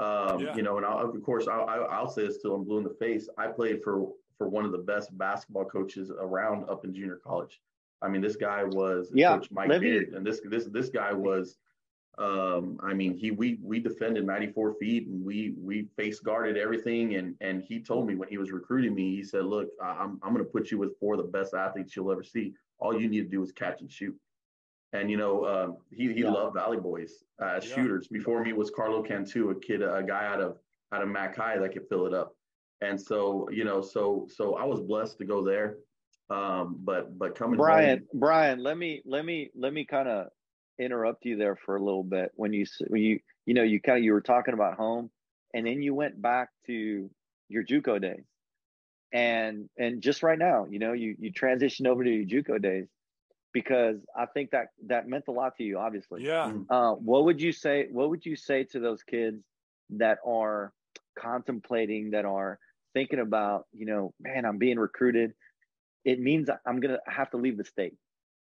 Um, 0.00 0.40
Yeah. 0.40 0.54
You 0.56 0.62
know, 0.62 0.76
and 0.76 0.86
I'll, 0.86 1.00
of 1.10 1.22
course 1.22 1.48
I'll, 1.48 1.66
I'll 1.66 1.86
I'll 1.90 2.08
say 2.10 2.26
this 2.26 2.38
till 2.40 2.54
I'm 2.54 2.64
blue 2.64 2.78
in 2.78 2.84
the 2.84 2.94
face. 3.00 3.28
I 3.38 3.48
played 3.48 3.82
for 3.82 4.12
for 4.36 4.48
one 4.48 4.64
of 4.64 4.70
the 4.72 4.78
best 4.78 5.16
basketball 5.18 5.64
coaches 5.64 6.10
around 6.10 6.68
up 6.70 6.84
in 6.84 6.94
junior 6.94 7.16
college. 7.16 7.60
I 8.00 8.08
mean, 8.08 8.22
this 8.22 8.36
guy 8.36 8.62
was 8.62 9.10
Yeah, 9.12 9.34
Coach 9.36 9.50
Mike 9.50 9.68
Livy. 9.68 9.90
Beard, 9.90 10.14
and 10.14 10.24
this 10.26 10.40
this 10.44 10.66
this 10.66 10.88
guy 10.88 11.12
was. 11.12 11.56
Um, 12.18 12.80
I 12.82 12.94
mean, 12.94 13.16
he 13.16 13.30
we 13.30 13.58
we 13.62 13.78
defended 13.78 14.24
94 14.26 14.74
feet, 14.74 15.06
and 15.06 15.24
we 15.24 15.54
we 15.56 15.84
face 15.96 16.18
guarded 16.18 16.56
everything. 16.56 17.14
And 17.14 17.36
and 17.40 17.62
he 17.62 17.80
told 17.80 18.08
me 18.08 18.16
when 18.16 18.28
he 18.28 18.38
was 18.38 18.50
recruiting 18.50 18.92
me, 18.94 19.14
he 19.14 19.22
said, 19.22 19.44
"Look, 19.44 19.68
I- 19.80 19.90
I'm 20.02 20.18
I'm 20.22 20.32
going 20.32 20.44
to 20.44 20.50
put 20.50 20.70
you 20.72 20.78
with 20.78 20.98
four 20.98 21.14
of 21.14 21.18
the 21.18 21.28
best 21.28 21.54
athletes 21.54 21.94
you'll 21.94 22.10
ever 22.10 22.24
see. 22.24 22.54
All 22.80 23.00
you 23.00 23.08
need 23.08 23.22
to 23.22 23.28
do 23.28 23.42
is 23.42 23.52
catch 23.52 23.80
and 23.82 23.90
shoot." 23.90 24.16
And 24.92 25.10
you 25.10 25.16
know, 25.16 25.44
um, 25.44 25.76
he 25.90 26.12
he 26.12 26.22
Yeah. 26.22 26.30
loved 26.30 26.54
Valley 26.54 26.78
Boys 26.78 27.24
uh, 27.42 27.60
Yeah. 27.60 27.74
shooters. 27.74 28.08
Before 28.08 28.42
me 28.42 28.52
was 28.52 28.70
Carlo 28.70 29.02
Cantu, 29.02 29.50
a 29.50 29.54
kid, 29.60 29.82
a 29.82 30.02
guy 30.02 30.26
out 30.26 30.40
of 30.40 30.58
out 30.92 31.02
of 31.02 31.08
Mac 31.08 31.36
High 31.36 31.58
that 31.58 31.72
could 31.72 31.86
fill 31.88 32.06
it 32.06 32.14
up. 32.14 32.34
And 32.80 33.00
so 33.00 33.48
you 33.50 33.64
know, 33.64 33.80
so 33.80 34.26
so 34.30 34.54
I 34.56 34.64
was 34.64 34.80
blessed 34.80 35.18
to 35.18 35.24
go 35.24 35.44
there. 35.44 35.78
Um, 36.30 36.78
but 36.80 37.18
but 37.18 37.34
coming 37.34 37.58
Brian, 37.58 37.98
home, 37.98 38.20
Brian, 38.20 38.62
let 38.62 38.78
me 38.78 39.02
let 39.04 39.24
me 39.24 39.50
let 39.54 39.72
me 39.72 39.84
kind 39.84 40.08
of 40.08 40.28
interrupt 40.78 41.24
you 41.24 41.36
there 41.36 41.56
for 41.56 41.76
a 41.76 41.82
little 41.82 42.04
bit 42.04 42.32
when 42.34 42.52
you 42.52 42.64
when 42.86 43.02
you 43.02 43.20
you 43.46 43.54
know 43.54 43.62
you 43.62 43.80
kind 43.80 43.98
of 43.98 44.04
you 44.04 44.12
were 44.12 44.20
talking 44.22 44.54
about 44.54 44.76
home, 44.76 45.10
and 45.54 45.66
then 45.66 45.82
you 45.82 45.94
went 45.94 46.20
back 46.20 46.48
to 46.66 47.10
your 47.48 47.64
JUCO 47.64 48.00
days, 48.00 48.24
and 49.12 49.68
and 49.78 50.00
just 50.02 50.22
right 50.22 50.38
now, 50.38 50.66
you 50.70 50.78
know, 50.78 50.92
you 50.92 51.14
you 51.18 51.32
transitioned 51.32 51.86
over 51.86 52.04
to 52.04 52.10
your 52.10 52.42
JUCO 52.42 52.62
days 52.62 52.88
because 53.58 53.96
I 54.16 54.26
think 54.26 54.50
that 54.52 54.66
that 54.86 55.08
meant 55.08 55.24
a 55.28 55.32
lot 55.32 55.56
to 55.56 55.64
you, 55.64 55.78
obviously. 55.78 56.24
yeah 56.24 56.52
Uh, 56.70 56.92
what 56.92 57.24
would 57.24 57.40
you 57.40 57.52
say? 57.52 57.86
What 57.90 58.10
would 58.10 58.24
you 58.24 58.36
say 58.36 58.64
to 58.72 58.78
those 58.78 59.02
kids 59.02 59.42
that 59.90 60.18
are 60.24 60.72
contemplating, 61.18 62.12
that 62.12 62.24
are 62.24 62.58
thinking 62.94 63.18
about, 63.18 63.66
you 63.72 63.86
know, 63.86 64.12
man, 64.20 64.44
I'm 64.44 64.58
being 64.58 64.78
recruited. 64.78 65.32
It 66.04 66.20
means 66.20 66.48
I'm 66.66 66.78
gonna 66.80 67.00
have 67.06 67.30
to 67.32 67.36
leave 67.36 67.56
the 67.56 67.64
state. 67.64 67.96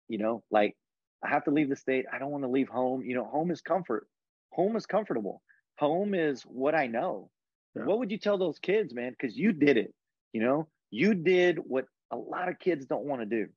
You 0.09 0.19
know, 0.19 0.43
like 0.51 0.77
I 1.25 1.29
have 1.29 1.45
to 1.45 1.51
leave 1.51 1.69
the 1.69 1.81
state. 1.87 2.05
I 2.13 2.19
don't 2.21 2.31
want 2.31 2.45
to 2.45 2.51
leave 2.59 2.69
home. 2.69 3.03
You 3.03 3.15
know, 3.17 3.25
home 3.25 3.51
is 3.51 3.61
comfort. 3.61 4.07
Home 4.53 4.77
is 4.77 4.87
comfortable. 4.87 5.43
Home 5.79 6.15
is 6.15 6.43
what 6.43 6.75
I 6.75 6.87
know. 6.87 7.31
Yeah. 7.75 7.85
What 7.85 7.99
would 7.99 8.11
you 8.11 8.19
tell 8.19 8.39
those 8.39 8.59
kids, 8.59 8.95
man? 8.95 9.13
Because 9.17 9.37
you 9.37 9.53
did 9.53 9.77
it. 9.77 9.93
You 10.33 10.43
know, 10.43 10.69
you 10.91 11.15
did 11.15 11.59
what 11.59 11.87
a 12.11 12.17
lot 12.17 12.49
of 12.49 12.59
kids 12.59 12.87
don't 12.87 13.05
want 13.05 13.23
to 13.23 13.27
do. 13.27 13.49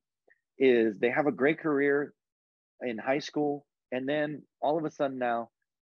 Is 0.59 0.97
they 0.99 1.09
have 1.09 1.27
a 1.27 1.31
great 1.31 1.59
career 1.59 2.13
in 2.81 2.97
high 2.97 3.19
school, 3.19 3.65
and 3.91 4.07
then 4.07 4.43
all 4.61 4.77
of 4.77 4.85
a 4.85 4.91
sudden 4.91 5.17
now 5.17 5.49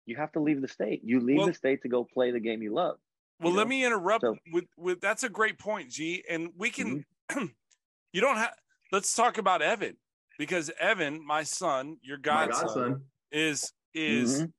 you 0.07 0.17
have 0.17 0.33
to 0.33 0.41
leave 0.41 0.61
the 0.61 0.69
state. 0.69 1.01
You 1.05 1.21
leave 1.21 1.39
Well- 1.39 1.47
the 1.47 1.55
state 1.55 1.83
to 1.83 1.89
go 1.89 2.05
play 2.05 2.31
the 2.31 2.41
game 2.41 2.63
you 2.63 2.73
love. 2.73 2.99
Well, 3.41 3.53
you 3.53 3.59
let 3.59 3.69
me 3.69 3.85
interrupt 3.85 4.23
So- 4.23 4.37
with 4.53 4.67
with 4.77 5.01
that's 5.01 5.25
a 5.25 5.29
great 5.29 5.59
point, 5.59 5.91
G. 5.91 6.25
And 6.29 6.51
we 6.57 6.71
can 6.71 7.05
Mm-hmm. 7.31 7.47
you 8.13 8.21
don't 8.21 8.37
have 8.37 8.55
let's 8.93 9.13
talk 9.15 9.39
about 9.39 9.61
Evan 9.63 9.97
because 10.39 10.71
Evan, 10.79 11.25
my 11.25 11.43
son, 11.43 11.99
your 12.03 12.19
my 12.19 12.23
godson, 12.23 12.67
godson, 12.67 13.05
is 13.33 13.73
is 13.93 14.43
Mhm. 14.43 14.53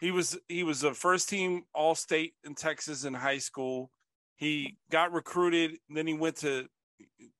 he 0.00 0.10
was 0.12 0.38
he 0.48 0.62
was 0.62 0.84
a 0.84 0.94
first 0.94 1.28
team 1.28 1.64
all 1.74 1.94
state 1.96 2.34
in 2.44 2.54
Texas 2.54 3.04
in 3.04 3.14
high 3.14 3.38
school. 3.38 3.90
He 4.36 4.76
got 4.90 5.12
recruited, 5.12 5.78
then 5.88 6.06
he 6.06 6.14
went 6.14 6.36
to 6.38 6.68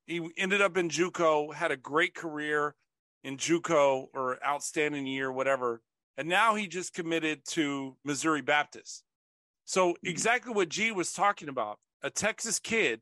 he 0.06 0.28
ended 0.36 0.60
up 0.60 0.76
in 0.76 0.88
JUCO, 0.88 1.54
had 1.54 1.70
a 1.70 1.76
great 1.76 2.14
career 2.14 2.74
in 3.22 3.36
JUCO 3.36 4.06
or 4.12 4.44
outstanding 4.44 5.06
year, 5.06 5.30
whatever. 5.30 5.82
and 6.18 6.28
now 6.28 6.54
he 6.54 6.66
just 6.66 6.92
committed 6.92 7.42
to 7.46 7.96
Missouri 8.04 8.42
Baptist. 8.42 9.02
So 9.64 9.90
hmm. 9.90 9.94
exactly 10.08 10.52
what 10.52 10.68
G 10.68 10.92
was 10.92 11.12
talking 11.12 11.48
about, 11.48 11.78
a 12.02 12.10
Texas 12.10 12.58
kid, 12.58 13.00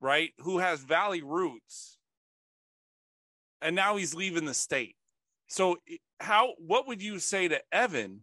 right, 0.00 0.32
who 0.38 0.58
has 0.58 0.80
Valley 0.80 1.22
roots, 1.22 1.98
and 3.62 3.74
now 3.74 3.96
he's 3.96 4.14
leaving 4.14 4.44
the 4.44 4.54
state. 4.54 4.96
So 5.48 5.78
how 6.20 6.54
what 6.58 6.86
would 6.86 7.02
you 7.02 7.18
say 7.18 7.48
to 7.48 7.60
Evan 7.72 8.20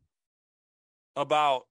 about 1.15 1.63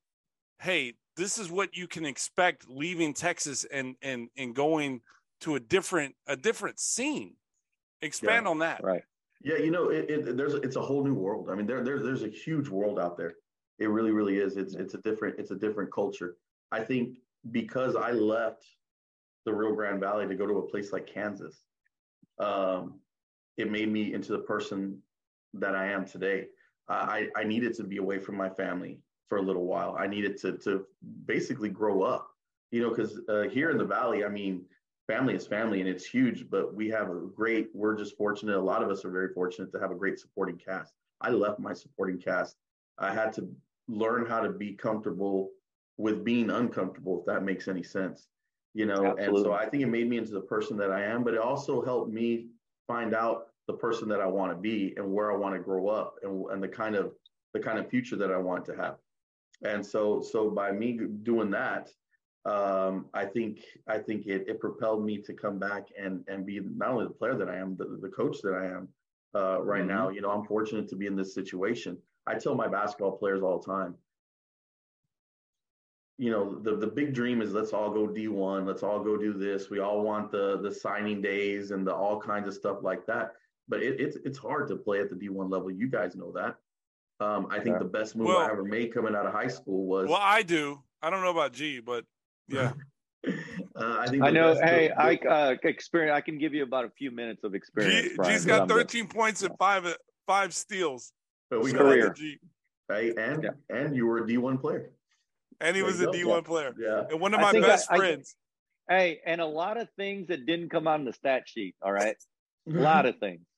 hey, 0.60 0.94
this 1.16 1.38
is 1.38 1.50
what 1.50 1.76
you 1.76 1.88
can 1.88 2.06
expect 2.06 2.68
leaving 2.68 3.14
Texas 3.14 3.64
and 3.70 3.96
and 4.02 4.28
and 4.36 4.54
going 4.54 5.00
to 5.42 5.56
a 5.56 5.60
different 5.60 6.14
a 6.26 6.36
different 6.36 6.78
scene. 6.78 7.34
Expand 8.00 8.46
Yeah, 8.46 8.50
on 8.50 8.58
that. 8.60 8.82
Right. 8.82 9.02
Yeah, 9.44 9.58
you 9.58 9.70
know, 9.70 9.90
it, 9.90 10.08
it, 10.08 10.36
there's 10.36 10.54
it's 10.54 10.76
a 10.76 10.80
whole 10.80 11.04
new 11.04 11.14
world. 11.14 11.48
I 11.50 11.54
mean, 11.54 11.66
there, 11.66 11.82
there 11.82 12.02
there's 12.02 12.22
a 12.22 12.28
huge 12.28 12.68
world 12.68 12.98
out 12.98 13.16
there. 13.16 13.34
It 13.78 13.88
really, 13.88 14.12
really 14.12 14.38
is. 14.38 14.56
It's 14.56 14.74
it's 14.74 14.94
a 14.94 14.98
different 14.98 15.38
it's 15.38 15.50
a 15.50 15.56
different 15.56 15.92
culture. 15.92 16.36
I 16.70 16.80
think 16.80 17.18
because 17.50 17.96
I 17.96 18.12
left 18.12 18.64
the 19.44 19.52
Rio 19.52 19.74
Grande 19.74 20.00
Valley 20.00 20.28
to 20.28 20.34
go 20.34 20.46
to 20.46 20.58
a 20.58 20.68
place 20.68 20.92
like 20.92 21.06
Kansas, 21.06 21.64
um, 22.38 23.00
it 23.56 23.70
made 23.70 23.90
me 23.90 24.14
into 24.14 24.32
the 24.32 24.38
person 24.38 24.98
that 25.54 25.74
I 25.74 25.88
am 25.88 26.06
today. 26.06 26.46
I 26.88 27.28
I 27.36 27.42
needed 27.42 27.74
to 27.74 27.84
be 27.84 27.96
away 27.96 28.18
from 28.20 28.36
my 28.36 28.48
family 28.48 29.00
for 29.28 29.38
a 29.38 29.42
little 29.42 29.66
while. 29.66 29.96
I 29.98 30.06
needed 30.06 30.36
to 30.42 30.52
to 30.58 30.86
basically 31.26 31.68
grow 31.68 32.02
up. 32.02 32.28
You 32.70 32.80
know, 32.82 32.90
because 32.90 33.20
uh, 33.28 33.42
here 33.50 33.70
in 33.70 33.76
the 33.76 33.84
valley, 33.84 34.24
I 34.24 34.28
mean, 34.28 34.64
family 35.06 35.34
is 35.34 35.46
family 35.46 35.80
and 35.80 35.88
it's 35.88 36.04
huge, 36.04 36.48
but 36.50 36.74
we 36.74 36.88
have 36.90 37.10
a 37.10 37.20
great, 37.34 37.68
we're 37.74 37.96
just 37.96 38.16
fortunate. 38.16 38.56
A 38.56 38.60
lot 38.60 38.82
of 38.82 38.90
us 38.90 39.04
are 39.04 39.10
very 39.10 39.32
fortunate 39.32 39.72
to 39.72 39.80
have 39.80 39.90
a 39.90 39.94
great 39.96 40.18
supporting 40.18 40.56
cast. 40.56 40.92
I 41.20 41.30
left 41.30 41.58
my 41.58 41.72
supporting 41.72 42.18
cast. 42.18 42.56
I 42.98 43.12
had 43.12 43.32
to 43.34 43.48
learn 43.88 44.26
how 44.26 44.40
to 44.40 44.50
be 44.50 44.72
comfortable 44.72 45.50
with 45.98 46.24
being 46.24 46.50
uncomfortable, 46.50 47.20
if 47.20 47.26
that 47.26 47.42
makes 47.42 47.68
any 47.68 47.82
sense. 47.82 48.28
You 48.74 48.86
know, 48.86 49.16
and 49.18 49.36
so 49.36 49.52
I 49.52 49.68
think 49.68 49.82
it 49.82 49.88
made 49.88 50.08
me 50.08 50.16
into 50.16 50.32
the 50.32 50.40
person 50.40 50.78
that 50.78 50.90
I 50.90 51.02
am, 51.04 51.24
but 51.24 51.34
it 51.34 51.40
also 51.40 51.84
helped 51.84 52.10
me 52.10 52.46
find 52.86 53.14
out 53.14 53.48
the 53.66 53.74
person 53.74 54.08
that 54.08 54.20
I 54.20 54.26
want 54.26 54.50
to 54.50 54.56
be 54.56 54.94
and 54.96 55.12
where 55.12 55.30
I 55.30 55.36
want 55.36 55.54
to 55.54 55.60
grow 55.60 55.88
up 55.88 56.16
and, 56.22 56.46
and 56.50 56.62
the 56.62 56.68
kind 56.68 56.96
of 56.96 57.12
the 57.52 57.60
kind 57.60 57.78
of 57.78 57.90
future 57.90 58.16
that 58.16 58.32
I 58.32 58.38
want 58.38 58.64
to 58.66 58.76
have. 58.76 58.96
And 59.62 59.84
so 59.84 60.22
so 60.22 60.50
by 60.50 60.72
me 60.72 60.98
doing 61.22 61.50
that, 61.50 61.90
um, 62.44 63.06
I 63.14 63.24
think 63.24 63.60
I 63.86 63.98
think 63.98 64.26
it, 64.26 64.48
it 64.48 64.58
propelled 64.60 65.04
me 65.04 65.18
to 65.18 65.32
come 65.32 65.58
back 65.58 65.88
and 65.98 66.24
and 66.28 66.44
be 66.44 66.60
not 66.60 66.90
only 66.90 67.04
the 67.06 67.10
player 67.12 67.36
that 67.36 67.48
I 67.48 67.56
am, 67.56 67.76
the, 67.76 67.98
the 68.00 68.08
coach 68.08 68.38
that 68.42 68.54
I 68.54 68.66
am 68.66 68.88
uh, 69.34 69.62
right 69.62 69.84
now. 69.86 70.08
You 70.08 70.22
know, 70.22 70.30
I'm 70.30 70.44
fortunate 70.44 70.88
to 70.88 70.96
be 70.96 71.06
in 71.06 71.14
this 71.14 71.34
situation. 71.34 71.98
I 72.26 72.34
tell 72.34 72.54
my 72.54 72.68
basketball 72.68 73.12
players 73.16 73.42
all 73.42 73.58
the 73.60 73.66
time. 73.66 73.94
You 76.18 76.30
know, 76.30 76.58
the 76.60 76.76
the 76.76 76.86
big 76.86 77.14
dream 77.14 77.42
is 77.42 77.52
let's 77.52 77.72
all 77.72 77.90
go 77.90 78.08
D1, 78.08 78.66
let's 78.66 78.82
all 78.82 79.00
go 79.00 79.16
do 79.16 79.32
this. 79.32 79.70
We 79.70 79.78
all 79.78 80.02
want 80.02 80.30
the 80.32 80.60
the 80.60 80.72
signing 80.72 81.22
days 81.22 81.70
and 81.70 81.86
the 81.86 81.94
all 81.94 82.20
kinds 82.20 82.48
of 82.48 82.54
stuff 82.54 82.78
like 82.82 83.06
that. 83.06 83.32
But 83.68 83.82
it, 83.82 84.00
it's 84.00 84.16
it's 84.24 84.38
hard 84.38 84.68
to 84.68 84.76
play 84.76 85.00
at 85.00 85.10
the 85.10 85.16
D1 85.16 85.50
level. 85.50 85.70
You 85.70 85.88
guys 85.88 86.16
know 86.16 86.32
that. 86.32 86.56
Um, 87.24 87.46
I 87.50 87.60
think 87.60 87.74
Yeah. 87.74 87.78
the 87.78 87.84
best 87.84 88.16
move 88.16 88.26
Well- 88.26 88.38
I 88.38 88.50
ever 88.50 88.64
made 88.64 88.92
coming 88.92 89.14
out 89.14 89.26
of 89.26 89.32
high 89.32 89.46
school 89.48 89.86
was. 89.86 90.08
Well, 90.08 90.18
I 90.20 90.42
do. 90.42 90.82
I 91.00 91.10
don't 91.10 91.22
know 91.22 91.30
about 91.30 91.52
G, 91.52 91.80
but 91.80 92.04
yeah. 92.52 92.72
uh, 93.76 93.96
I 94.00 94.06
think 94.08 94.22
I 94.22 94.30
know. 94.30 94.54
Hey, 94.54 94.88
the- 94.88 95.00
I 95.00 95.50
uh, 95.50 95.56
experience. 95.64 96.14
I 96.16 96.20
can 96.20 96.38
give 96.38 96.54
you 96.54 96.62
about 96.64 96.84
a 96.84 96.90
few 96.90 97.10
minutes 97.10 97.44
of 97.44 97.54
experience. 97.54 98.08
G, 98.10 98.16
Brian, 98.16 98.32
G's 98.32 98.44
but 98.44 98.48
got 98.50 98.60
I'm 98.62 98.68
good. 98.68 98.76
13 98.88 99.08
points 99.08 99.42
and 99.42 99.54
five 99.58 99.96
five 100.26 100.52
steals. 100.54 101.12
but 101.50 101.62
we 101.62 101.70
Shout 101.70 101.80
got 101.80 101.86
out 101.86 101.90
Career. 101.92 102.12
G. 102.14 102.38
right? 102.88 103.12
And 103.16 103.42
Yeah. 103.44 103.50
and 103.76 103.96
you 103.96 104.06
were 104.06 104.18
a 104.18 104.26
D1 104.26 104.60
player. 104.60 104.90
And 105.60 105.76
he 105.76 105.82
There 105.82 105.90
was 105.90 106.00
you 106.00 106.08
a 106.10 106.12
go. 106.12 106.18
D1 106.40 106.44
player. 106.44 106.74
Yeah. 106.78 107.04
And 107.10 107.20
one 107.20 107.32
of 107.34 107.40
my 107.40 107.52
think 107.52 107.64
I- 107.64 107.68
best 107.68 107.88
I- 107.90 107.96
friends. 107.96 108.34
Hey, 108.88 109.20
and 109.24 109.40
a 109.40 109.46
lot 109.46 109.76
of 109.80 109.88
things 109.96 110.26
that 110.28 110.44
didn't 110.44 110.70
come 110.70 110.88
on 110.88 111.04
the 111.04 111.12
stat 111.12 111.44
sheet. 111.46 111.76
All 111.80 111.92
right, 111.92 112.16
a 112.68 112.72
lot 112.72 113.06
of 113.06 113.18
things. 113.18 113.40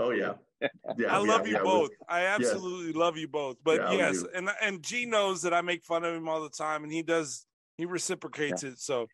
Oh 0.00 0.10
yeah. 0.12 0.34
Yeah. 0.60 0.68
I 0.88 0.92
yeah, 0.96 1.18
love 1.18 1.46
you 1.48 1.54
yeah, 1.54 1.62
both. 1.64 1.90
I 2.08 2.26
absolutely 2.26 2.92
love 2.92 3.16
you 3.18 3.26
both. 3.26 3.56
But 3.64 3.80
Yeah, 3.80 3.92
yes, 3.94 4.24
and 4.32 4.48
and 4.62 4.80
G 4.80 5.06
knows 5.06 5.42
that 5.42 5.52
I 5.52 5.60
make 5.60 5.84
fun 5.84 6.04
of 6.04 6.14
him 6.14 6.28
all 6.28 6.40
the 6.40 6.50
time, 6.50 6.84
and 6.84 6.92
he 6.92 7.02
does. 7.02 7.44
He 7.78 7.86
reciprocates 7.86 8.64
it. 8.64 8.78
So, 8.78 9.06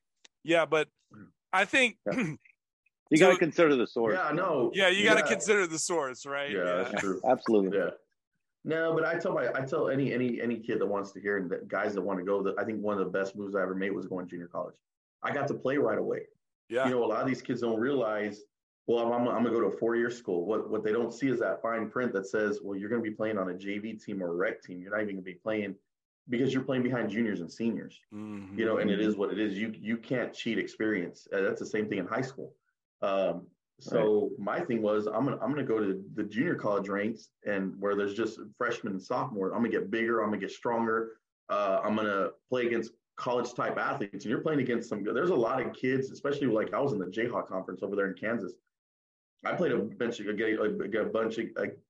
yeah. 0.43 0.65
But 0.67 0.89
I 1.53 1.67
think, 1.67 1.99
Yeah. 2.07 2.17
yeah, 2.17 2.25
You 3.11 3.19
got 3.19 3.31
to 3.33 3.37
consider 3.39 3.77
the 3.77 3.87
source. 3.87 4.19
Yeah, 4.19 4.33
no. 4.33 4.73
Yeah, 4.75 4.89
you 4.89 5.05
got 5.05 5.15
to 5.15 5.21
yeah. 5.21 5.27
consider 5.27 5.67
the 5.69 5.79
source, 5.79 6.27
right? 6.27 6.51
Yeah, 6.51 6.65
that's 6.89 7.01
true. 7.01 7.21
Absolutely. 7.29 7.79
Yeah. 7.79 7.91
No, 8.65 8.95
but 8.95 9.05
I 9.05 9.19
tell 9.19 9.35
my 9.35 9.51
I 9.55 9.61
tell 9.61 9.91
any 9.91 10.11
any 10.15 10.41
any 10.41 10.57
kid 10.59 10.81
that 10.81 10.87
wants 10.87 11.13
to 11.13 11.21
hear 11.21 11.37
and 11.37 11.51
that 11.51 11.69
guys 11.69 11.93
that 11.95 12.01
want 12.01 12.19
to 12.19 12.25
go 12.25 12.43
that 12.43 12.59
I 12.59 12.65
think 12.65 12.81
one 12.81 12.99
of 12.99 13.05
the 13.05 13.11
best 13.11 13.37
moves 13.37 13.55
I 13.55 13.61
ever 13.61 13.75
made 13.75 13.93
was 13.93 14.07
going 14.07 14.25
to 14.25 14.31
junior 14.31 14.47
college. 14.49 14.75
I 15.23 15.33
got 15.35 15.47
to 15.49 15.55
play 15.55 15.77
right 15.77 15.99
away. 15.99 16.21
yeah. 16.71 16.87
You 16.87 16.93
know, 16.93 17.05
a 17.05 17.07
lot 17.07 17.21
of 17.21 17.27
these 17.29 17.43
kids 17.43 17.61
don't 17.61 17.79
realize. 17.79 18.41
Well, 18.87 19.05
I'm, 19.05 19.13
I'm, 19.13 19.29
I'm 19.29 19.43
gonna 19.45 19.51
go 19.55 19.61
to 19.61 19.67
a 19.67 19.79
four-year 19.79 20.11
school. 20.11 20.47
What 20.47 20.71
what 20.71 20.83
they 20.83 20.93
don't 20.93 21.13
see 21.13 21.29
is 21.29 21.39
that 21.41 21.61
fine 21.61 21.91
print 21.91 22.15
that 22.15 22.27
says, 22.27 22.61
well, 22.63 22.75
you're 22.79 22.89
gonna 22.89 23.03
be 23.03 23.11
playing 23.11 23.37
on 23.37 23.51
a 23.51 23.55
JV 23.55 24.03
team 24.03 24.23
or 24.23 24.29
a 24.29 24.35
rec 24.35 24.63
team. 24.63 24.81
You're 24.81 24.93
not 24.93 25.03
even 25.03 25.17
gonna 25.17 25.23
be 25.23 25.35
playing 25.35 25.75
because 26.29 26.53
you're 26.55 26.63
playing 26.63 26.83
behind 26.83 27.11
juniors 27.11 27.41
and 27.41 27.51
seniors. 27.51 28.01
Mhm. 28.13 28.57
you 28.59 28.65
know, 28.65 28.79
and 28.79 28.91
it 28.91 29.01
is 29.01 29.17
what 29.17 29.33
it 29.33 29.39
is. 29.39 29.59
You 29.59 29.73
you 29.77 29.97
can't 29.97 30.33
cheat 30.33 30.59
experience. 30.59 31.29
Uh, 31.33 31.43
that's 31.43 31.61
the 31.61 31.67
same 31.67 31.89
thing 31.89 31.99
in 31.99 32.07
high 32.07 32.23
school. 32.23 32.55
Um, 33.03 33.47
so 33.81 34.31
my 34.39 34.61
thing 34.61 34.81
was, 34.83 35.07
I'm 35.07 35.25
gonna 35.25 35.39
I'm 35.43 35.51
gonna 35.51 35.65
go 35.65 35.79
to 35.79 36.03
the 36.15 36.23
junior 36.23 36.55
college 36.55 36.89
ranks 36.89 37.31
and 37.45 37.75
where 37.81 37.95
there's 37.95 38.15
just 38.15 38.39
freshmen 38.57 38.93
and 38.95 39.03
sophomores. 39.03 39.53
I'm 39.53 39.59
gonna 39.59 39.71
get 39.71 39.91
bigger. 39.91 40.21
I'm 40.21 40.29
gonna 40.31 40.41
get 40.41 40.51
stronger. 40.51 41.19
Uh, 41.49 41.81
I'm 41.83 41.97
gonna 41.97 42.31
play 42.49 42.67
against 42.67 42.93
college 43.17 43.53
type 43.55 43.77
athletes. 43.77 44.25
And 44.25 44.31
you're 44.31 44.41
playing 44.41 44.61
against 44.61 44.89
some. 44.89 45.05
There's 45.05 45.31
a 45.31 45.35
lot 45.35 45.61
of 45.61 45.73
kids, 45.73 46.11
especially 46.11 46.47
like 46.47 46.73
I 46.73 46.81
was 46.81 46.93
in 46.93 46.99
the 46.99 47.07
Jayhawk 47.07 47.49
conference 47.49 47.83
over 47.83 47.97
there 47.97 48.07
in 48.07 48.15
Kansas. 48.15 48.53
I 49.45 49.53
played 49.53 49.73
a 49.73 49.79
bunch 49.79 50.21
of 50.21 50.27
a, 50.27 51.01
a 51.01 51.05
bunch 51.05 51.39
of 51.39 51.47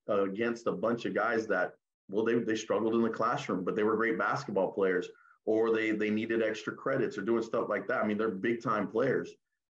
uh, 0.09 0.23
against 0.25 0.67
a 0.67 0.73
bunch 0.73 1.05
of 1.05 1.15
guys 1.15 1.47
that 1.47 1.75
well 2.09 2.25
they 2.25 2.35
they 2.39 2.57
struggled 2.57 2.95
in 2.95 3.03
the 3.03 3.09
classroom, 3.11 3.65
but 3.65 3.75
they 3.77 3.83
were 3.83 3.97
great 3.97 4.19
basketball 4.19 4.73
players 4.73 5.09
or 5.47 5.75
they 5.75 5.91
they 5.93 6.11
needed 6.11 6.43
extra 6.43 6.75
credits 6.75 7.19
or 7.19 7.23
doing 7.23 7.43
stuff 7.43 7.69
like 7.69 7.87
that. 7.89 8.03
I 8.03 8.07
mean, 8.07 8.19
they're 8.19 8.31
big 8.31 8.63
time 8.63 8.89
players, 8.89 9.35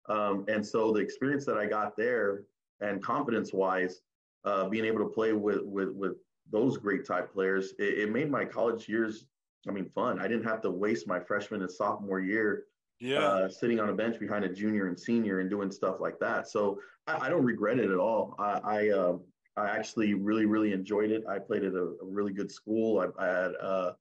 um, 0.10 0.46
and 0.48 0.66
so 0.66 0.92
the 0.94 1.00
experience 1.00 1.46
that 1.46 1.58
I 1.58 1.66
got 1.66 1.98
there 1.98 2.44
and 2.80 3.04
confidence 3.04 3.54
wise, 3.54 4.02
uh, 4.46 4.70
being 4.70 4.86
able 4.86 5.00
to 5.00 5.10
play 5.10 5.34
with 5.34 5.62
with 5.64 5.90
with 5.90 6.14
those 6.50 6.78
great 6.78 7.06
type 7.06 7.32
players, 7.34 7.74
it, 7.80 8.00
it 8.00 8.12
made 8.12 8.30
my 8.32 8.46
college 8.46 8.88
years. 8.88 9.26
I 9.68 9.72
mean, 9.72 9.90
fun. 9.90 10.20
I 10.20 10.28
didn't 10.30 10.46
have 10.46 10.62
to 10.62 10.72
waste 10.72 11.08
my 11.08 11.20
freshman 11.20 11.62
and 11.62 11.70
sophomore 11.70 12.22
year 12.22 12.68
Yeah. 13.02 13.20
uh, 13.20 13.50
sitting 13.50 13.82
on 13.82 13.90
a 13.90 13.94
bench 13.94 14.18
behind 14.18 14.46
a 14.46 14.50
junior 14.54 14.88
and 14.88 14.98
senior 14.98 15.40
and 15.42 15.50
doing 15.50 15.70
stuff 15.72 15.98
like 16.00 16.20
that. 16.20 16.48
So 16.48 16.80
I, 17.06 17.26
I 17.26 17.30
don't 17.30 17.44
regret 17.44 17.78
it 17.80 17.90
at 17.92 17.98
all. 17.98 18.34
I 18.40 18.60
I, 18.64 18.90
uh, 18.92 19.18
I 19.58 19.70
actually 19.70 20.14
really 20.14 20.46
really 20.46 20.72
enjoyed 20.72 21.10
it. 21.12 21.24
I 21.28 21.40
played 21.40 21.64
at 21.64 21.74
a, 21.74 21.96
a 22.02 22.06
really 22.06 22.32
good 22.32 22.52
school. 22.52 23.00
I, 23.00 23.24
I 23.24 23.28
had 23.28 23.52
uh, 23.62 23.92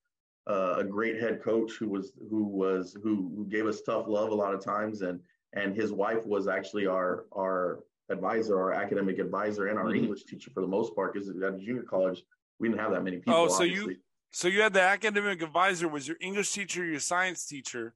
uh, 0.47 0.75
a 0.79 0.85
great 0.85 1.21
head 1.21 1.43
coach 1.43 1.73
who 1.81 1.89
was 1.89 2.13
who 2.31 2.45
was 2.45 2.97
who, 3.03 3.33
who 3.35 3.47
gave 3.49 3.67
us 3.67 3.81
tough 3.81 4.07
love 4.07 4.31
a 4.31 4.35
lot 4.35 4.55
of 4.55 4.63
times, 4.63 5.03
and 5.03 5.21
and 5.55 5.75
his 5.75 5.93
wife 5.93 6.25
was 6.27 6.47
actually 6.47 6.87
our 6.87 7.25
our 7.33 7.81
advisor, 8.11 8.61
our 8.61 8.73
academic 8.73 9.19
advisor, 9.19 9.67
and 9.69 9.79
our 9.79 9.87
Mhm. 9.87 9.97
English 10.03 10.25
teacher 10.25 10.51
for 10.53 10.61
the 10.61 10.67
most 10.69 10.95
part. 10.95 11.15
Because 11.15 11.29
at 11.31 11.59
junior 11.59 11.83
college, 11.83 12.23
we 12.61 12.69
didn't 12.69 12.81
have 12.81 12.93
that 12.93 13.03
many 13.03 13.17
people. 13.17 13.35
Oh, 13.35 13.49
so 13.49 13.65
you- 13.65 13.97
so 14.33 14.49
you 14.49 14.61
had 14.61 14.75
the 14.75 14.83
academic 14.83 15.41
advisor 15.41 15.89
was 15.89 16.07
your 16.07 16.19
English 16.21 16.53
teacher, 16.53 16.85
your 16.85 17.01
science 17.01 17.47
teacher, 17.47 17.95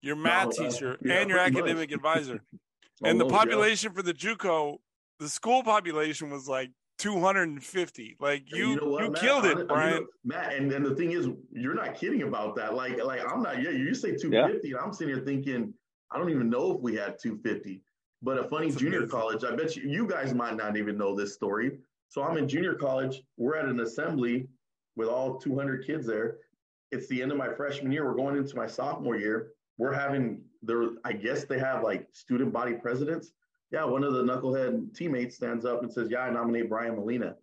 your 0.00 0.16
math 0.16 0.58
uh, 0.58 0.70
teacher, 0.70 0.98
yeah, 1.04 1.20
and 1.20 1.28
your 1.28 1.38
pretty 1.38 1.52
much. 1.52 1.62
academic 1.62 1.92
advisor. 1.92 2.42
and 3.04 3.20
the 3.20 3.24
Almost, 3.24 3.30
yeah. 3.34 3.38
population 3.38 3.92
for 3.92 4.02
the 4.02 4.14
JUCO, 4.14 4.78
the 5.18 5.28
school 5.28 5.62
population 5.62 6.30
was 6.30 6.48
like 6.48 6.70
250. 7.02 8.16
Like 8.20 8.50
you, 8.50 8.70
you, 8.70 8.76
know 8.76 8.86
what, 8.86 9.12
Matt? 9.12 9.20
killed 9.20 9.44
Hon- 9.44 9.52
it, 9.52 9.58
you 9.58 9.64
Brian. 9.64 9.94
know, 10.02 10.06
Matt, 10.24 10.54
and, 10.54 10.70
and 10.72 10.86
the 10.86 10.94
thing 10.94 11.12
is, 11.12 11.28
you're 11.52 11.74
not 11.74 11.94
kidding 11.94 12.22
about 12.22 12.54
that. 12.56 12.74
Like, 12.74 13.02
like 13.02 13.20
I'm 13.30 13.42
not. 13.42 13.62
Yeah, 13.62 13.70
you 13.70 13.94
say 13.94 14.16
250, 14.16 14.70
and 14.70 14.80
I'm 14.80 14.92
sitting 14.92 15.14
here 15.14 15.24
thinking, 15.24 15.74
I 16.10 16.18
don't 16.18 16.30
even 16.30 16.48
know 16.48 16.72
if 16.74 16.80
we 16.80 16.94
had 16.94 17.18
250. 17.18 17.82
But 18.22 18.38
a 18.38 18.44
funny 18.44 18.68
That's 18.68 18.80
junior 18.80 18.98
amazing. 18.98 19.10
college, 19.18 19.44
I 19.44 19.56
bet 19.56 19.74
you, 19.74 19.82
you 19.88 20.06
guys 20.06 20.32
might 20.32 20.56
not 20.56 20.76
even 20.76 20.96
know 20.96 21.14
this 21.16 21.34
story. 21.34 21.78
So 22.08 22.22
I'm 22.22 22.36
in 22.36 22.46
junior 22.46 22.74
college. 22.74 23.22
We're 23.36 23.56
at 23.56 23.64
an 23.64 23.80
assembly 23.80 24.46
with 24.94 25.08
all 25.08 25.38
200 25.38 25.84
kids 25.84 26.06
there. 26.06 26.36
It's 26.92 27.08
the 27.08 27.20
end 27.20 27.32
of 27.32 27.38
my 27.38 27.52
freshman 27.52 27.90
year. 27.90 28.04
We're 28.04 28.14
going 28.14 28.36
into 28.36 28.54
my 28.54 28.66
sophomore 28.66 29.16
year. 29.16 29.52
We're 29.78 29.94
having 29.94 30.42
there. 30.62 30.90
I 31.04 31.14
guess 31.14 31.44
they 31.44 31.58
have 31.58 31.82
like 31.82 32.06
student 32.12 32.52
body 32.52 32.74
presidents. 32.74 33.32
Yeah, 33.72 33.84
one 33.84 34.04
of 34.04 34.12
the 34.12 34.22
knucklehead 34.22 34.94
teammates 34.94 35.36
stands 35.36 35.64
up 35.64 35.82
and 35.82 35.90
says, 35.90 36.10
"Yeah, 36.10 36.20
I 36.20 36.30
nominate 36.30 36.68
Brian 36.68 36.96
Molina." 36.96 37.36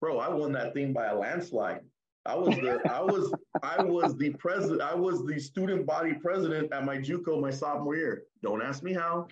Bro, 0.00 0.18
I 0.18 0.28
won 0.28 0.50
that 0.52 0.74
thing 0.74 0.92
by 0.92 1.06
a 1.06 1.16
landslide. 1.16 1.80
I 2.26 2.34
was 2.34 2.56
the 2.56 2.80
I 2.90 3.00
was 3.00 3.32
I 3.62 3.82
was 3.82 4.16
the 4.16 4.30
president. 4.30 4.80
I 4.80 4.94
was 4.94 5.24
the 5.24 5.38
student 5.38 5.86
body 5.86 6.14
president 6.14 6.72
at 6.72 6.84
my 6.84 6.96
JUCO 6.98 7.40
my 7.40 7.50
sophomore 7.50 7.96
year. 7.96 8.24
Don't 8.42 8.62
ask 8.62 8.82
me 8.82 8.92
how. 8.92 9.28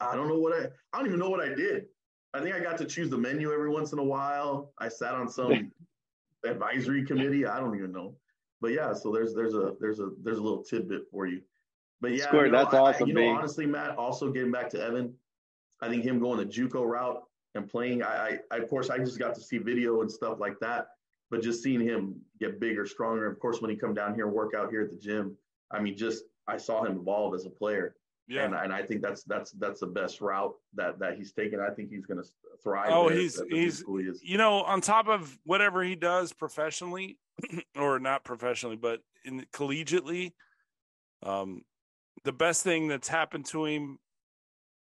I 0.00 0.14
don't 0.14 0.28
know 0.28 0.38
what 0.38 0.52
I. 0.52 0.66
I 0.92 0.98
don't 0.98 1.06
even 1.06 1.18
know 1.18 1.30
what 1.30 1.40
I 1.40 1.48
did. 1.48 1.86
I 2.34 2.40
think 2.40 2.54
I 2.54 2.60
got 2.60 2.78
to 2.78 2.84
choose 2.84 3.10
the 3.10 3.18
menu 3.18 3.52
every 3.52 3.68
once 3.68 3.92
in 3.92 3.98
a 3.98 4.04
while. 4.04 4.72
I 4.78 4.88
sat 4.88 5.14
on 5.14 5.28
some 5.28 5.72
advisory 6.44 7.04
committee. 7.04 7.44
I 7.46 7.58
don't 7.58 7.76
even 7.76 7.92
know. 7.92 8.16
But 8.60 8.72
yeah, 8.72 8.92
so 8.94 9.12
there's 9.12 9.34
there's 9.34 9.54
a 9.54 9.74
there's 9.80 9.98
a 9.98 10.10
there's 10.22 10.38
a 10.38 10.42
little 10.42 10.62
tidbit 10.62 11.02
for 11.10 11.26
you. 11.26 11.42
But 12.00 12.12
yeah, 12.12 12.26
Squirt, 12.26 12.46
you 12.46 12.52
know, 12.52 12.58
that's 12.58 12.74
I- 12.74 12.78
I- 12.78 12.90
awesome, 12.90 13.08
you 13.08 13.14
know, 13.14 13.28
honestly, 13.28 13.66
Matt. 13.66 13.96
Also 13.96 14.30
getting 14.30 14.52
back 14.52 14.68
to 14.70 14.80
Evan, 14.82 15.14
I 15.82 15.88
think 15.88 16.04
him 16.04 16.20
going 16.20 16.38
the 16.38 16.46
JUCO 16.46 16.86
route 16.86 17.22
and 17.54 17.68
playing. 17.68 18.02
I, 18.02 18.38
I, 18.50 18.56
of 18.58 18.68
course 18.70 18.88
I 18.88 18.98
just 18.98 19.18
got 19.18 19.34
to 19.34 19.40
see 19.40 19.58
video 19.58 20.00
and 20.00 20.10
stuff 20.10 20.38
like 20.38 20.58
that, 20.60 20.86
but 21.30 21.42
just 21.42 21.62
seeing 21.62 21.80
him 21.80 22.14
get 22.40 22.60
bigger, 22.60 22.86
stronger. 22.86 23.26
Of 23.26 23.38
course, 23.40 23.60
when 23.60 23.70
he 23.70 23.76
come 23.76 23.92
down 23.92 24.14
here 24.14 24.26
and 24.26 24.34
work 24.34 24.54
out 24.56 24.70
here 24.70 24.82
at 24.82 24.90
the 24.90 24.96
gym, 24.96 25.36
I 25.70 25.80
mean, 25.80 25.96
just 25.96 26.24
I 26.46 26.56
saw 26.56 26.84
him 26.84 26.98
evolve 26.98 27.34
as 27.34 27.44
a 27.46 27.50
player, 27.50 27.96
Yeah. 28.28 28.44
and 28.44 28.54
and 28.54 28.72
I 28.72 28.82
think 28.84 29.02
that's 29.02 29.24
that's 29.24 29.50
that's 29.52 29.80
the 29.80 29.86
best 29.88 30.20
route 30.20 30.54
that 30.74 31.00
that 31.00 31.16
he's 31.16 31.32
taken. 31.32 31.60
I 31.60 31.70
think 31.74 31.90
he's 31.90 32.06
going 32.06 32.22
to 32.22 32.28
thrive. 32.62 32.90
Oh, 32.90 33.08
he's- 33.08 33.40
he's- 33.50 33.82
he 33.86 34.10
you 34.22 34.38
know, 34.38 34.62
on 34.62 34.80
top 34.80 35.08
of 35.08 35.36
whatever 35.44 35.82
he 35.82 35.96
does 35.96 36.32
professionally, 36.32 37.18
or 37.76 37.98
not 37.98 38.22
professionally, 38.24 38.76
but 38.76 39.00
in 39.24 39.44
collegiately, 39.52 40.32
um, 41.24 41.62
the 42.24 42.32
best 42.32 42.62
thing 42.62 42.86
that's 42.88 43.08
happened 43.08 43.46
to 43.46 43.64
him, 43.64 43.98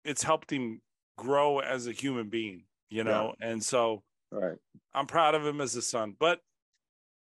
it's 0.05 0.23
helped 0.23 0.51
him 0.51 0.81
grow 1.17 1.59
as 1.59 1.87
a 1.87 1.91
human 1.91 2.29
being, 2.29 2.63
you 2.89 3.03
know, 3.03 3.33
and 3.41 3.63
so 3.63 4.03
Right. 4.31 4.57
I'm 4.93 5.05
proud 5.05 5.35
of 5.35 5.45
him 5.45 5.61
as 5.61 5.75
a 5.75 5.81
son. 5.81 6.15
But 6.19 6.39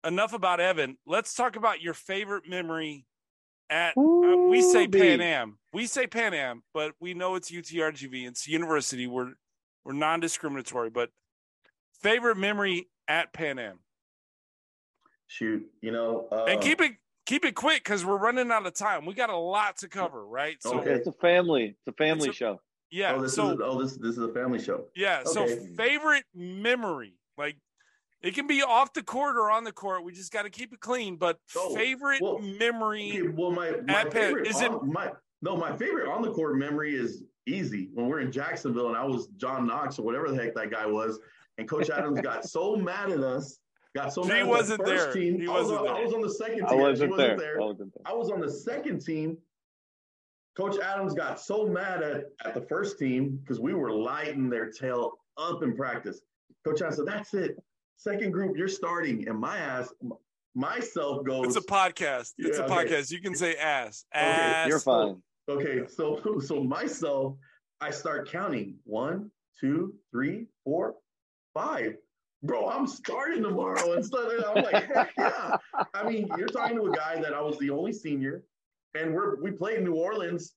enough 0.05 0.33
about 0.33 0.61
Evan. 0.61 0.97
Let's 1.07 1.35
talk 1.35 1.57
about 1.57 1.83
your 1.83 1.92
favorite 1.95 2.49
memory 2.49 3.05
at. 3.68 3.95
uh, 3.99 4.37
we 4.49 4.62
say 4.62 4.85
Ooh, 4.85 4.88
B. 4.88 4.99
Pan 4.99 5.21
Am. 5.21 5.59
We 5.75 5.87
say 5.87 6.07
Pan 6.07 6.33
Am, 6.35 6.62
but 6.73 6.95
we 7.01 7.12
know 7.14 7.35
it's 7.35 7.51
UTRGV. 7.51 8.27
It's 8.27 8.49
university. 8.49 9.07
We're 9.07 9.35
we're 9.85 9.92
non-discriminatory. 9.92 10.88
But 10.90 11.11
favorite 12.01 12.37
memory 12.38 12.88
at 13.09 13.33
Pan 13.35 13.59
Am, 13.59 13.81
Shoot, 15.27 15.66
you 15.81 15.90
know, 15.92 16.29
uh, 16.33 16.45
and 16.45 16.61
keep 16.61 16.81
it 16.81 16.92
keep 17.27 17.45
it 17.45 17.55
quick 17.55 17.85
because 17.85 18.05
we're 18.05 18.16
running 18.18 18.51
out 18.51 18.66
of 18.66 18.75
time. 18.75 19.05
We 19.07 19.14
got 19.14 19.31
a 19.31 19.37
lot 19.37 19.79
to 19.79 19.88
cover, 19.88 20.27
right? 20.27 20.57
So 20.62 20.79
Okay. 20.81 20.90
It's 20.92 21.07
a 21.07 21.12
family. 21.12 21.77
It's 21.79 21.88
a 21.88 21.92
family 21.92 22.29
It's 22.29 22.37
a- 22.37 22.38
show. 22.38 22.61
Yeah. 22.92 23.14
Oh, 23.16 23.22
this 23.22 23.35
so 23.35 23.50
is 23.52 23.59
oh 23.62 23.83
this 23.83 23.96
this 23.96 24.16
is 24.16 24.22
a 24.22 24.28
family 24.33 24.61
show. 24.62 24.85
Yeah. 24.94 25.22
So 25.24 25.46
favorite 25.76 26.24
memory, 26.35 27.14
like 27.37 27.57
it 28.22 28.35
can 28.35 28.46
be 28.46 28.62
off 28.62 28.92
the 28.92 29.02
court 29.02 29.37
or 29.37 29.50
on 29.50 29.64
the 29.64 29.72
court. 29.72 30.05
We 30.05 30.12
just 30.12 30.33
got 30.33 30.42
to 30.42 30.50
keep 30.50 30.72
it 30.72 30.78
clean. 30.81 31.16
But 31.16 31.38
Oh, 31.57 31.74
favorite 31.74 32.20
well, 32.22 32.38
memory. 32.38 33.11
Okay, 33.11 33.28
well, 33.28 33.50
my 33.50 33.72
my 33.87 34.02
At 34.02 34.12
favorite 34.12 34.46
is 34.46 34.61
it- 34.61 34.70
my 34.85 35.11
no 35.40 35.57
my 35.57 35.76
favorite 35.76 36.09
on 36.09 36.22
the 36.22 36.31
court 36.31 36.57
memory 36.57 36.94
is 36.94 37.24
easy. 37.46 37.88
When 37.94 38.07
we're 38.07 38.20
in 38.20 38.31
Jacksonville 38.31 38.88
and 38.88 38.96
I 38.96 39.05
was 39.05 39.26
John 39.38 39.66
Knox 39.66 39.98
or 39.98 40.02
whatever 40.02 40.31
the 40.31 40.37
heck 40.40 40.55
that 40.55 40.70
guy 40.70 40.87
was, 40.87 41.18
and 41.59 41.68
Coach 41.68 41.90
Adams 41.90 42.20
got 42.20 42.44
so 42.48 42.76
mad 42.76 43.11
at 43.11 43.20
us, 43.20 43.59
got 43.96 44.12
so 44.12 44.22
He 44.22 44.28
mad. 44.28 44.46
wasn't 44.46 44.81
first 44.87 45.05
there. 45.07 45.12
Team. 45.12 45.40
He 45.40 45.48
I 45.48 45.50
was, 45.52 45.62
wasn't 45.68 45.88
on, 45.88 45.96
I 45.96 46.05
was 46.05 46.14
on 46.14 46.20
the 46.20 46.31
second 46.35 46.59
team. 46.59 46.66
I 46.68 46.74
wasn't, 46.74 47.11
He 47.11 47.16
there. 47.16 47.37
there. 47.37 47.61
I 47.61 47.64
wasn't 47.64 47.92
there. 47.94 48.02
I 48.07 48.14
was 48.14 48.31
on 48.31 48.40
the 48.40 48.50
second 48.52 49.00
team. 49.05 49.37
Coach 50.57 50.79
Adams 50.81 51.15
got 51.15 51.41
so 51.41 51.67
mad 51.67 52.03
at, 52.03 52.25
at 52.45 52.55
the 52.55 52.61
first 52.62 52.99
team 52.99 53.38
because 53.43 53.59
we 53.61 53.73
were 53.75 53.91
lighting 53.93 54.51
their 54.51 54.71
tail 54.71 55.12
up 55.38 55.62
in 55.62 55.75
practice. 55.75 56.21
Coach 56.65 56.81
Adams 56.83 56.97
said, 56.97 57.07
That's 57.07 57.35
it. 57.35 57.57
Second 57.97 58.33
group, 58.33 58.57
you're 58.57 58.69
starting. 58.69 59.27
And 59.29 59.38
my 59.38 59.57
ass, 59.59 59.93
myself 60.55 61.25
goes, 61.25 61.47
It's 61.47 61.57
a 61.57 61.69
podcast. 61.69 62.33
It's 62.38 62.59
Yeah, 62.59 62.65
a 62.65 62.67
okay. 62.67 62.75
podcast. 62.95 63.11
You 63.11 63.21
can 63.21 63.35
say 63.35 63.55
ass. 63.57 64.05
Okay, 64.15 64.25
Ass. 64.27 64.69
You're 64.69 64.81
fine. 64.81 65.23
Okay, 65.49 65.81
so 65.88 66.21
so 66.45 66.62
myself, 66.62 67.37
I 67.81 67.91
start 67.91 68.31
counting 68.31 68.77
one, 68.85 69.31
two, 69.59 69.95
three, 70.11 70.47
four, 70.65 70.95
five. 71.55 71.95
Bro, 72.45 72.69
I'm 72.69 72.87
starting 72.88 73.43
tomorrow 73.43 73.93
and 73.93 74.05
stuff. 74.05 74.29
And 74.33 74.45
I'm 74.45 74.65
like, 74.65 74.93
heck 74.93 75.12
yeah. 75.17 75.57
I 75.95 76.09
mean, 76.09 76.29
you're 76.37 76.49
talking 76.49 76.77
to 76.77 76.87
a 76.87 76.93
guy 76.95 77.21
that 77.23 77.35
I 77.35 77.41
was 77.41 77.57
the 77.59 77.71
only 77.71 77.93
senior, 77.93 78.43
and 78.94 79.14
we're 79.14 79.40
we 79.42 79.50
played 79.50 79.83
New 79.83 79.94
Orleans 79.94 80.55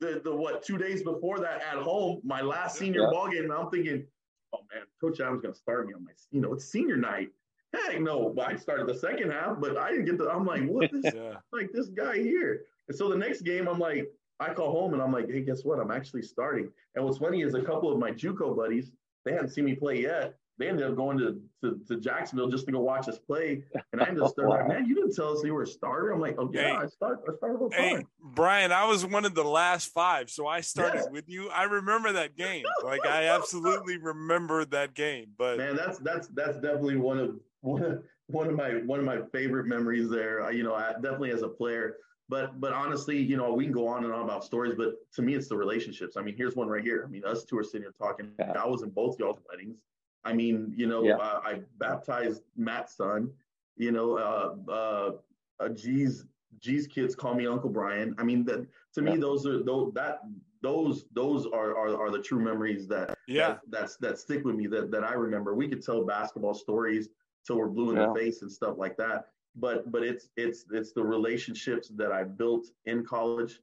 the 0.00 0.20
the 0.24 0.34
what 0.34 0.62
two 0.62 0.78
days 0.78 1.02
before 1.02 1.38
that 1.40 1.62
at 1.62 1.76
home, 1.82 2.20
my 2.24 2.40
last 2.40 2.78
senior 2.78 3.02
Yeah. 3.02 3.10
ball 3.10 3.28
game. 3.28 3.44
And 3.44 3.52
I'm 3.52 3.70
thinking, 3.70 4.06
oh 4.54 4.60
man, 4.72 4.84
Coach 5.00 5.20
Adams 5.20 5.42
gonna 5.42 5.54
start 5.54 5.86
me 5.86 5.94
on 5.94 6.04
my 6.04 6.12
you 6.30 6.40
know 6.40 6.52
it's 6.54 6.64
senior 6.64 6.96
night. 6.96 7.30
Heck 7.72 8.00
no, 8.00 8.28
but 8.30 8.48
I 8.48 8.56
started 8.56 8.86
the 8.86 8.94
second 8.94 9.32
half, 9.32 9.60
but 9.60 9.76
I 9.76 9.90
didn't 9.90 10.04
get 10.06 10.18
the. 10.18 10.30
I'm 10.30 10.44
like, 10.46 10.64
what 10.68 10.90
this 10.92 11.04
Yeah. 11.14 11.36
like 11.52 11.70
this 11.72 11.88
guy 11.88 12.18
here. 12.18 12.62
And 12.88 12.96
so 12.96 13.08
the 13.08 13.16
next 13.16 13.42
game, 13.42 13.66
I'm 13.66 13.78
like, 13.78 14.12
I 14.40 14.52
call 14.54 14.70
home 14.70 14.92
and 14.92 15.02
I'm 15.02 15.10
like, 15.12 15.28
hey, 15.30 15.40
guess 15.40 15.64
what? 15.64 15.80
I'm 15.80 15.90
actually 15.90 16.22
starting. 16.22 16.70
And 16.94 17.04
what's 17.04 17.18
funny 17.18 17.42
is 17.42 17.54
a 17.54 17.62
couple 17.62 17.90
of 17.92 17.98
my 17.98 18.10
JUCO 18.12 18.54
buddies, 18.56 18.92
they 19.24 19.32
hadn't 19.32 19.48
seen 19.48 19.64
me 19.64 19.74
play 19.74 20.00
yet. 20.02 20.34
They 20.56 20.68
ended 20.68 20.86
up 20.88 20.94
going 20.94 21.18
to, 21.18 21.40
to, 21.62 21.80
to 21.88 21.96
Jacksonville 22.00 22.48
just 22.48 22.66
to 22.66 22.72
go 22.72 22.78
watch 22.80 23.08
us 23.08 23.18
play. 23.18 23.64
And 23.92 24.00
I 24.00 24.06
ended 24.06 24.22
up 24.22 24.30
starting, 24.32 24.54
like, 24.54 24.68
Wow. 24.68 24.74
man, 24.74 24.86
you 24.86 24.94
didn't 24.94 25.14
tell 25.16 25.36
us 25.36 25.42
you 25.44 25.52
were 25.52 25.62
a 25.62 25.66
starter. 25.66 26.12
I'm 26.12 26.20
like, 26.20 26.36
oh, 26.38 26.48
yeah, 26.52 26.60
Hey. 26.62 26.70
I, 26.76 26.86
start, 26.86 27.20
I 27.28 27.34
started 27.36 27.58
all 27.60 27.68
the 27.70 27.74
Hey, 27.76 27.94
time. 27.96 28.06
Brian, 28.22 28.70
I 28.70 28.84
was 28.86 29.04
one 29.04 29.24
of 29.24 29.34
the 29.34 29.42
last 29.42 29.86
five, 29.92 30.30
so 30.30 30.46
I 30.46 30.60
started 30.60 30.98
Yeah. 31.06 31.10
with 31.10 31.28
you. 31.28 31.48
I 31.50 31.64
remember 31.64 32.12
that 32.12 32.36
game. 32.36 32.64
Like 32.84 33.06
I 33.06 33.24
absolutely 33.28 33.96
remember 33.98 34.64
that 34.66 34.94
game. 34.94 35.28
But 35.38 35.56
Man, 35.58 35.74
that's 35.74 35.98
that's 36.00 36.28
that's 36.28 36.56
definitely 36.58 36.96
one 36.96 37.18
of 37.18 37.36
one 37.62 37.82
of 37.82 38.02
one 38.26 38.46
of 38.46 38.54
my 38.54 38.72
one 38.84 38.98
of 39.00 39.06
my 39.06 39.22
favorite 39.32 39.66
memories 39.66 40.08
there. 40.10 40.44
Uh, 40.44 40.50
you 40.50 40.62
know, 40.62 40.74
I, 40.74 40.92
definitely 40.92 41.30
as 41.30 41.42
a 41.42 41.48
player. 41.48 41.96
But 42.28 42.60
but 42.60 42.72
honestly, 42.74 43.18
you 43.18 43.36
know, 43.38 43.52
we 43.54 43.64
can 43.64 43.72
go 43.72 43.86
on 43.88 44.04
and 44.04 44.12
on 44.12 44.22
about 44.22 44.44
stories, 44.44 44.74
but 44.76 44.94
to 45.14 45.22
me, 45.22 45.34
it's 45.34 45.48
the 45.48 45.56
relationships. 45.56 46.16
I 46.16 46.22
mean, 46.22 46.36
here's 46.36 46.54
one 46.56 46.68
right 46.68 46.82
here. 46.84 47.04
I 47.06 47.10
mean, 47.10 47.24
us 47.24 47.44
two 47.44 47.56
are 47.58 47.64
sitting 47.64 47.82
here 47.82 47.94
talking. 47.98 48.30
Yeah. 48.38 48.52
I 48.62 48.66
was 48.66 48.82
in 48.82 48.90
both 48.90 49.18
y'all's 49.18 49.40
weddings. 49.50 49.76
I 50.24 50.32
mean, 50.32 50.72
you 50.76 50.86
know, 50.86 51.04
Yeah. 51.04 51.16
uh, 51.16 51.40
I 51.44 51.62
baptized 51.78 52.42
Matt's 52.56 52.94
son. 52.96 53.32
You 53.76 53.92
know, 53.92 54.18
uh, 54.18 54.56
uh, 54.70 55.12
uh, 55.60 55.68
G's 55.70 56.26
G's 56.58 56.86
kids 56.86 57.14
call 57.14 57.34
me 57.34 57.46
Uncle 57.46 57.70
Brian. 57.70 58.14
I 58.18 58.24
mean, 58.24 58.44
that 58.44 58.66
to 58.94 59.02
me, 59.02 59.12
Yeah. 59.12 59.18
those 59.18 59.46
are 59.46 59.62
those 59.62 59.92
that 59.94 60.20
those 60.62 61.04
those 61.12 61.46
are, 61.46 61.76
are 61.76 61.96
are 62.00 62.10
the 62.10 62.22
true 62.22 62.40
memories 62.42 62.86
that 62.88 63.18
yeah, 63.28 63.48
that, 63.48 63.60
that's 63.68 63.96
that 63.98 64.18
stick 64.18 64.44
with 64.44 64.54
me 64.54 64.66
that 64.68 64.90
that 64.92 65.04
I 65.04 65.14
remember. 65.14 65.54
We 65.54 65.68
could 65.68 65.82
tell 65.82 66.04
basketball 66.04 66.54
stories 66.54 67.08
till 67.46 67.58
we're 67.58 67.68
blue 67.68 67.90
in 67.90 67.96
Yeah. 67.96 68.06
the 68.06 68.14
face 68.14 68.42
and 68.42 68.50
stuff 68.50 68.78
like 68.78 68.96
that. 68.96 69.28
But 69.56 69.90
but 69.90 70.02
it's 70.02 70.28
it's 70.36 70.64
it's 70.70 70.92
the 70.92 71.04
relationships 71.04 71.88
that 71.96 72.12
I 72.12 72.24
built 72.24 72.66
in 72.86 73.04
college. 73.04 73.60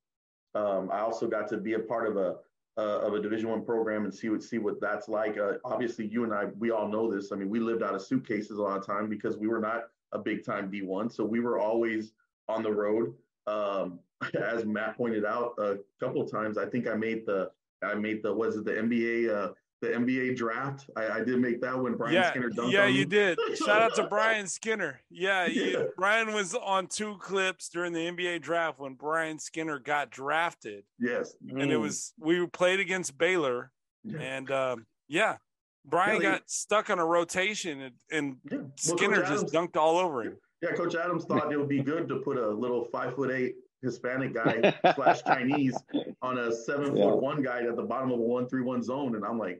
Um, 0.54 0.90
I 0.92 1.00
also 1.00 1.28
got 1.28 1.48
to 1.50 1.58
be 1.58 1.74
a 1.74 1.80
part 1.80 2.08
of 2.08 2.18
a 2.18 2.36
uh, 2.82 3.06
of 3.06 3.14
a 3.14 3.22
Division 3.22 3.50
One 3.50 3.64
program 3.64 4.06
and 4.06 4.14
see 4.14 4.30
what 4.30 4.42
see 4.42 4.58
what 4.58 4.82
that's 4.82 5.08
like. 5.08 5.38
Uh, 5.38 5.54
obviously, 5.64 6.08
you 6.08 6.24
and 6.24 6.34
I 6.34 6.46
we 6.58 6.72
all 6.72 6.88
know 6.88 7.14
this. 7.14 7.32
I 7.32 7.36
mean, 7.36 7.50
we 7.50 7.60
lived 7.60 7.84
out 7.84 7.94
of 7.94 8.02
suitcases 8.02 8.58
a 8.58 8.62
lot 8.62 8.78
of 8.78 8.86
time 8.86 9.08
because 9.08 9.38
we 9.38 9.48
were 9.48 9.60
not 9.60 9.90
a 10.12 10.20
big 10.20 10.44
time 10.44 10.70
D 10.72 10.82
one, 10.82 11.10
so 11.10 11.24
we 11.24 11.40
were 11.40 11.60
always 11.60 12.14
on 12.50 12.64
the 12.64 12.72
road. 12.72 13.14
Um, 13.46 14.00
as 14.42 14.66
Matt 14.66 14.98
pointed 14.98 15.26
out 15.26 15.54
a 15.60 15.78
couple 16.00 16.22
of 16.22 16.32
times, 16.32 16.58
I 16.58 16.66
think 16.66 16.88
I 16.88 16.96
made 16.96 17.26
the 17.26 17.52
I 17.84 17.94
made 17.94 18.24
the 18.24 18.34
was 18.34 18.56
it 18.56 18.66
the 18.66 18.72
NBA 18.72 19.30
uh, 19.30 19.54
the 19.82 19.88
NBA 19.88 20.36
draft. 20.36 20.90
I, 20.96 21.08
I 21.08 21.24
did 21.24 21.40
make 21.40 21.60
that 21.62 21.78
when 21.78 21.96
Brian 21.96 22.14
yeah, 22.14 22.30
Skinner 22.30 22.50
dunked 22.50 22.72
yeah. 22.72 22.84
on 22.84 22.94
You 22.94 23.00
me. 23.00 23.06
did. 23.06 23.40
Shout 23.56 23.82
out 23.82 23.96
to 23.96 24.04
Brian 24.10 24.48
Skinner. 24.48 25.02
Yeah, 25.10 25.48
you- 25.48 25.90
Brian 25.98 26.34
was 26.34 26.54
on 26.56 26.88
two 26.88 27.18
clips 27.18 27.70
during 27.70 27.92
the 27.94 28.00
NBA 28.00 28.42
draft 28.42 28.80
when 28.80 28.94
Brian 28.94 29.40
Skinner 29.40 29.80
got 29.80 30.12
drafted, 30.12 30.84
Yes, 31.00 31.36
and 31.50 31.72
it 31.72 31.78
was 31.78 32.14
we 32.20 32.46
played 32.48 32.80
against 32.80 33.18
Baylor, 33.18 33.72
yeah. 34.04 34.20
and 34.20 34.52
um, 34.52 34.86
yeah, 35.08 35.38
Brian 35.86 36.14
Yeah, 36.22 36.30
they- 36.32 36.36
got 36.38 36.50
stuck 36.50 36.90
on 36.92 37.00
a 37.00 37.06
rotation, 37.06 37.82
and, 37.82 37.96
and 38.12 38.36
yeah. 38.52 38.58
Well, 38.60 38.72
Skinner 38.78 39.18
Coach 39.22 39.30
just 39.30 39.46
Adams- 39.48 39.52
dunked 39.52 39.78
all 39.78 39.98
over 39.98 40.24
him. 40.24 40.38
Yeah, 40.62 40.74
Coach 40.74 40.94
Adams 40.94 41.26
thought 41.26 41.52
it 41.52 41.58
would 41.58 41.68
be 41.70 41.82
good 41.82 42.08
to 42.10 42.18
put 42.18 42.38
a 42.38 42.48
little 42.48 42.86
five 42.86 43.16
foot 43.16 43.32
eight 43.32 43.56
Hispanic 43.82 44.32
guy 44.36 44.72
slash 44.96 45.24
Chinese 45.24 45.76
on 46.22 46.38
a 46.38 46.54
seven 46.56 46.96
Yeah. 46.96 47.06
foot 47.06 47.18
one 47.20 47.42
guy 47.42 47.64
at 47.64 47.76
the 47.76 47.82
bottom 47.82 48.12
of 48.12 48.20
a 48.20 48.22
one 48.22 48.48
three 48.48 48.62
one 48.62 48.84
zone, 48.84 49.16
and 49.16 49.26
I'm 49.26 49.40
like, 49.40 49.60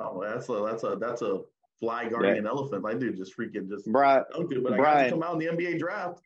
oh, 0.00 0.22
that's 0.22 0.48
a 0.48 0.52
that's 0.66 0.82
a 0.84 0.96
that's 0.96 1.22
a 1.22 1.40
fly 1.78 2.08
guarding 2.08 2.32
Yeah. 2.34 2.38
an 2.40 2.46
elephant. 2.46 2.84
I 2.86 2.94
dude 2.94 3.16
just 3.16 3.36
freaking 3.36 3.68
just 3.68 3.90
Brian, 3.90 4.24
dunked 4.34 4.52
it, 4.52 4.62
but 4.62 4.72
I 4.74 4.76
got 4.76 4.82
to 4.84 4.92
Brian. 4.92 5.10
come 5.10 5.22
out 5.22 5.32
in 5.34 5.38
the 5.38 5.46
NBA 5.64 5.78
draft. 5.78 6.20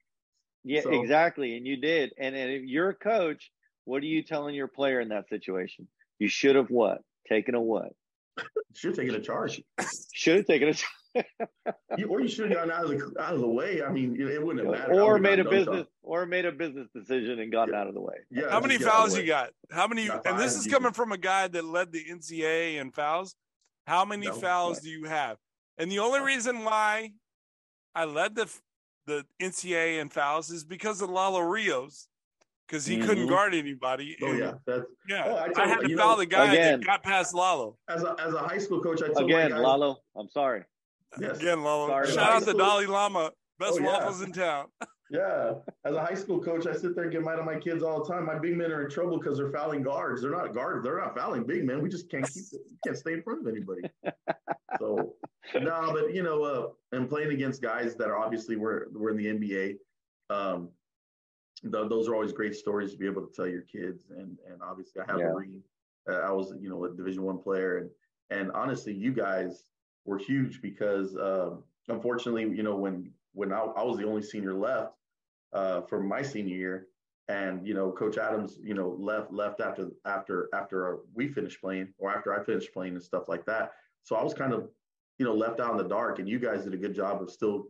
yeah, 0.65 0.81
So- 0.83 0.93
exactly. 1.01 1.57
And 1.57 1.67
you 1.67 1.77
did. 1.77 2.13
And, 2.19 2.35
and 2.35 2.51
if 2.51 2.63
you're 2.65 2.89
a 2.91 2.95
coach, 2.95 3.51
what 3.85 4.03
are 4.03 4.07
you 4.07 4.23
telling 4.23 4.55
your 4.55 4.69
player 4.69 5.01
in 5.01 5.09
that 5.11 5.29
situation? 5.29 5.87
You 6.19 6.29
should 6.29 6.57
have 6.57 6.71
what? 6.71 7.03
Taken 7.29 7.55
a 7.55 7.61
what? 7.61 7.93
Should 8.75 8.89
have 8.91 8.97
taken 8.97 9.15
a 9.15 9.21
charge, 9.21 9.63
Should 10.13 10.37
have 10.39 10.47
taken 10.47 10.69
a 10.71 10.75
you, 11.97 12.09
or 12.09 12.21
you 12.21 12.27
should 12.27 12.47
have 12.51 12.55
gotten 12.55 12.73
out 12.73 12.83
of 12.85 12.91
the 12.91 13.23
out 13.23 13.35
of 13.35 13.41
the 13.41 13.47
way. 13.49 13.81
I 13.85 13.93
mean, 13.93 14.21
it, 14.21 14.27
it 14.29 14.45
wouldn't 14.45 14.67
have 14.67 14.77
mattered. 14.77 15.01
Or 15.01 15.17
made 15.21 15.39
a 15.39 15.45
gotten 15.45 15.59
dunked 15.61 15.69
on. 15.69 15.73
business 15.75 15.87
or 16.03 16.27
made 16.27 16.45
a 16.45 16.51
business 16.51 16.89
decision 16.93 17.39
and 17.39 17.53
gotten 17.53 17.73
Yeah. 17.75 17.81
out 17.83 17.87
of 17.87 17.95
the 17.95 18.01
way. 18.01 18.15
Yeah, 18.33 18.51
How 18.51 18.59
many 18.61 18.75
just 18.75 18.85
get 18.87 18.93
out 18.93 18.95
of 18.95 19.01
fouls 19.13 19.19
you 19.19 19.27
got? 19.27 19.51
How 19.71 19.87
many? 19.87 20.09
Got 20.09 20.27
And 20.27 20.41
this 20.41 20.57
is 20.57 20.67
coming 20.67 20.87
can- 20.89 20.95
from 20.95 21.13
a 21.13 21.17
guy 21.19 21.47
that 21.47 21.65
led 21.65 21.93
the 21.93 22.05
NCAA 22.11 22.81
in 22.81 22.91
fouls. 22.91 23.37
How 23.87 24.05
many 24.05 24.27
No. 24.27 24.33
fouls 24.35 24.81
do 24.81 24.89
you 24.91 25.05
have? 25.05 25.37
And 25.79 25.91
the 25.91 25.99
only 25.99 26.21
reason 26.21 26.65
why 26.65 27.13
I 27.95 28.05
led 28.05 28.35
the 28.35 28.53
the 29.07 29.27
NCAA 29.41 29.99
in 30.01 30.09
fouls 30.09 30.49
is 30.51 30.65
because 30.65 31.03
of 31.03 31.11
Lalo 31.11 31.41
Rios, 31.41 32.09
because 32.67 32.87
he 32.87 32.99
couldn't 32.99 33.27
Mhm. 33.27 33.29
guard 33.29 33.55
anybody. 33.55 34.17
Oh 34.23 34.27
and- 34.31 34.39
yeah, 34.39 34.53
that's 34.67 34.87
yeah. 35.07 35.25
Oh, 35.27 35.35
I 35.35 35.63
I, 35.63 35.67
had 35.69 35.83
you, 35.83 35.89
to 35.89 35.97
foul 35.99 36.13
know, 36.13 36.17
the 36.21 36.27
guy 36.27 36.51
again- 36.53 36.81
that 36.81 36.87
got 36.87 37.03
past 37.03 37.35
Lalo. 37.35 37.77
as 37.89 38.03
a 38.03 38.17
as 38.19 38.33
a 38.33 38.39
high 38.39 38.57
school 38.59 38.81
coach. 38.83 39.03
I 39.03 39.09
told 39.09 39.25
Again, 39.25 39.51
my 39.51 39.57
guys, 39.59 39.61
Lalo, 39.65 39.99
I'm 40.17 40.29
sorry. 40.31 40.65
Yes. 41.21 41.37
Again, 41.39 41.63
Lalo. 41.63 41.89
Sorry 41.89 42.13
Shout 42.13 42.33
out 42.33 42.43
to 42.45 42.53
Dalai 42.55 42.87
Lama. 42.87 43.31
Best 43.59 43.75
Oh, 43.75 43.79
yeah. 43.81 43.87
waffles 43.87 44.23
in 44.23 44.33
town. 44.33 44.67
Yeah. 45.15 45.55
As 45.85 45.95
a 45.95 46.01
high 46.05 46.15
school 46.15 46.43
coach, 46.43 46.67
I 46.67 46.73
sit 46.75 46.97
there 46.97 47.05
and 47.05 47.13
get 47.13 47.23
mad 47.23 47.39
at 47.39 47.45
my 47.45 47.57
kids 47.57 47.85
all 47.85 48.03
the 48.03 48.13
time. 48.13 48.27
My 48.27 48.37
big 48.39 48.57
men 48.57 48.73
are 48.73 48.83
in 48.83 48.91
trouble 48.91 49.19
because 49.19 49.39
they're 49.39 49.53
fouling 49.53 49.83
guards. 49.83 50.21
They're 50.21 50.33
not 50.33 50.53
guards. 50.53 50.83
They're 50.85 50.99
not 50.99 51.17
fouling 51.17 51.45
big 51.45 51.65
men. 51.65 51.81
We 51.81 51.89
just 51.89 52.11
can't 52.11 52.27
keep 52.27 52.43
it. 52.53 52.61
Can't 52.85 52.99
stay 52.99 53.13
in 53.13 53.23
front 53.23 53.41
of 53.43 53.47
anybody. 53.47 53.83
So 54.81 55.15
no, 55.55 55.91
but 55.93 56.13
you 56.13 56.25
know, 56.25 56.43
uh, 56.43 56.69
and 56.91 57.09
playing 57.09 57.31
against 57.31 57.63
guys 57.63 57.95
that 57.97 58.09
are 58.09 58.19
obviously 58.19 58.57
we're 58.57 58.87
we're 58.93 59.11
in 59.11 59.17
the 59.17 59.27
NBA. 59.27 59.77
Um, 60.31 60.71
th- 61.63 61.89
those 61.89 62.09
are 62.09 62.15
always 62.15 62.33
great 62.33 62.57
stories 62.57 62.91
to 62.91 62.99
be 62.99 63.07
able 63.07 63.25
to 63.25 63.33
tell 63.33 63.47
your 63.47 63.63
kids. 63.63 64.07
And 64.11 64.37
and 64.51 64.61
obviously, 64.63 65.03
I 65.03 65.13
have 65.13 65.21
Yeah. 65.21 65.27
a 65.29 65.35
ring. 65.35 65.63
Uh, 66.11 66.15
I 66.17 66.33
was 66.33 66.53
you 66.61 66.69
know 66.69 66.85
a 66.87 66.91
Division 66.91 67.23
One 67.23 67.39
player, 67.39 67.77
and 67.79 67.91
and 68.31 68.51
honestly, 68.53 68.93
you 68.93 69.13
guys 69.13 69.65
were 70.07 70.19
huge 70.19 70.61
because 70.61 71.15
um, 71.17 71.63
unfortunately, 71.89 72.43
you 72.43 72.65
know 72.65 72.75
when 72.75 73.13
when 73.33 73.53
I, 73.53 73.61
I 73.61 73.85
was 73.85 73.97
the 73.97 74.07
only 74.09 74.23
senior 74.23 74.55
left 74.55 74.95
uh, 75.55 75.83
for 75.83 76.01
my 76.01 76.23
senior 76.23 76.57
year, 76.57 76.89
and 77.29 77.67
you 77.67 77.75
know 77.75 77.91
Coach 77.93 78.19
Adams, 78.19 78.59
you 78.63 78.75
know 78.75 78.97
left 78.99 79.33
left 79.33 79.61
after 79.61 79.91
after 80.05 80.49
after 80.53 80.99
we 81.15 81.29
finished 81.29 81.61
playing 81.61 81.89
or 81.99 82.15
after 82.15 82.39
I 82.39 82.45
finished 82.45 82.73
playing 82.73 82.95
and 82.95 83.03
stuff 83.03 83.29
like 83.29 83.47
that. 83.47 83.73
So 84.03 84.17
I 84.17 84.23
was 84.23 84.35
kind 84.35 84.53
of 84.53 84.69
you 85.19 85.25
know 85.25 85.35
left 85.35 85.61
out 85.61 85.73
in 85.73 85.79
the 85.79 85.89
dark, 85.89 86.19
and 86.19 86.29
you 86.29 86.39
guys 86.39 86.65
did 86.65 86.75
a 86.75 86.79
good 86.79 86.95
job 86.95 87.23
of 87.23 87.31
still 87.31 87.69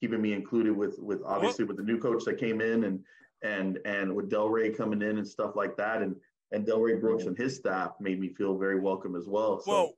keeping 0.00 0.20
me 0.20 0.32
included 0.32 0.76
with 0.76 0.98
with 0.98 1.20
obviously 1.24 1.64
with 1.64 1.76
the 1.76 1.82
new 1.82 1.98
coach 1.98 2.24
that 2.24 2.38
came 2.38 2.60
in 2.60 2.84
and 2.84 3.00
and 3.42 3.78
and 3.84 4.14
with 4.14 4.30
Delray 4.30 4.76
coming 4.76 5.02
in 5.02 5.18
and 5.18 5.26
stuff 5.28 5.56
like 5.56 5.76
that, 5.76 6.02
and 6.02 6.16
and 6.52 6.66
Delray 6.66 7.00
Brooks 7.00 7.24
and 7.24 7.36
his 7.36 7.56
staff 7.56 7.92
made 8.00 8.18
me 8.18 8.28
feel 8.28 8.58
very 8.58 8.80
welcome 8.80 9.14
as 9.14 9.28
well. 9.28 9.60
So, 9.60 9.70
Well, 9.70 9.92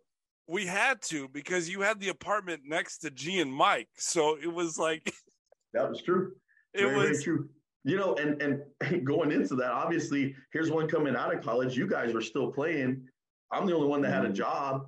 we 0.49 0.67
had 0.67 1.01
to 1.03 1.29
because 1.29 1.69
you 1.69 1.81
had 1.81 2.01
the 2.01 2.09
apartment 2.09 2.63
next 2.67 2.99
to 2.99 3.11
G 3.11 3.41
and 3.41 3.53
Mike. 3.53 3.89
So 3.97 4.37
it 4.41 4.53
was 4.53 4.79
like 4.79 5.13
that 5.73 5.89
was 5.89 6.03
true. 6.03 6.33
It 6.75 6.81
very, 6.81 6.95
very 6.95 7.09
was 7.11 7.23
true. 7.23 7.49
You 7.85 7.97
know, 7.97 8.15
and 8.15 8.41
and 8.43 9.05
going 9.05 9.33
into 9.33 9.55
that, 9.57 9.71
obviously, 9.73 10.35
here's 10.53 10.71
one 10.71 10.89
coming 10.89 11.17
out 11.17 11.35
of 11.35 11.43
college. 11.45 11.77
You 11.77 11.87
guys 11.89 12.15
were 12.15 12.23
still 12.23 12.51
playing. 12.53 13.07
I'm 13.51 13.67
the 13.67 13.75
only 13.75 13.89
one 13.89 14.01
that 14.03 14.11
had 14.13 14.25
a 14.25 14.29
Mm-hmm. 14.29 14.35
job 14.35 14.87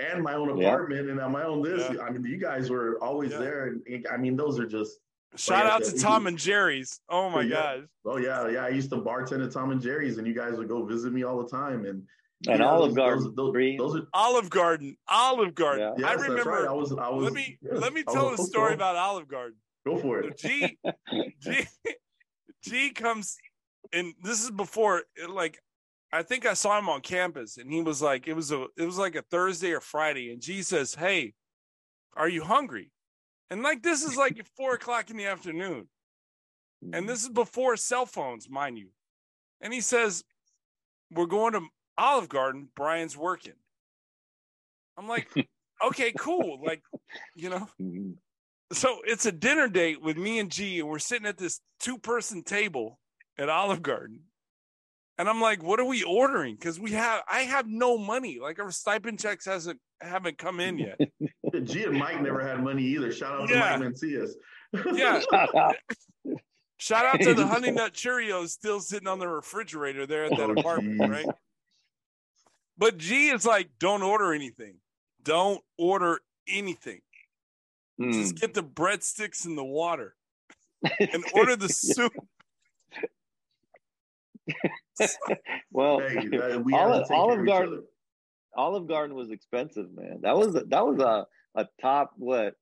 and 0.00 0.22
my 0.22 0.34
own 0.34 0.56
Yeah. 0.58 0.68
apartment 0.68 1.08
and 1.08 1.20
on 1.20 1.30
my 1.32 1.44
own 1.44 1.62
this. 1.62 1.88
Yeah. 1.94 2.02
I 2.02 2.10
mean, 2.10 2.24
you 2.24 2.36
guys 2.38 2.68
were 2.70 2.98
always 3.02 3.30
Yeah. 3.32 3.38
there. 3.38 3.66
And 3.66 4.06
I 4.10 4.16
mean, 4.16 4.36
those 4.36 4.58
are 4.58 4.66
just 4.66 4.98
shout 5.36 5.64
out 5.66 5.84
to 5.84 5.96
Tom 5.96 6.26
and 6.26 6.36
Jerry's. 6.36 7.00
Oh 7.08 7.30
my 7.30 7.42
Yeah. 7.42 7.76
gosh. 7.76 7.80
oh 8.06 8.16
yeah, 8.18 8.48
yeah. 8.48 8.64
I 8.64 8.68
used 8.70 8.90
to 8.90 8.96
bartend 8.96 9.44
at 9.46 9.52
Tom 9.52 9.70
and 9.70 9.80
Jerry's, 9.80 10.18
and 10.18 10.26
you 10.26 10.34
guys 10.34 10.56
would 10.58 10.68
go 10.68 10.84
visit 10.84 11.12
me 11.12 11.22
all 11.22 11.40
the 11.42 11.48
time. 11.48 11.84
And 11.86 12.02
And 12.48 12.58
yeah, 12.58 12.66
Olive 12.66 12.90
those, 12.90 12.96
Garden. 12.96 13.34
Those, 13.36 13.54
those, 13.54 13.76
those 13.78 13.96
are 14.00 14.06
Olive 14.12 14.50
Garden. 14.50 14.96
Olive 15.08 15.54
Garden. 15.54 15.94
Yeah. 15.96 16.06
I 16.08 16.10
yes, 16.10 16.18
that's 16.18 16.28
remember 16.28 16.50
right. 16.50 16.68
I 16.68 16.72
was. 16.72 16.92
I 16.92 17.08
was. 17.08 17.22
let 17.24 17.32
me 17.34 17.56
yes, 17.62 17.80
let 17.80 17.92
me 17.94 18.02
tell 18.12 18.30
was 18.32 18.40
a 18.40 18.42
story 18.42 18.74
about 18.74 18.96
Olive 18.96 19.28
Garden. 19.28 19.56
Go 19.84 19.98
for 19.98 20.20
it. 20.20 20.38
G 20.38 20.78
G 21.40 21.66
G 22.62 22.90
comes 22.90 23.36
and 23.92 24.14
this 24.22 24.42
is 24.42 24.50
before 24.50 25.02
like 25.28 25.58
I 26.12 26.22
think 26.22 26.46
I 26.46 26.54
saw 26.54 26.78
him 26.78 26.88
on 26.88 27.00
campus 27.00 27.56
and 27.56 27.72
he 27.72 27.82
was 27.82 28.00
like 28.02 28.28
it 28.28 28.34
was 28.34 28.52
a 28.52 28.66
it 28.76 28.84
was 28.84 28.98
like 28.98 29.16
a 29.16 29.22
Thursday 29.22 29.72
or 29.72 29.80
Friday 29.80 30.32
and 30.32 30.40
G 30.40 30.62
says, 30.62 30.94
Hey, 30.94 31.34
are 32.16 32.28
you 32.28 32.44
hungry? 32.44 32.90
And 33.50 33.62
like 33.62 33.82
this 33.82 34.02
is 34.02 34.16
like 34.16 34.46
four 34.56 34.74
o'clock 34.74 35.10
in 35.10 35.16
the 35.16 35.26
afternoon. 35.26 35.88
And 36.92 37.08
this 37.08 37.22
is 37.22 37.28
before 37.28 37.76
cell 37.76 38.06
phones, 38.06 38.50
mind 38.50 38.76
you. 38.76 38.88
And 39.60 39.72
he 39.72 39.80
says, 39.80 40.24
We're 41.12 41.26
going 41.26 41.52
to 41.52 41.60
Olive 41.96 42.28
Garden, 42.28 42.68
Brian's 42.74 43.16
working. 43.16 43.52
I'm 44.98 45.06
like, 45.06 45.28
okay, 45.86 46.12
cool. 46.18 46.60
Like, 46.64 46.82
you 47.36 47.50
know, 47.50 47.68
Mhm. 47.80 48.14
So 48.72 48.98
it's 49.04 49.26
a 49.26 49.32
dinner 49.32 49.68
date 49.68 50.02
with 50.02 50.16
me 50.16 50.38
and 50.38 50.50
G, 50.50 50.80
and 50.80 50.88
we're 50.88 50.98
sitting 50.98 51.26
at 51.26 51.38
this 51.38 51.60
two 51.80 51.98
person 51.98 52.42
table 52.42 52.98
at 53.38 53.48
Olive 53.48 53.82
Garden. 53.82 54.20
And 55.18 55.28
I'm 55.28 55.40
like, 55.40 55.62
what 55.62 55.78
are 55.78 55.84
we 55.84 56.02
ordering? 56.02 56.54
Because 56.56 56.80
we 56.80 56.92
have 56.92 57.22
I 57.30 57.40
have 57.40 57.66
no 57.68 57.98
money. 57.98 58.38
Like 58.40 58.58
our 58.58 58.70
stipend 58.70 59.20
checks 59.20 59.44
hasn't 59.44 59.78
haven't 60.00 60.38
come 60.38 60.58
in 60.58 60.78
yet. 60.78 60.98
G 61.64 61.84
and 61.84 61.98
Mike 61.98 62.20
never 62.22 62.40
had 62.46 62.62
money 62.64 62.82
either. 62.84 63.12
Shout 63.12 63.42
out 63.42 63.48
Yeah. 63.50 63.76
to 63.76 63.78
Mike 63.78 63.92
Mencius. 63.94 64.30
Yeah. 64.94 65.20
Shout 65.20 65.54
out. 65.54 65.76
Shout 66.78 67.04
out 67.04 67.20
to 67.20 67.34
the 67.34 67.46
Honey 67.46 67.70
Nut 67.70 67.92
Cheerios 67.92 68.48
still 68.48 68.80
sitting 68.80 69.06
on 69.06 69.20
the 69.20 69.28
refrigerator 69.28 70.06
there 70.06 70.24
at 70.24 70.30
that 70.30 70.50
Oh, 70.50 70.52
apartment, 70.52 70.98
geez. 71.00 71.08
right? 71.10 71.26
But 72.76 72.96
G 72.98 73.28
is 73.28 73.46
like, 73.46 73.68
don't 73.78 74.02
order 74.02 74.32
anything. 74.32 74.76
Don't 75.22 75.60
order 75.78 76.20
anything. 76.48 77.00
Mm. 78.02 78.12
Just 78.12 78.36
get 78.36 78.54
the 78.54 78.62
breadsticks 78.62 79.44
and 79.46 79.56
the 79.56 79.64
water 79.64 80.14
and 81.00 81.24
order 81.34 81.56
the 81.56 81.68
soup. 81.68 82.12
well, 85.70 86.00
Hey, 86.00 86.56
we 86.58 86.74
Olive, 86.74 87.06
Olive 87.10 87.46
Garden. 87.46 87.82
Olive 88.56 88.86
Garden 88.88 89.16
was 89.16 89.30
expensive, 89.30 89.86
man. 89.94 90.20
That 90.22 90.36
was 90.36 90.54
a, 90.54 90.64
that 90.64 90.84
was 90.86 90.98
a 90.98 91.26
a 91.54 91.68
top 91.80 92.12
what 92.16 92.54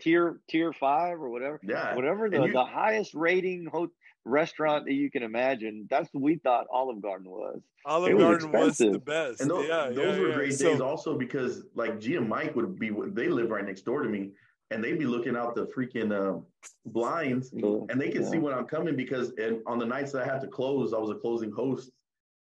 tier 0.00 0.40
tier 0.48 0.72
five 0.72 1.20
or 1.20 1.28
whatever 1.30 1.60
Yeah. 1.62 1.94
whatever 1.94 2.28
the, 2.30 2.44
you- 2.46 2.52
the 2.52 2.64
highest 2.64 3.14
rating 3.14 3.66
ho- 3.70 3.90
restaurant 4.24 4.84
that 4.86 4.92
you 4.94 5.10
can 5.10 5.22
imagine. 5.22 5.86
That's 5.90 6.08
what 6.12 6.22
we 6.22 6.36
thought 6.36 6.66
Olive 6.72 7.00
Garden 7.02 7.30
was. 7.30 7.60
Olive 7.84 8.10
It 8.10 8.14
was 8.14 8.22
Garden 8.44 8.52
was 8.52 8.78
the 8.78 8.98
best. 8.98 9.40
And 9.40 9.50
those, 9.50 9.66
yeah, 9.68 9.88
those 9.88 10.16
yeah, 10.16 10.20
were 10.22 10.28
yeah. 10.28 10.34
great 10.34 10.54
So- 10.54 10.70
days 10.70 10.80
also 10.80 11.18
because 11.18 11.64
like 11.74 11.98
G 12.00 12.16
and 12.16 12.28
Mike 12.28 12.54
would 12.54 12.78
be 12.78 12.90
they 13.08 13.28
live 13.28 13.50
right 13.50 13.64
next 13.64 13.82
door 13.82 14.02
to 14.02 14.08
me 14.08 14.30
and 14.70 14.82
they'd 14.82 14.98
be 14.98 15.04
looking 15.06 15.36
out 15.36 15.54
the 15.54 15.66
freaking 15.66 16.16
um, 16.18 16.46
blinds 16.86 17.50
So, 17.60 17.86
and 17.90 18.00
they 18.00 18.10
could 18.10 18.26
see 18.26 18.38
when 18.38 18.54
I'm 18.54 18.64
coming 18.66 18.96
because 18.96 19.32
and 19.36 19.60
on 19.66 19.78
the 19.78 19.84
nights 19.86 20.12
that 20.12 20.22
I 20.22 20.32
had 20.32 20.40
to 20.42 20.46
close, 20.46 20.94
I 20.94 20.98
was 20.98 21.10
a 21.10 21.14
closing 21.16 21.50
host. 21.50 21.90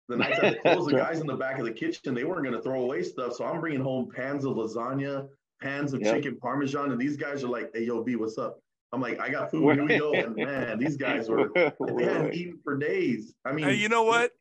The 0.09 0.17
nights 0.17 0.39
I 0.39 0.45
had 0.47 0.53
to 0.55 0.61
close, 0.61 0.85
the 0.87 0.93
guys 0.97 1.19
in 1.19 1.27
the 1.27 1.35
back 1.35 1.59
of 1.59 1.65
the 1.65 1.71
kitchen, 1.71 2.13
they 2.13 2.23
weren't 2.23 2.43
going 2.43 2.55
to 2.55 2.61
throw 2.61 2.81
away 2.81 3.03
stuff. 3.03 3.33
So 3.33 3.45
I'm 3.45 3.59
bringing 3.61 3.81
home 3.81 4.09
pans 4.13 4.45
of 4.45 4.55
lasagna, 4.55 5.27
pans 5.61 5.93
of 5.93 6.01
Yep. 6.01 6.15
chicken 6.15 6.37
parmesan, 6.37 6.91
and 6.91 6.99
these 6.99 7.17
guys 7.17 7.43
are 7.43 7.49
like, 7.49 7.71
"Hey, 7.73 7.83
yo, 7.83 8.03
B, 8.03 8.15
what's 8.15 8.37
up?" 8.37 8.59
I'm 8.93 9.02
like, 9.02 9.19
"I 9.19 9.30
got 9.30 9.52
food. 9.52 9.76
Here 9.76 9.86
we 9.86 9.97
go." 9.97 10.13
And 10.13 10.36
man, 10.36 10.80
these 10.80 10.97
guys 10.97 11.30
were 11.30 11.50
they 11.56 12.04
hadn't 12.04 12.34
eaten 12.34 12.60
for 12.63 12.78
days. 12.78 13.34
I 13.45 13.52
mean, 13.52 13.65
Hey, 13.65 13.76
you 13.76 13.89
know 13.89 14.04
what? 14.04 14.32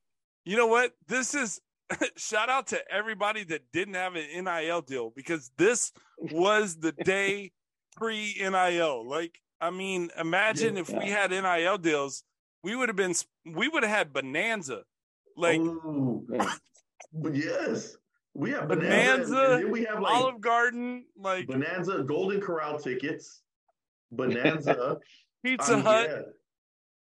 You 0.45 0.57
know 0.57 0.67
what? 0.67 0.93
This 1.09 1.35
is 1.35 1.61
shout 2.17 2.49
out 2.49 2.69
to 2.69 2.81
everybody 2.91 3.45
that 3.45 3.63
didn't 3.73 3.95
have 3.95 4.15
an 4.17 4.45
NIL 4.45 4.83
deal 4.83 5.13
because 5.15 5.51
this 5.57 5.93
was 6.19 6.77
the 6.79 6.93
day 6.93 7.53
pre 7.97 8.35
NIL. 8.39 9.09
Like, 9.09 9.41
I 9.61 9.71
mean, 9.71 10.11
imagine 10.19 10.77
if 10.77 10.89
we 10.91 11.09
had 11.09 11.31
NIL 11.31 11.79
deals, 11.79 12.25
we 12.63 12.77
would 12.77 12.89
have 12.89 12.97
been 12.97 13.15
we 13.45 13.69
would 13.69 13.83
have 13.83 13.97
had 13.97 14.13
Bonanza. 14.13 14.83
Like 15.37 15.61
Ooh. 15.61 16.27
Yes, 17.33 17.97
we 18.35 18.51
have 18.51 18.69
Bonanza. 18.69 19.33
Bonanza, 19.35 19.55
and 19.55 19.65
then 19.65 19.71
we 19.71 19.85
have 19.85 20.01
like 20.01 20.15
Olive 20.15 20.41
Garden, 20.41 21.05
like 21.17 21.47
Bonanza, 21.47 22.03
Golden 22.07 22.41
Corral 22.41 22.79
tickets, 22.79 23.43
Bonanza, 24.13 24.99
Pizza 25.45 25.75
um, 25.75 25.83
Hut. 25.83 26.09
yeah. 26.11 26.17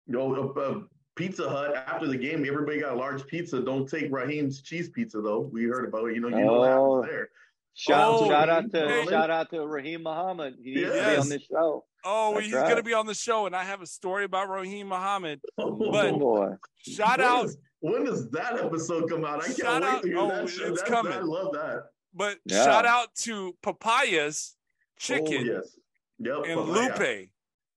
You 0.07 0.13
know, 0.15 0.53
uh, 0.57 0.61
uh, 0.61 0.81
Pizza 1.17 1.49
Hut. 1.49 1.75
After 1.77 2.07
the 2.07 2.17
game, 2.17 2.45
everybody 2.47 2.81
got 2.81 2.93
a 2.93 2.97
large 2.97 3.27
pizza. 3.27 3.61
Don't 3.61 3.89
take 3.89 4.11
Raheem's 4.13 4.63
cheese 4.63 4.91
pizza 4.91 5.21
though. 5.21 5.41
We 5.53 5.65
heard 5.65 5.87
about 5.89 6.07
it. 6.11 6.15
You 6.15 6.21
know, 6.21 6.29
you 6.29 6.45
know 6.45 6.59
what 6.61 6.71
Oh. 6.71 7.03
happens 7.03 7.13
there. 7.15 7.29
Shout, 7.77 8.15
Oh, 8.15 8.29
shout 8.29 8.49
out 8.49 8.71
to 8.73 8.89
hey. 8.89 9.07
shout 9.09 9.31
out 9.31 9.51
to 9.51 9.67
Raheem 9.67 10.03
Muhammad. 10.05 10.57
He 10.63 10.75
needs 10.77 10.87
to 10.89 10.93
be 10.93 11.17
on 11.17 11.29
this 11.29 11.43
show. 11.43 11.85
Oh, 12.05 12.35
That's 12.35 12.47
he's 12.47 12.55
right. 12.55 12.69
gonna 12.69 12.83
be 12.83 12.93
on 12.95 13.07
the 13.07 13.15
show, 13.15 13.47
and 13.47 13.57
I 13.57 13.65
have 13.65 13.81
a 13.83 13.87
story 13.87 14.25
about 14.25 14.49
Raheem 14.49 14.89
Muhammad. 14.89 15.41
Oh 15.59 15.73
But- 15.91 16.19
boy. 16.19 16.51
Shout 16.79 17.19
When 17.19 17.27
out, 17.27 17.45
is- 17.47 17.57
when 17.81 18.05
does 18.05 18.31
that 18.31 18.61
episode 18.61 19.09
come 19.09 19.25
out? 19.25 19.43
I 19.43 19.47
can't 19.47 19.57
Shout 19.59 19.83
wait 19.83 19.89
out- 19.89 20.03
to 20.03 20.09
hear 20.09 20.19
oh, 20.19 20.29
that. 20.29 20.49
show. 20.49 20.67
it's 20.67 20.83
That's- 20.83 20.89
coming. 20.89 21.13
I 21.13 21.21
love 21.21 21.53
that. 21.55 21.85
but 22.15 22.39
Yeah. 22.45 22.65
shout 22.65 22.87
out 22.87 23.15
to 23.23 23.57
Papaya's 23.63 24.55
Chicken 24.99 25.49
Oh 25.51 25.55
yes. 25.55 25.77
Yep. 26.19 26.37
and 26.47 26.61
papaya. 26.75 27.19
Lupe. 27.21 27.29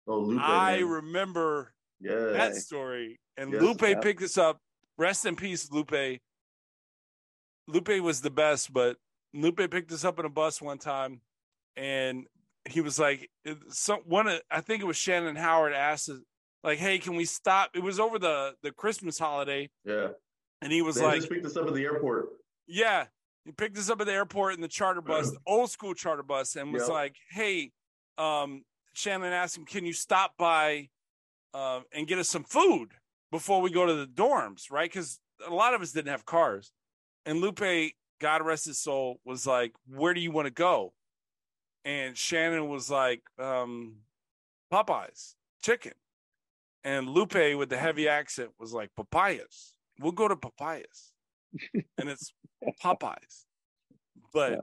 Oh, 0.07 0.19
Lupe. 0.19 0.41
I 0.41 0.77
man. 0.79 0.89
remember 0.89 1.73
yes. 1.99 2.13
that 2.33 2.55
story. 2.55 3.19
And 3.35 3.51
Yes. 3.53 3.61
Lupe 3.61 3.81
Yeah. 3.81 3.99
picked 3.99 4.19
this 4.19 4.37
up. 4.37 4.59
Rest 4.97 5.25
in 5.25 5.35
peace, 5.35 5.69
Lupe. 5.71 6.19
Lupe 7.67 8.01
was 8.01 8.21
the 8.21 8.29
best, 8.29 8.71
but 8.73 8.97
Lupe 9.33 9.57
picked 9.69 9.91
us 9.91 10.05
up 10.05 10.19
in 10.19 10.25
a 10.25 10.29
bus 10.29 10.61
one 10.61 10.77
time, 10.77 11.21
and 11.75 12.25
he 12.69 12.81
was 12.81 12.97
like, 12.97 13.29
"Some 13.69 13.99
one." 14.01 14.27
of- 14.27 14.41
I 14.49 14.61
think 14.61 14.81
it 14.81 14.85
was 14.85 14.97
Shannon 14.97 15.35
Howard 15.35 15.73
asked, 15.73 16.09
us, 16.09 16.19
like, 16.63 16.79
"Hey, 16.79 16.97
can 16.97 17.15
we 17.15 17.25
stop?" 17.25 17.75
It 17.75 17.81
was 17.83 17.99
over 17.99 18.17
the 18.17 18.55
the 18.61 18.71
Christmas 18.71 19.19
holiday, 19.19 19.69
Yeah. 19.83 20.13
and 20.61 20.71
he 20.71 20.81
was 20.81 20.95
They 20.95 21.03
like, 21.03 21.15
just 21.17 21.29
picked 21.29 21.45
us 21.45 21.57
up 21.57 21.67
at 21.67 21.73
the 21.73 21.83
airport. 21.83 22.29
"Yeah." 22.65 23.07
He 23.45 23.51
picked 23.53 23.77
us 23.77 23.89
up 23.89 24.01
at 24.01 24.07
the 24.07 24.13
airport 24.13 24.55
in 24.55 24.61
the 24.61 24.67
charter 24.67 25.01
bus, 25.01 25.31
the 25.31 25.39
old 25.45 25.69
school 25.71 25.93
charter 25.93 26.23
bus, 26.23 26.55
and 26.55 26.73
was 26.73 26.83
Yep. 26.83 26.89
like, 26.91 27.15
"Hey, 27.31 27.71
um, 28.17 28.63
Shannon 28.93 29.33
asked 29.33 29.57
him, 29.57 29.65
can 29.65 29.85
you 29.85 29.93
stop 29.93 30.33
by 30.37 30.89
uh, 31.53 31.81
and 31.91 32.07
get 32.07 32.19
us 32.19 32.29
some 32.29 32.43
food 32.43 32.89
before 33.31 33.61
we 33.61 33.69
go 33.69 33.85
to 33.85 33.93
the 33.93 34.07
dorms, 34.07 34.71
right? 34.71 34.89
Because 34.89 35.19
a 35.45 35.53
lot 35.53 35.73
of 35.73 35.81
us 35.81 35.91
didn't 35.91 36.11
have 36.11 36.25
cars." 36.25 36.71
And 37.25 37.41
Lupe, 37.41 37.93
God 38.19 38.45
rest 38.45 38.65
his 38.65 38.79
soul, 38.79 39.19
was 39.25 39.45
like, 39.45 39.73
"Where 39.87 40.13
do 40.13 40.21
you 40.21 40.31
want 40.31 40.47
to 40.47 40.53
go?" 40.53 40.93
and 41.87 42.17
Shannon 42.17 42.67
was 42.67 42.91
like, 42.91 43.21
um, 43.39 43.95
Popeyes, 44.71 45.35
chicken. 45.63 45.93
And 46.83 47.09
Lupe 47.09 47.57
with 47.57 47.69
the 47.69 47.77
heavy 47.77 48.09
accent 48.09 48.49
was 48.59 48.73
like, 48.73 48.89
papayas. 48.97 49.71
We'll 49.97 50.11
go 50.11 50.27
to 50.27 50.35
papayas. 50.35 51.13
and 51.73 52.09
it's 52.09 52.33
Popeyes. 52.83 53.45
But 54.33 54.59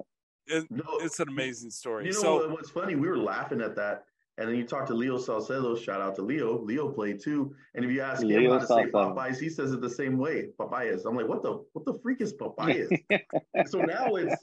it, 0.47 0.71
No, 0.71 0.83
it's 1.01 1.21
an 1.21 1.29
amazing 1.29 1.71
story. 1.71 2.07
You 2.07 2.13
know 2.13 2.19
so 2.21 2.37
what, 2.37 2.51
what's 2.53 2.71
funny? 2.71 2.95
We 2.95 3.09
were 3.09 3.19
laughing 3.19 3.61
at 3.61 3.75
that. 3.77 4.05
And 4.37 4.49
then 4.49 4.57
you 4.57 4.65
talk 4.65 4.85
to 4.87 4.95
Leo 4.95 5.17
Salcedo, 5.17 5.77
shout 5.77 6.01
out 6.01 6.17
to 6.17 6.23
Leo. 6.23 6.59
Leo 6.61 6.89
played 6.89 7.21
too. 7.23 7.55
And 7.77 7.85
if 7.85 7.91
you 7.93 8.01
ask 8.01 8.21
him 8.21 8.31
how 8.51 8.59
to 8.59 8.61
say 8.63 8.67
Salcedo. 8.67 9.15
Popeyes, 9.15 9.39
he 9.39 9.49
says 9.49 9.71
it 9.73 9.81
the 9.81 9.89
same 9.89 10.19
way. 10.19 10.49
Papayas. 10.59 11.05
I'm 11.05 11.15
like, 11.15 11.29
what 11.29 11.43
the 11.45 11.65
what 11.73 11.85
the 11.85 11.95
freak 12.03 12.21
is 12.21 12.33
papayas? 12.33 12.91
so 13.67 13.79
now 13.79 14.17
it's 14.17 14.35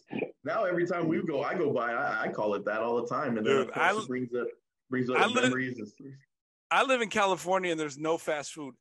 now 0.46 0.64
every 0.64 0.88
time 0.88 1.10
we 1.10 1.22
go, 1.24 1.44
I 1.44 1.56
go 1.56 1.74
by, 1.74 1.92
I, 1.92 2.24
I 2.24 2.28
call 2.30 2.54
it 2.54 2.64
that 2.66 2.80
all 2.82 3.02
the 3.02 3.08
time. 3.08 3.38
And 3.38 3.46
then 3.46 3.54
Dude, 3.58 3.68
of 3.68 3.74
course 3.74 3.96
I- 3.98 4.00
it 4.00 4.08
brings 4.08 4.34
up 4.34 4.48
brings 4.90 5.10
up 5.10 5.18
I 5.18 5.26
li- 5.28 5.42
memories 5.42 5.78
and. 5.78 6.14
I 6.72 6.84
live 6.84 7.02
in 7.02 7.10
California 7.10 7.72
and 7.72 7.80
there's 7.80 7.98
no 7.98 8.18
fast 8.18 8.54
food 8.54 8.76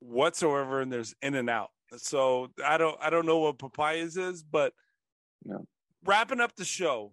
whatsoever 0.00 0.80
and 0.80 0.92
there's 0.92 1.14
In-N-Out. 1.22 1.70
So 1.96 2.48
I 2.64 2.76
don't 2.76 2.96
I 3.00 3.08
don't 3.10 3.24
know 3.24 3.38
what 3.38 3.58
papayas 3.58 4.16
is, 4.16 4.42
but 4.42 4.72
No. 5.44 5.64
Wrapping 6.06 6.40
up 6.40 6.56
the 6.56 6.64
show, 6.64 7.12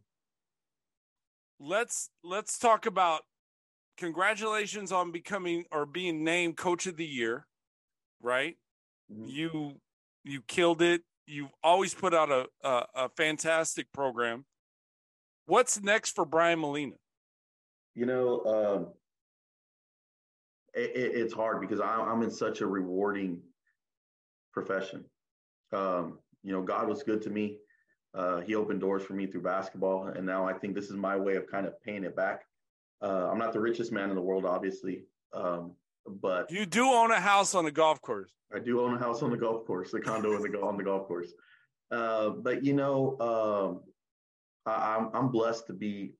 let's 1.59 2.09
let's 2.23 2.57
talk 2.57 2.85
about 2.85 3.21
congratulations 3.97 4.91
on 4.91 5.11
becoming 5.11 5.65
or 5.71 5.85
being 5.85 6.23
named 6.23 6.57
coach 6.57 6.87
of 6.87 6.97
the 6.97 7.05
year, 7.05 7.47
right? 8.21 8.57
Mhm. 9.11 9.29
You 9.29 9.81
you 10.23 10.41
killed 10.41 10.81
it. 10.81 11.03
You've 11.25 11.53
always 11.63 11.93
put 11.93 12.13
out 12.13 12.31
a, 12.31 12.47
a 12.63 12.85
a 12.95 13.09
fantastic 13.09 13.91
program. 13.93 14.45
What's 15.45 15.81
next 15.81 16.11
for 16.11 16.25
Brian 16.25 16.59
Molina? 16.59 16.95
You 17.95 18.05
know, 18.05 18.43
um, 18.45 18.87
it, 20.73 20.91
it, 20.95 21.15
it's 21.15 21.33
hard 21.33 21.61
because 21.61 21.79
I, 21.79 21.95
I'm 21.95 22.23
in 22.23 22.31
such 22.31 22.61
a 22.61 22.67
rewarding 22.67 23.41
profession. 24.51 25.05
Um, 25.71 26.19
you 26.43 26.51
know, 26.51 26.61
God 26.61 26.87
was 26.87 27.03
good 27.03 27.21
to 27.23 27.29
me. 27.29 27.57
Uh, 28.13 28.41
he 28.41 28.55
opened 28.55 28.79
doors 28.79 29.03
for 29.03 29.13
me 29.13 29.25
through 29.25 29.41
basketball, 29.41 30.07
and 30.07 30.25
now 30.25 30.47
I 30.47 30.53
think 30.53 30.75
this 30.75 30.85
is 30.85 30.95
my 30.95 31.15
way 31.15 31.35
of 31.35 31.47
kind 31.47 31.65
of 31.65 31.81
paying 31.81 32.03
it 32.03 32.15
back. 32.15 32.45
Uh, 33.01 33.29
I'm 33.31 33.39
not 33.39 33.53
the 33.53 33.59
richest 33.59 33.91
man 33.91 34.09
in 34.09 34.15
the 34.15 34.21
world, 34.21 34.45
obviously, 34.45 35.03
um, 35.33 35.73
but 36.05 36.51
You 36.51 36.65
do 36.65 36.85
own 36.85 37.11
a 37.11 37.19
house 37.19 37.55
on 37.55 37.65
the 37.65 37.71
golf 37.71 38.01
course. 38.01 38.31
I 38.53 38.59
do 38.59 38.81
own 38.81 38.93
a 38.95 38.99
house 38.99 39.23
on 39.23 39.31
the 39.31 39.37
golf 39.37 39.65
course, 39.65 39.93
a 39.93 39.99
condo 39.99 40.37
the 40.37 40.61
on 40.61 40.77
the 40.77 40.83
golf 40.83 41.07
course. 41.07 41.33
Uh, 41.91 42.29
but 42.29 42.63
you 42.63 42.73
know, 42.73 43.17
um, 43.19 43.81
I, 44.65 44.95
I'm 44.95 45.09
I'm 45.13 45.29
blessed 45.29 45.67
to 45.67 45.73
be 45.73 46.13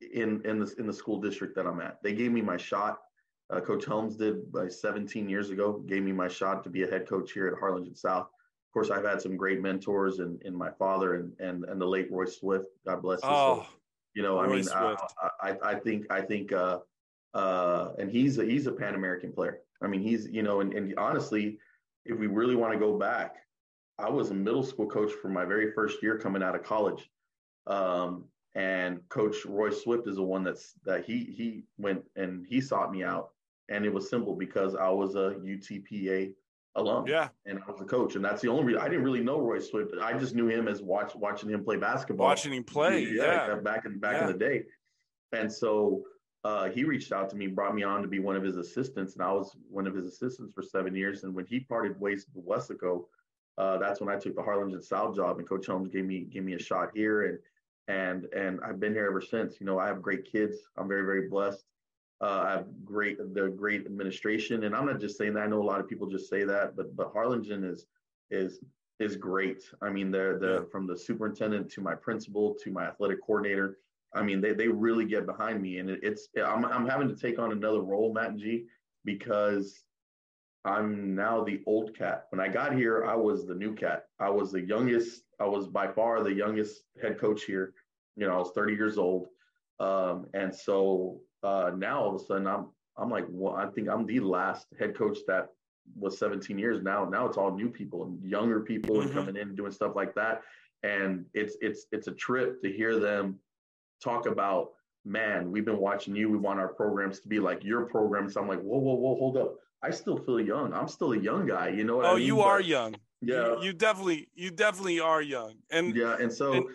in 0.00 0.42
in 0.44 0.60
the 0.60 0.74
in 0.78 0.86
the 0.86 0.92
school 0.92 1.20
district 1.20 1.56
that 1.56 1.66
I'm 1.66 1.80
at. 1.80 2.02
They 2.02 2.14
gave 2.14 2.32
me 2.32 2.42
my 2.42 2.56
shot. 2.56 2.98
Uh, 3.48 3.60
coach 3.60 3.84
Helms 3.84 4.16
did 4.16 4.50
by 4.50 4.68
17 4.68 5.28
years 5.28 5.50
ago. 5.50 5.84
Gave 5.86 6.02
me 6.02 6.12
my 6.12 6.26
shot 6.26 6.64
to 6.64 6.70
be 6.70 6.82
a 6.82 6.90
head 6.90 7.08
coach 7.08 7.32
here 7.32 7.46
at 7.46 7.58
Harlingen 7.58 7.94
South. 7.94 8.28
Of 8.76 8.86
course, 8.86 8.90
I've 8.98 9.06
had 9.10 9.22
some 9.22 9.38
great 9.38 9.62
mentors 9.62 10.18
in 10.18 10.38
in 10.44 10.54
my 10.54 10.70
father 10.70 11.14
and 11.14 11.32
and 11.40 11.64
and 11.64 11.80
the 11.80 11.86
late 11.86 12.12
Roy 12.12 12.26
Swift. 12.26 12.66
God 12.86 13.00
bless 13.00 13.22
his 13.22 13.30
soul. 13.30 13.64
Oh, 13.64 13.66
You 14.12 14.22
know, 14.22 14.36
I 14.36 14.44
Roy 14.44 14.56
mean, 14.56 14.68
I, 14.68 14.80
Swift. 14.94 15.14
I, 15.40 15.50
I- 15.50 15.70
I 15.70 15.74
think, 15.80 16.04
I 16.10 16.20
think, 16.20 16.52
uh, 16.52 16.80
uh, 17.32 17.92
and 17.98 18.10
he's 18.10 18.36
a, 18.38 18.44
he's 18.44 18.66
a 18.66 18.72
Pan 18.72 18.94
American 18.94 19.32
player. 19.32 19.60
I 19.80 19.86
mean, 19.86 20.02
he's, 20.02 20.28
you 20.28 20.42
know, 20.42 20.60
and, 20.60 20.74
and 20.74 20.94
honestly, 20.98 21.58
if 22.04 22.18
we 22.18 22.26
really 22.26 22.54
want 22.54 22.74
to 22.74 22.78
go 22.78 22.98
back, 22.98 23.36
I 23.98 24.10
was 24.10 24.30
a 24.30 24.34
middle 24.34 24.62
school 24.62 24.88
coach 24.88 25.12
for 25.22 25.30
my 25.30 25.46
very 25.46 25.72
first 25.72 26.02
year 26.02 26.18
coming 26.18 26.42
out 26.42 26.54
of 26.54 26.62
college. 26.62 27.10
Um, 27.66 28.24
and 28.54 29.00
coach 29.08 29.36
Roy 29.46 29.70
Swift 29.70 30.06
is 30.06 30.16
the 30.16 30.22
one 30.22 30.44
that's, 30.44 30.74
that 30.84 31.06
he, 31.06 31.24
he 31.24 31.64
went 31.78 32.04
and 32.14 32.46
he 32.46 32.60
sought 32.60 32.92
me 32.92 33.02
out 33.04 33.30
and 33.70 33.86
it 33.86 33.92
was 33.92 34.10
simple 34.10 34.34
because 34.34 34.74
I 34.74 34.90
was 34.90 35.14
a 35.14 35.34
UTPA 35.42 36.34
alum 36.76 37.06
yeah. 37.06 37.28
and 37.46 37.58
I 37.66 37.70
was 37.70 37.80
a 37.80 37.84
coach. 37.84 38.14
And 38.14 38.24
that's 38.24 38.40
the 38.42 38.48
only 38.48 38.64
reason 38.64 38.80
I 38.82 38.88
didn't 38.88 39.04
really 39.04 39.22
know 39.22 39.40
Roy 39.40 39.58
Swift. 39.58 39.92
I 40.00 40.16
just 40.16 40.34
knew 40.34 40.48
him 40.48 40.68
as 40.68 40.82
watch, 40.82 41.14
watching 41.14 41.50
him 41.50 41.64
play 41.64 41.76
basketball 41.76 42.26
Watching 42.26 42.52
him 42.52 42.64
play. 42.64 43.00
Yeah. 43.04 43.56
back 43.56 43.84
in 43.86 43.98
back 43.98 44.14
Yeah. 44.14 44.26
in 44.26 44.32
the 44.32 44.38
day. 44.38 44.64
And 45.32 45.52
so 45.52 46.04
uh, 46.44 46.68
he 46.68 46.84
reached 46.84 47.10
out 47.12 47.28
to 47.30 47.36
me, 47.36 47.48
brought 47.48 47.74
me 47.74 47.82
on 47.82 48.02
to 48.02 48.08
be 48.08 48.20
one 48.20 48.36
of 48.36 48.42
his 48.44 48.56
assistants, 48.56 49.14
and 49.14 49.22
I 49.22 49.32
was 49.32 49.56
one 49.68 49.86
of 49.86 49.94
his 49.94 50.06
assistants 50.06 50.52
for 50.54 50.62
seven 50.62 50.94
years. 50.94 51.24
And 51.24 51.34
when 51.34 51.44
he 51.46 51.60
parted 51.60 51.98
ways 52.00 52.26
with 52.32 52.46
Weslaco, 52.46 53.06
uh, 53.58 53.78
that's 53.78 54.00
when 54.00 54.08
I 54.08 54.16
took 54.16 54.36
the 54.36 54.42
Harlingen 54.42 54.80
South 54.80 55.16
job, 55.16 55.38
and 55.38 55.48
Coach 55.48 55.66
Holmes 55.66 55.88
gave 55.88 56.04
me 56.04 56.20
gave 56.20 56.44
me 56.44 56.52
a 56.54 56.58
shot 56.58 56.90
here, 56.94 57.26
and 57.26 57.38
and 57.88 58.26
and 58.32 58.60
I've 58.62 58.78
been 58.78 58.92
here 58.92 59.06
ever 59.06 59.20
since. 59.20 59.60
You 59.60 59.66
know, 59.66 59.78
I 59.78 59.86
have 59.88 60.02
great 60.02 60.30
kids. 60.30 60.56
I'm 60.76 60.86
very 60.86 61.04
very 61.04 61.28
blessed. 61.28 61.64
Uh, 62.20 62.44
I 62.46 62.50
have 62.52 62.66
great 62.84 63.18
the 63.34 63.48
great 63.48 63.84
administration, 63.84 64.64
and 64.64 64.74
I'm 64.74 64.86
not 64.86 65.00
just 65.00 65.18
saying 65.18 65.34
that. 65.34 65.42
I 65.42 65.46
know 65.46 65.62
a 65.62 65.64
lot 65.64 65.80
of 65.80 65.88
people 65.88 66.06
just 66.06 66.30
say 66.30 66.44
that, 66.44 66.74
but 66.76 66.96
but 66.96 67.12
Harlingen 67.12 67.64
is 67.64 67.86
is 68.30 68.60
is 68.98 69.16
great. 69.16 69.62
I 69.82 69.90
mean, 69.90 70.10
they're 70.10 70.38
the 70.38 70.60
Yeah. 70.60 70.64
from 70.72 70.86
the 70.86 70.96
superintendent 70.96 71.70
to 71.72 71.80
my 71.82 71.94
principal 71.94 72.54
to 72.62 72.70
my 72.70 72.84
athletic 72.86 73.20
coordinator. 73.22 73.78
I 74.14 74.22
mean, 74.22 74.40
they 74.40 74.54
they 74.54 74.68
really 74.68 75.04
get 75.04 75.26
behind 75.26 75.60
me, 75.60 75.78
and 75.78 75.90
it, 75.90 76.00
it's 76.02 76.28
I'm 76.42 76.64
I'm 76.64 76.88
having 76.88 77.08
to 77.08 77.14
take 77.16 77.38
on 77.38 77.52
another 77.52 77.82
role, 77.82 78.14
Matt 78.14 78.30
and 78.30 78.38
G, 78.40 78.64
because 79.04 79.84
I'm 80.64 81.14
now 81.14 81.44
the 81.44 81.62
old 81.66 81.94
cat. 81.94 82.26
When 82.30 82.40
I 82.40 82.48
got 82.48 82.74
here, 82.74 83.04
I 83.04 83.14
was 83.14 83.46
the 83.46 83.54
new 83.54 83.74
cat. 83.74 84.06
I 84.18 84.30
was 84.30 84.50
the 84.52 84.62
youngest. 84.62 85.22
I 85.38 85.44
was 85.44 85.66
by 85.68 85.86
far 85.86 86.22
the 86.22 86.32
youngest 86.32 86.84
head 87.00 87.18
coach 87.18 87.44
here. 87.44 87.74
You 88.16 88.26
know, 88.26 88.34
I 88.34 88.38
was 88.38 88.52
30 88.52 88.72
years 88.74 88.96
old, 88.96 89.28
um, 89.80 90.26
and 90.34 90.54
so 90.54 91.20
uh, 91.42 91.70
now 91.76 92.00
all 92.02 92.14
of 92.14 92.20
a 92.20 92.24
sudden 92.24 92.46
I'm 92.46 92.66
I'm 92.98 93.10
like, 93.10 93.26
well, 93.28 93.54
I 93.54 93.66
think 93.66 93.88
I'm 93.88 94.06
the 94.06 94.20
last 94.20 94.66
head 94.78 94.96
coach 94.96 95.18
that 95.28 95.48
was 95.94 96.18
17 96.18 96.58
years. 96.58 96.82
Now 96.82 97.04
now 97.04 97.26
it's 97.26 97.36
all 97.36 97.52
new 97.54 97.68
people 97.68 98.04
and 98.04 98.22
younger 98.24 98.60
people 98.60 99.00
and 99.02 99.10
Mhm. 99.10 99.14
coming 99.14 99.36
in 99.36 99.48
and 99.48 99.56
doing 99.56 99.72
stuff 99.72 99.94
like 99.94 100.14
that. 100.14 100.42
And 100.82 101.26
it's 101.34 101.56
it's 101.60 101.86
it's 101.92 102.06
a 102.08 102.12
trip 102.12 102.62
to 102.62 102.72
hear 102.72 102.98
them 102.98 103.38
talk 104.02 104.26
about, 104.26 104.72
man, 105.04 105.50
we've 105.52 105.64
been 105.64 105.78
watching 105.78 106.14
you. 106.16 106.30
We 106.30 106.38
want 106.38 106.58
our 106.58 106.68
programs 106.68 107.20
to 107.20 107.28
be 107.28 107.38
like 107.38 107.64
your 107.64 107.84
programs. 107.86 108.36
I'm 108.36 108.48
like, 108.48 108.60
whoa, 108.60 108.78
whoa, 108.78 108.94
whoa, 108.94 109.14
hold 109.16 109.36
up. 109.36 109.56
I 109.82 109.90
still 109.90 110.16
feel 110.18 110.40
young. 110.40 110.72
I'm 110.72 110.88
still 110.88 111.12
a 111.12 111.18
young 111.18 111.46
guy. 111.46 111.68
You 111.68 111.84
know 111.84 111.96
what 111.98 112.06
I 112.06 112.10
Oh, 112.12 112.16
mean? 112.16 112.26
you 112.26 112.36
But- 112.36 112.42
are 112.42 112.60
young. 112.60 112.96
Yeah. 113.22 113.56
You, 113.56 113.62
you 113.64 113.72
definitely, 113.72 114.28
you 114.34 114.50
definitely 114.50 115.00
are 115.00 115.22
young. 115.22 115.54
And 115.70 115.94
yeah. 115.96 116.16
And 116.20 116.32
so 116.32 116.52
and- 116.52 116.66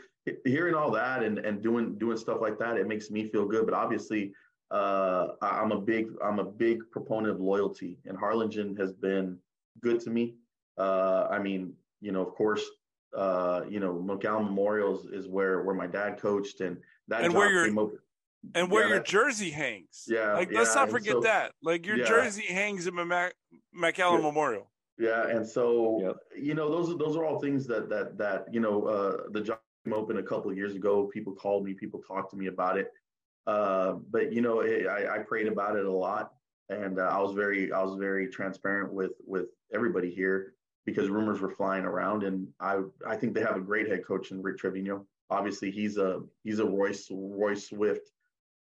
hearing 0.46 0.76
all 0.76 0.92
that 0.92 1.24
and, 1.24 1.40
and 1.40 1.62
doing 1.62 1.98
doing 1.98 2.18
stuff 2.18 2.40
like 2.42 2.60
that, 2.60 2.78
it 2.78 2.88
makes 2.88 3.10
me 3.10 3.28
feel 3.30 3.46
good. 3.46 3.66
But 3.66 3.74
obviously, 3.74 4.34
uh, 4.72 5.30
I- 5.42 5.60
I'm 5.62 5.72
a 5.72 5.80
big 5.80 6.10
I'm 6.24 6.40
a 6.40 6.44
big 6.46 6.80
proponent 6.92 7.34
of 7.34 7.40
loyalty, 7.42 7.98
and 8.06 8.18
Harlingen 8.18 8.76
has 8.78 8.94
been 8.94 9.38
good 9.82 10.00
to 10.02 10.10
me. 10.10 10.36
Uh, 10.78 11.28
I 11.30 11.40
mean, 11.40 11.74
you 12.02 12.12
know, 12.12 12.22
of 12.22 12.34
course, 12.36 12.64
uh, 13.16 13.62
you 13.70 13.80
know, 13.80 13.94
McAllen 13.94 14.46
Memorials 14.46 15.06
is 15.08 15.28
where 15.28 15.64
where 15.64 15.76
my 15.76 15.88
dad 15.88 16.20
coached, 16.20 16.62
and 16.62 16.78
that 17.08 17.24
And 17.24 17.34
where 17.34 17.52
your- 17.52 17.66
came 17.66 17.78
up. 17.80 17.92
and 18.56 18.72
where 18.72 18.84
Yeah, 18.84 18.90
your 18.90 18.98
that- 19.00 19.06
jersey 19.08 19.50
hangs. 19.52 20.06
Yeah, 20.08 20.34
Like, 20.34 20.52
let's 20.52 20.74
yeah, 20.74 20.82
not 20.82 20.90
forget 20.90 21.14
so- 21.14 21.20
that. 21.22 21.54
Like, 21.62 21.86
your 21.86 21.98
Yeah. 21.98 22.06
jersey 22.06 22.44
hangs 22.44 22.88
in 22.88 22.96
Mac- 22.96 23.36
McAllen 23.76 24.18
Yeah. 24.20 24.22
Memorial. 24.22 24.68
Yeah, 24.98 25.28
and 25.28 25.46
so 25.48 26.00
Yep. 26.02 26.18
you 26.38 26.54
know 26.54 26.70
those 26.70 26.90
are 26.92 26.96
those 26.98 27.16
are 27.18 27.26
all 27.26 27.40
things 27.40 27.66
that 27.68 27.90
that 27.90 28.18
that 28.20 28.54
you 28.54 28.60
know 28.60 28.86
uh, 28.86 29.18
the 29.32 29.42
job 29.42 29.58
came 29.58 29.71
open 29.92 30.18
a 30.18 30.24
couple 30.24 30.52
of 30.52 30.58
years 30.58 30.76
ago. 30.76 31.10
People 31.14 31.34
called 31.34 31.66
me, 31.66 31.74
people 31.74 32.02
talked 32.08 32.32
to 32.32 32.38
me 32.38 32.48
about 32.48 32.78
it, 32.78 32.92
uh, 33.48 33.94
but 34.10 34.32
you 34.32 34.42
know 34.42 34.60
it, 34.60 34.88
I, 34.88 35.16
I 35.16 35.18
prayed 35.20 35.48
about 35.48 35.76
it 35.76 35.86
a 35.86 35.92
lot, 35.92 36.34
and 36.70 37.00
uh, 37.00 37.04
I 37.04 37.20
was 37.20 37.34
very 37.34 37.72
I 37.72 37.82
was 37.82 37.96
very 37.96 38.28
transparent 38.28 38.94
with 38.94 39.14
with 39.26 39.48
everybody 39.74 40.12
here 40.12 40.54
because 40.86 41.10
rumors 41.10 41.40
were 41.42 41.50
flying 41.50 41.86
around, 41.86 42.24
and 42.24 42.48
I 42.60 42.82
I 43.08 43.16
think 43.16 43.34
they 43.34 43.42
have 43.42 43.58
a 43.58 43.62
great 43.62 43.90
head 43.90 44.06
coach 44.06 44.32
in 44.32 44.42
Rick 44.42 44.60
Trevino. 44.60 45.06
Obviously, 45.30 45.72
he's 45.72 45.98
a 45.98 46.22
he's 46.44 46.60
a 46.60 46.66
Royce 46.66 47.08
Roy 47.10 47.56
Swift, 47.56 48.12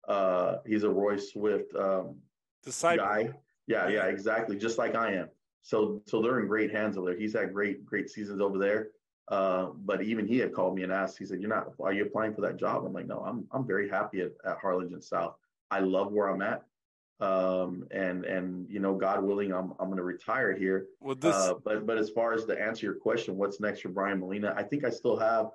uh, 0.08 0.58
he's 0.66 0.84
a 0.84 0.90
Roy 0.90 1.18
Swift 1.18 1.76
um, 1.76 2.16
Disciple. 2.64 3.06
guy. 3.06 3.30
Yeah, 3.68 3.88
yeah, 3.88 4.06
exactly. 4.06 4.58
Just 4.58 4.78
like 4.78 4.96
I 4.96 5.14
am. 5.14 5.30
So 5.62 6.02
so 6.08 6.22
they're 6.22 6.40
in 6.40 6.48
great 6.48 6.72
hands 6.72 6.98
over 6.98 7.12
there. 7.12 7.20
He's 7.20 7.34
had 7.34 7.54
great, 7.54 7.86
great 7.86 8.10
seasons 8.10 8.42
over 8.42 8.58
there. 8.58 8.90
Uh, 9.28 9.68
but 9.86 10.02
even 10.02 10.28
he 10.28 10.38
had 10.38 10.54
called 10.54 10.76
me 10.76 10.84
and 10.84 10.92
asked, 10.92 11.18
he 11.18 11.26
said, 11.26 11.40
You're 11.40 11.50
not 11.50 11.68
are 11.80 11.94
you 11.94 12.04
applying 12.04 12.34
for 12.34 12.42
that 12.42 12.58
job? 12.58 12.86
I'm 12.86 12.94
like, 12.94 13.08
No, 13.08 13.20
I'm 13.20 13.48
I'm 13.52 13.66
very 13.66 13.90
happy 13.90 14.22
at, 14.22 14.32
at 14.46 14.58
Harlingen 14.58 15.02
South. 15.02 15.36
I 15.70 15.80
love 15.80 16.12
where 16.12 16.28
I'm 16.28 16.42
at. 16.42 16.64
Um, 17.22 17.86
and 17.92 18.26
and 18.26 18.68
you 18.70 18.80
know, 18.80 18.96
God 18.96 19.24
willing, 19.24 19.54
I'm 19.54 19.74
I'm 19.80 19.90
gonna 19.90 20.04
retire 20.04 20.54
here. 20.54 20.88
Well, 21.00 21.16
this, 21.16 21.36
Uh, 21.36 21.54
but 21.64 21.86
but 21.86 21.98
as 21.98 22.10
far 22.10 22.34
as 22.34 22.46
to 22.46 22.60
answer 22.60 22.88
your 22.88 22.96
question, 22.96 23.38
what's 23.38 23.60
next 23.60 23.82
for 23.82 23.90
Brian 23.90 24.20
Molina? 24.20 24.54
I 24.58 24.64
think 24.64 24.84
I 24.84 24.90
still 24.90 25.18
have, 25.18 25.52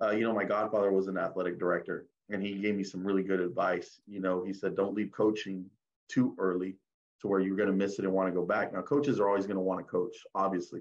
uh, 0.00 0.10
you 0.10 0.22
know, 0.22 0.32
my 0.32 0.44
godfather 0.44 0.92
was 0.92 1.08
an 1.08 1.18
athletic 1.18 1.58
director, 1.58 2.06
and 2.28 2.40
he 2.40 2.54
gave 2.54 2.76
me 2.76 2.84
some 2.84 3.04
really 3.04 3.24
good 3.24 3.40
advice. 3.40 4.00
You 4.06 4.20
know, 4.20 4.44
he 4.44 4.52
said, 4.52 4.76
don't 4.76 4.94
leave 4.94 5.10
coaching 5.10 5.66
too 6.08 6.34
early 6.38 6.76
to 7.20 7.28
where 7.28 7.40
you're 7.40 7.56
going 7.56 7.68
to 7.68 7.74
miss 7.74 7.98
it 7.98 8.04
and 8.04 8.14
want 8.14 8.28
to 8.28 8.34
go 8.34 8.46
back. 8.46 8.72
Now, 8.72 8.82
coaches 8.82 9.20
are 9.20 9.28
always 9.28 9.46
going 9.46 9.56
to 9.56 9.62
want 9.62 9.80
to 9.80 9.84
coach, 9.84 10.16
obviously, 10.34 10.80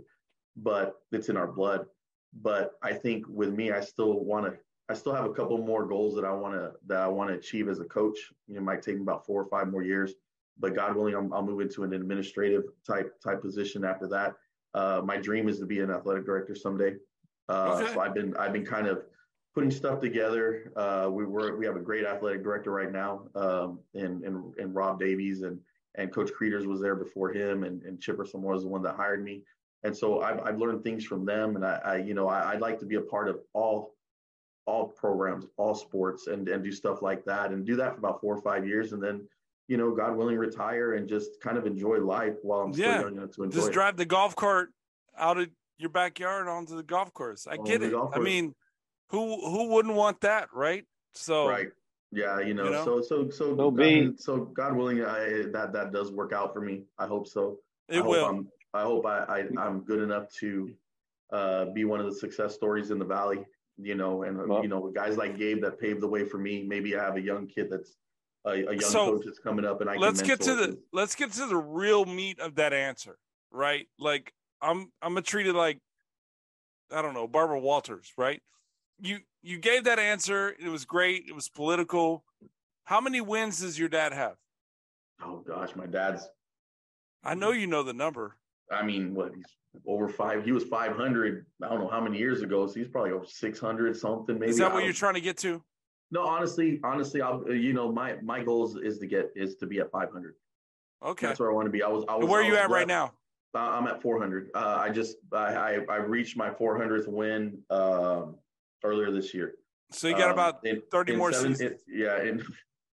but 0.55 1.01
it's 1.11 1.29
in 1.29 1.37
our 1.37 1.47
blood. 1.47 1.85
But 2.33 2.73
I 2.81 2.93
think 2.93 3.25
with 3.27 3.53
me, 3.53 3.71
I 3.71 3.81
still 3.81 4.19
want 4.23 4.45
to. 4.45 4.57
I 4.89 4.95
still 4.95 5.13
have 5.13 5.25
a 5.25 5.33
couple 5.33 5.57
more 5.59 5.85
goals 5.85 6.15
that 6.15 6.25
I 6.25 6.31
want 6.31 6.55
to 6.55 6.71
that 6.87 7.01
I 7.01 7.07
want 7.07 7.29
to 7.29 7.35
achieve 7.35 7.69
as 7.69 7.79
a 7.79 7.85
coach. 7.85 8.17
You 8.47 8.55
know, 8.55 8.61
it 8.61 8.63
might 8.63 8.81
take 8.81 8.95
me 8.95 9.01
about 9.01 9.25
four 9.25 9.41
or 9.41 9.47
five 9.47 9.67
more 9.67 9.83
years, 9.83 10.13
but 10.59 10.73
God 10.75 10.95
willing, 10.95 11.13
I'm, 11.15 11.31
I'll 11.31 11.43
move 11.43 11.61
into 11.61 11.83
an 11.83 11.93
administrative 11.93 12.63
type 12.87 13.13
type 13.23 13.41
position 13.41 13.83
after 13.85 14.07
that. 14.07 14.35
Uh, 14.73 15.01
my 15.03 15.17
dream 15.17 15.47
is 15.47 15.59
to 15.59 15.65
be 15.65 15.79
an 15.79 15.91
athletic 15.91 16.25
director 16.25 16.55
someday. 16.55 16.95
Uh, 17.47 17.79
Okay. 17.81 17.93
So 17.93 17.99
I've 17.99 18.13
been 18.13 18.35
I've 18.37 18.53
been 18.53 18.65
kind 18.65 18.87
of 18.87 19.03
putting 19.55 19.71
stuff 19.71 19.99
together. 19.99 20.71
Uh, 20.75 21.09
we 21.11 21.25
were 21.25 21.55
we 21.55 21.65
have 21.65 21.75
a 21.75 21.81
great 21.81 22.05
athletic 22.05 22.43
director 22.43 22.71
right 22.71 22.91
now, 22.91 23.23
um, 23.35 23.79
in, 23.93 24.23
in 24.23 24.53
in 24.57 24.73
Rob 24.73 24.99
Davies 24.99 25.41
and 25.41 25.59
and 25.95 26.13
Coach 26.13 26.31
Creeders 26.39 26.65
was 26.65 26.79
there 26.79 26.95
before 26.95 27.31
him, 27.31 27.63
and, 27.63 27.81
and 27.83 27.99
Chipper 27.99 28.23
Samore 28.23 28.53
was 28.53 28.63
the 28.63 28.69
one 28.69 28.83
that 28.83 28.95
hired 28.95 29.23
me. 29.23 29.43
And 29.83 29.95
so 29.95 30.21
I've, 30.21 30.39
I've 30.41 30.57
learned 30.57 30.83
things 30.83 31.05
from 31.05 31.25
them, 31.25 31.55
and 31.55 31.65
I, 31.65 31.79
I 31.85 31.95
you 31.97 32.13
know 32.13 32.27
I, 32.27 32.51
I'd 32.51 32.61
like 32.61 32.79
to 32.79 32.85
be 32.85 32.95
a 32.95 33.01
part 33.01 33.29
of 33.29 33.39
all 33.53 33.95
all 34.65 34.87
programs, 34.87 35.45
all 35.57 35.73
sports, 35.73 36.27
and 36.27 36.47
and 36.49 36.63
do 36.63 36.71
stuff 36.71 37.01
like 37.01 37.23
that, 37.25 37.51
and 37.51 37.65
do 37.65 37.75
that 37.77 37.93
for 37.93 37.99
about 37.99 38.21
four 38.21 38.35
or 38.35 38.41
five 38.41 38.67
years, 38.67 38.93
and 38.93 39.01
then 39.01 39.27
you 39.69 39.77
know, 39.77 39.91
God 39.91 40.17
willing, 40.17 40.35
retire 40.35 40.95
and 40.95 41.07
just 41.07 41.39
kind 41.41 41.55
of 41.55 41.67
enjoy 41.67 41.99
life 41.99 42.33
while 42.41 42.61
I'm 42.61 42.73
still 42.73 42.87
Yeah. 42.87 43.01
young 43.01 43.17
enough 43.17 43.31
to 43.35 43.43
enjoy. 43.43 43.55
Just 43.59 43.69
it. 43.69 43.73
drive 43.73 43.97
the 43.97 44.05
golf 44.05 44.35
cart 44.35 44.73
out 45.15 45.37
of 45.37 45.47
your 45.77 45.91
backyard 45.91 46.47
onto 46.47 46.75
the 46.75 46.83
golf 46.83 47.13
course. 47.13 47.45
I 47.45 47.55
On 47.55 47.63
get 47.63 47.83
it. 47.83 47.93
I 48.11 48.17
mean, 48.19 48.55
who 49.09 49.47
who 49.47 49.69
wouldn't 49.69 49.93
want 49.93 50.21
that, 50.21 50.49
right? 50.53 50.85
So 51.13 51.47
Right. 51.47 51.69
Yeah, 52.11 52.39
you 52.39 52.55
know, 52.55 52.65
You 52.65 52.71
know? 52.71 52.83
so 52.83 53.01
so 53.01 53.29
so 53.29 53.55
So 53.55 53.69
God, 53.71 54.19
so 54.19 54.37
God 54.45 54.75
willing, 54.75 55.05
I, 55.05 55.43
that 55.51 55.71
that 55.73 55.93
does 55.93 56.11
work 56.11 56.33
out 56.33 56.51
for 56.51 56.61
me. 56.61 56.85
I 56.97 57.05
hope 57.05 57.27
so. 57.27 57.59
I 57.91 57.95
it 57.95 57.99
hope 57.99 58.09
will. 58.09 58.25
I'm, 58.25 58.47
I 58.73 58.83
hope 58.83 59.05
I, 59.05 59.19
I 59.23 59.47
I'm 59.57 59.81
good 59.81 60.01
enough 60.01 60.31
to 60.35 60.71
uh, 61.31 61.65
be 61.65 61.85
one 61.85 61.99
of 61.99 62.05
the 62.05 62.13
success 62.13 62.53
stories 62.53 62.91
in 62.91 62.99
the 62.99 63.05
valley. 63.05 63.45
You 63.77 63.95
know, 63.95 64.23
and 64.23 64.37
Well- 64.47 64.61
you 64.61 64.67
know, 64.67 64.91
guys 64.93 65.17
like 65.17 65.37
Gabe 65.37 65.61
that 65.61 65.79
paved 65.79 66.01
the 66.01 66.07
way 66.07 66.25
for 66.25 66.37
me. 66.37 66.63
Maybe 66.63 66.95
I 66.95 67.03
have 67.03 67.15
a 67.15 67.21
young 67.21 67.47
kid 67.47 67.69
that's 67.69 67.95
a, 68.45 68.49
a 68.51 68.73
young 68.73 68.79
So, 68.81 69.11
coach 69.11 69.25
that's 69.25 69.39
coming 69.39 69.65
up, 69.65 69.81
and 69.81 69.89
I 69.89 69.95
let's 69.95 70.21
get 70.21 70.41
to 70.41 70.55
the 70.55 70.79
let's 70.91 71.15
get 71.15 71.31
to 71.33 71.45
the 71.45 71.57
real 71.57 72.05
meat 72.05 72.39
of 72.39 72.55
that 72.55 72.73
answer, 72.73 73.17
right? 73.51 73.87
Like 73.97 74.33
I'm 74.61 74.91
I'm 75.01 75.13
gonna 75.13 75.21
treat 75.21 75.47
it 75.47 75.53
like 75.55 75.79
I 76.91 77.01
don't 77.01 77.13
know, 77.13 77.27
Barbara 77.27 77.59
Walters, 77.59 78.11
right? 78.17 78.41
You 79.01 79.19
you 79.41 79.57
gave 79.59 79.85
that 79.85 79.99
answer, 79.99 80.55
it 80.59 80.69
was 80.69 80.85
great, 80.85 81.25
it 81.27 81.33
was 81.33 81.47
political. 81.47 82.25
How 82.83 82.99
many 82.99 83.21
wins 83.21 83.61
does 83.61 83.79
your 83.79 83.89
dad 83.89 84.11
have? 84.13 84.35
Oh 85.23 85.37
gosh, 85.45 85.75
my 85.75 85.85
dad's. 85.85 86.27
I 87.23 87.35
know 87.35 87.51
you 87.51 87.67
know 87.67 87.83
the 87.83 87.93
number. 87.93 88.35
I 88.71 88.83
mean, 88.85 89.13
what 89.13 89.33
he's 89.35 89.45
over 89.87 90.07
five. 90.07 90.43
He 90.43 90.51
was 90.51 90.63
five 90.65 90.95
hundred. 90.95 91.45
I 91.63 91.69
don't 91.69 91.79
know 91.79 91.87
how 91.87 92.01
many 92.01 92.17
years 92.17 92.41
ago. 92.41 92.67
So 92.67 92.73
he's 92.75 92.87
probably 92.87 93.11
over 93.11 93.25
six 93.25 93.59
hundred 93.59 93.95
something. 93.97 94.37
Maybe 94.39 94.51
Is 94.51 94.57
that 94.57 94.71
what 94.73 94.83
you're 94.83 94.93
trying 94.93 95.15
to 95.15 95.21
get 95.21 95.37
to? 95.39 95.61
No, 96.11 96.25
honestly, 96.25 96.79
honestly, 96.83 97.21
I'll. 97.21 97.43
You 97.51 97.73
know, 97.73 97.91
my 97.91 98.15
my 98.21 98.43
goal 98.43 98.65
is, 98.67 98.75
is 98.75 98.99
to 98.99 99.07
get 99.07 99.31
is 99.35 99.55
to 99.57 99.65
be 99.67 99.79
at 99.79 99.91
five 99.91 100.11
hundred. 100.11 100.35
Okay. 101.03 101.27
That's 101.27 101.39
where 101.39 101.51
I 101.51 101.53
want 101.53 101.65
to 101.65 101.71
be. 101.71 101.81
I 101.83 101.87
was. 101.87 102.03
I 102.09 102.15
was 102.15 102.27
where 102.27 102.41
are 102.41 102.43
you 102.43 102.51
was 102.51 102.59
at 102.61 102.69
right 102.69 102.87
now? 102.87 103.13
Uh, 103.55 103.59
I'm 103.61 103.87
at 103.87 103.99
400. 103.99 104.51
Uh, 104.53 104.77
I 104.79 104.89
just 104.89 105.15
I, 105.33 105.37
I 105.55 105.79
I 105.89 105.95
reached 105.95 106.37
my 106.37 106.51
400th 106.51 107.07
win 107.07 107.57
um, 107.71 108.35
earlier 108.83 109.09
this 109.09 109.33
year. 109.33 109.55
So 109.91 110.07
you 110.07 110.13
got 110.13 110.25
Um, 110.27 110.33
about 110.33 110.63
in- 110.67 110.83
30 110.91 111.13
in 111.13 111.17
more 111.17 111.31
seven- 111.33 111.55
seasons. 111.55 111.81
in- 111.87 111.99
yeah, 111.99 112.21
in 112.21 112.43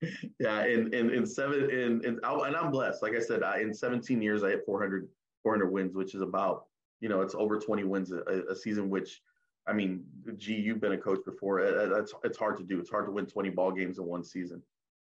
yeah, 0.40 0.64
in 0.66 0.94
in 0.94 1.10
in 1.10 1.26
seven 1.26 1.70
in, 1.70 2.06
in 2.06 2.20
and 2.24 2.56
I'm 2.56 2.72
blessed. 2.72 3.02
Like 3.04 3.16
I 3.16 3.20
said, 3.20 3.44
I, 3.44 3.60
in 3.60 3.74
17 3.74 4.22
years, 4.22 4.44
I 4.46 4.52
hit 4.52 4.64
400 4.66 5.10
400 5.46 5.68
wins, 5.72 5.96
which 5.96 6.16
is 6.16 6.22
about 6.22 6.66
you 7.02 7.08
know 7.08 7.22
it's 7.22 7.36
over 7.36 7.60
20 7.60 7.84
wins 7.84 8.12
a, 8.12 8.22
a 8.50 8.56
season. 8.56 8.90
Which 8.90 9.22
I 9.68 9.74
mean, 9.74 10.04
gee, 10.38 10.56
you've 10.56 10.82
been 10.82 10.94
a 10.94 10.98
coach 10.98 11.20
before. 11.24 11.62
That's 11.88 12.14
it's 12.24 12.38
hard 12.38 12.58
to 12.58 12.64
do. 12.64 12.80
It's 12.80 12.90
hard 12.90 13.06
to 13.06 13.12
win 13.12 13.28
20 13.28 13.50
ball 13.52 13.72
games 13.72 14.00
in 14.00 14.06
one 14.06 14.24
season. 14.24 14.62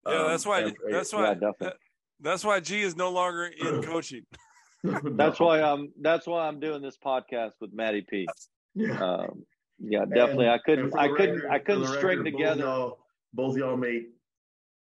Yeah, 0.07 0.21
Um, 0.21 0.27
that's 0.27 0.45
why 0.45 0.59
and- 0.61 0.77
that's 0.91 1.11
Yeah, 1.11 1.19
why 1.19 1.33
definitely. 1.33 1.55
that- 1.67 1.77
that's 2.19 2.43
why 2.43 2.59
G 2.59 2.81
is 2.81 2.95
no 2.95 3.09
longer 3.11 3.45
in 3.45 3.81
coaching. 3.91 4.25
That's 4.83 5.39
why 5.39 5.61
I'm. 5.61 5.91
That's 6.01 6.25
why 6.27 6.47
I'm 6.47 6.59
doing 6.59 6.81
this 6.83 6.97
podcast 7.03 7.51
with 7.59 7.73
Matty 7.73 8.05
P. 8.09 8.27
Yeah. 8.75 8.97
Um, 9.03 9.43
yeah, 9.79 10.05
definitely. 10.05 10.47
I 10.49 10.59
couldn't. 10.63 10.95
I 10.95 11.07
couldn't. 11.09 11.35
record- 11.37 11.51
I 11.51 11.59
couldn't 11.59 11.87
string 11.87 12.19
record, 12.19 12.25
together. 12.25 12.61
Both 12.63 12.65
y'all, 12.65 12.97
both 13.33 13.57
y'all 13.57 13.75
make 13.77 14.03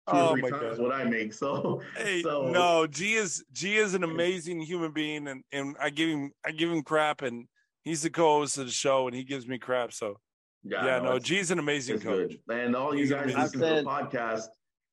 two 0.09 0.17
Oh 0.17 0.29
or 0.31 0.37
my 0.37 0.49
three 0.49 0.59
times 0.59 0.79
God. 0.79 0.87
what 0.87 0.93
I 0.95 1.05
make. 1.05 1.33
So, 1.35 1.83
Hey, 1.97 2.23
so 2.23 2.49
no, 2.51 2.87
G 2.87 3.15
is 3.15 3.45
G 3.53 3.77
is 3.77 3.95
an 3.95 4.05
amazing 4.05 4.61
human 4.61 4.93
being, 4.93 5.29
and 5.29 5.43
and 5.53 5.77
I 5.81 5.91
give 5.91 6.09
him 6.09 6.33
I 6.45 6.53
give 6.53 6.71
him 6.71 6.83
crap, 6.83 7.23
and 7.23 7.47
he's 7.85 8.03
the 8.03 8.11
co-host 8.11 8.59
of 8.59 8.67
the 8.67 8.73
show, 8.73 9.07
and 9.09 9.17
he 9.17 9.25
gives 9.25 9.47
me 9.47 9.59
crap. 9.59 9.93
So 9.93 10.19
yeah, 10.65 10.99
no, 11.01 11.17
it's- 11.17 11.23
G's 11.25 11.51
an 11.51 11.59
amazing 11.59 11.97
it's 11.97 12.05
coach. 12.05 12.37
good. 12.49 12.57
And 12.57 12.75
all 12.77 12.95
you 12.95 13.07
guys 13.09 13.33
amazing. 13.35 13.41
listen 13.43 13.61
to 13.61 13.67
I 13.91 14.03
the 14.03 14.09
podcast, 14.09 14.47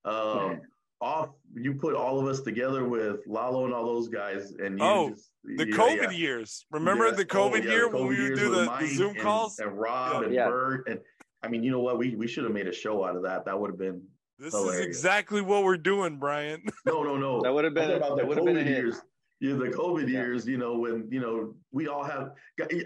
um, 0.05 0.61
off 1.01 1.29
you 1.55 1.73
put 1.73 1.95
all 1.95 2.19
of 2.19 2.27
us 2.27 2.41
together 2.41 2.87
with 2.87 3.21
Lalo 3.27 3.65
and 3.65 3.73
all 3.73 3.85
those 3.85 4.07
guys, 4.07 4.51
and 4.53 4.79
you 4.79 4.85
Oh, 4.85 5.09
just, 5.09 5.31
The 5.43 5.67
yeah, 5.67 5.75
COVID 5.75 6.03
yeah. 6.03 6.17
years, 6.17 6.65
remember 6.71 7.07
Yes. 7.07 7.17
the 7.17 7.23
Oh, 7.23 7.25
COVID 7.49 7.63
yeah, 7.65 7.71
year 7.71 7.89
the 7.89 7.97
when 7.97 8.07
we 8.07 8.21
would 8.29 8.35
do 8.39 8.49
the, 8.49 8.65
the 8.79 8.87
Zoom 8.87 9.09
and- 9.11 9.19
calls? 9.19 9.59
and 9.59 9.77
Rob 9.77 10.23
and 10.23 10.33
Yeah. 10.33 10.47
Bert 10.47 10.87
and 10.87 10.99
I 11.43 11.49
mean, 11.49 11.61
you 11.61 11.71
know 11.71 11.81
what? 11.81 11.97
We 11.97 12.15
we 12.15 12.25
should 12.27 12.45
have 12.45 12.53
made 12.53 12.67
a 12.67 12.73
show 12.73 13.03
out 13.03 13.15
of 13.17 13.23
that. 13.23 13.43
That 13.45 13.59
would 13.59 13.69
have 13.69 13.77
been 13.79 14.01
This 14.43 14.53
hilarious. 14.53 14.81
is 14.81 14.85
exactly 14.87 15.41
what 15.41 15.63
we're 15.63 15.77
doing, 15.77 16.17
Brian. 16.17 16.63
no, 16.85 17.01
no, 17.01 17.15
no. 17.15 17.41
That 17.41 17.53
would 17.53 17.63
have 17.63 17.71
I'm 17.77 17.87
been. 17.87 17.91
about 17.97 18.17
That 18.17 18.23
the 18.23 18.27
would 18.27 18.37
have 18.37 18.45
been 18.45 18.57
a 18.57 18.61
COVID 18.61 18.67
years. 18.67 19.01
Yeah, 19.39 19.53
the 19.53 19.69
COVID 19.69 20.03
Yeah. 20.03 20.19
years, 20.19 20.45
you 20.45 20.57
know, 20.57 20.77
when, 20.77 21.07
you 21.09 21.21
know, 21.21 21.55
we 21.71 21.87
all 21.87 22.03
have, 22.03 22.31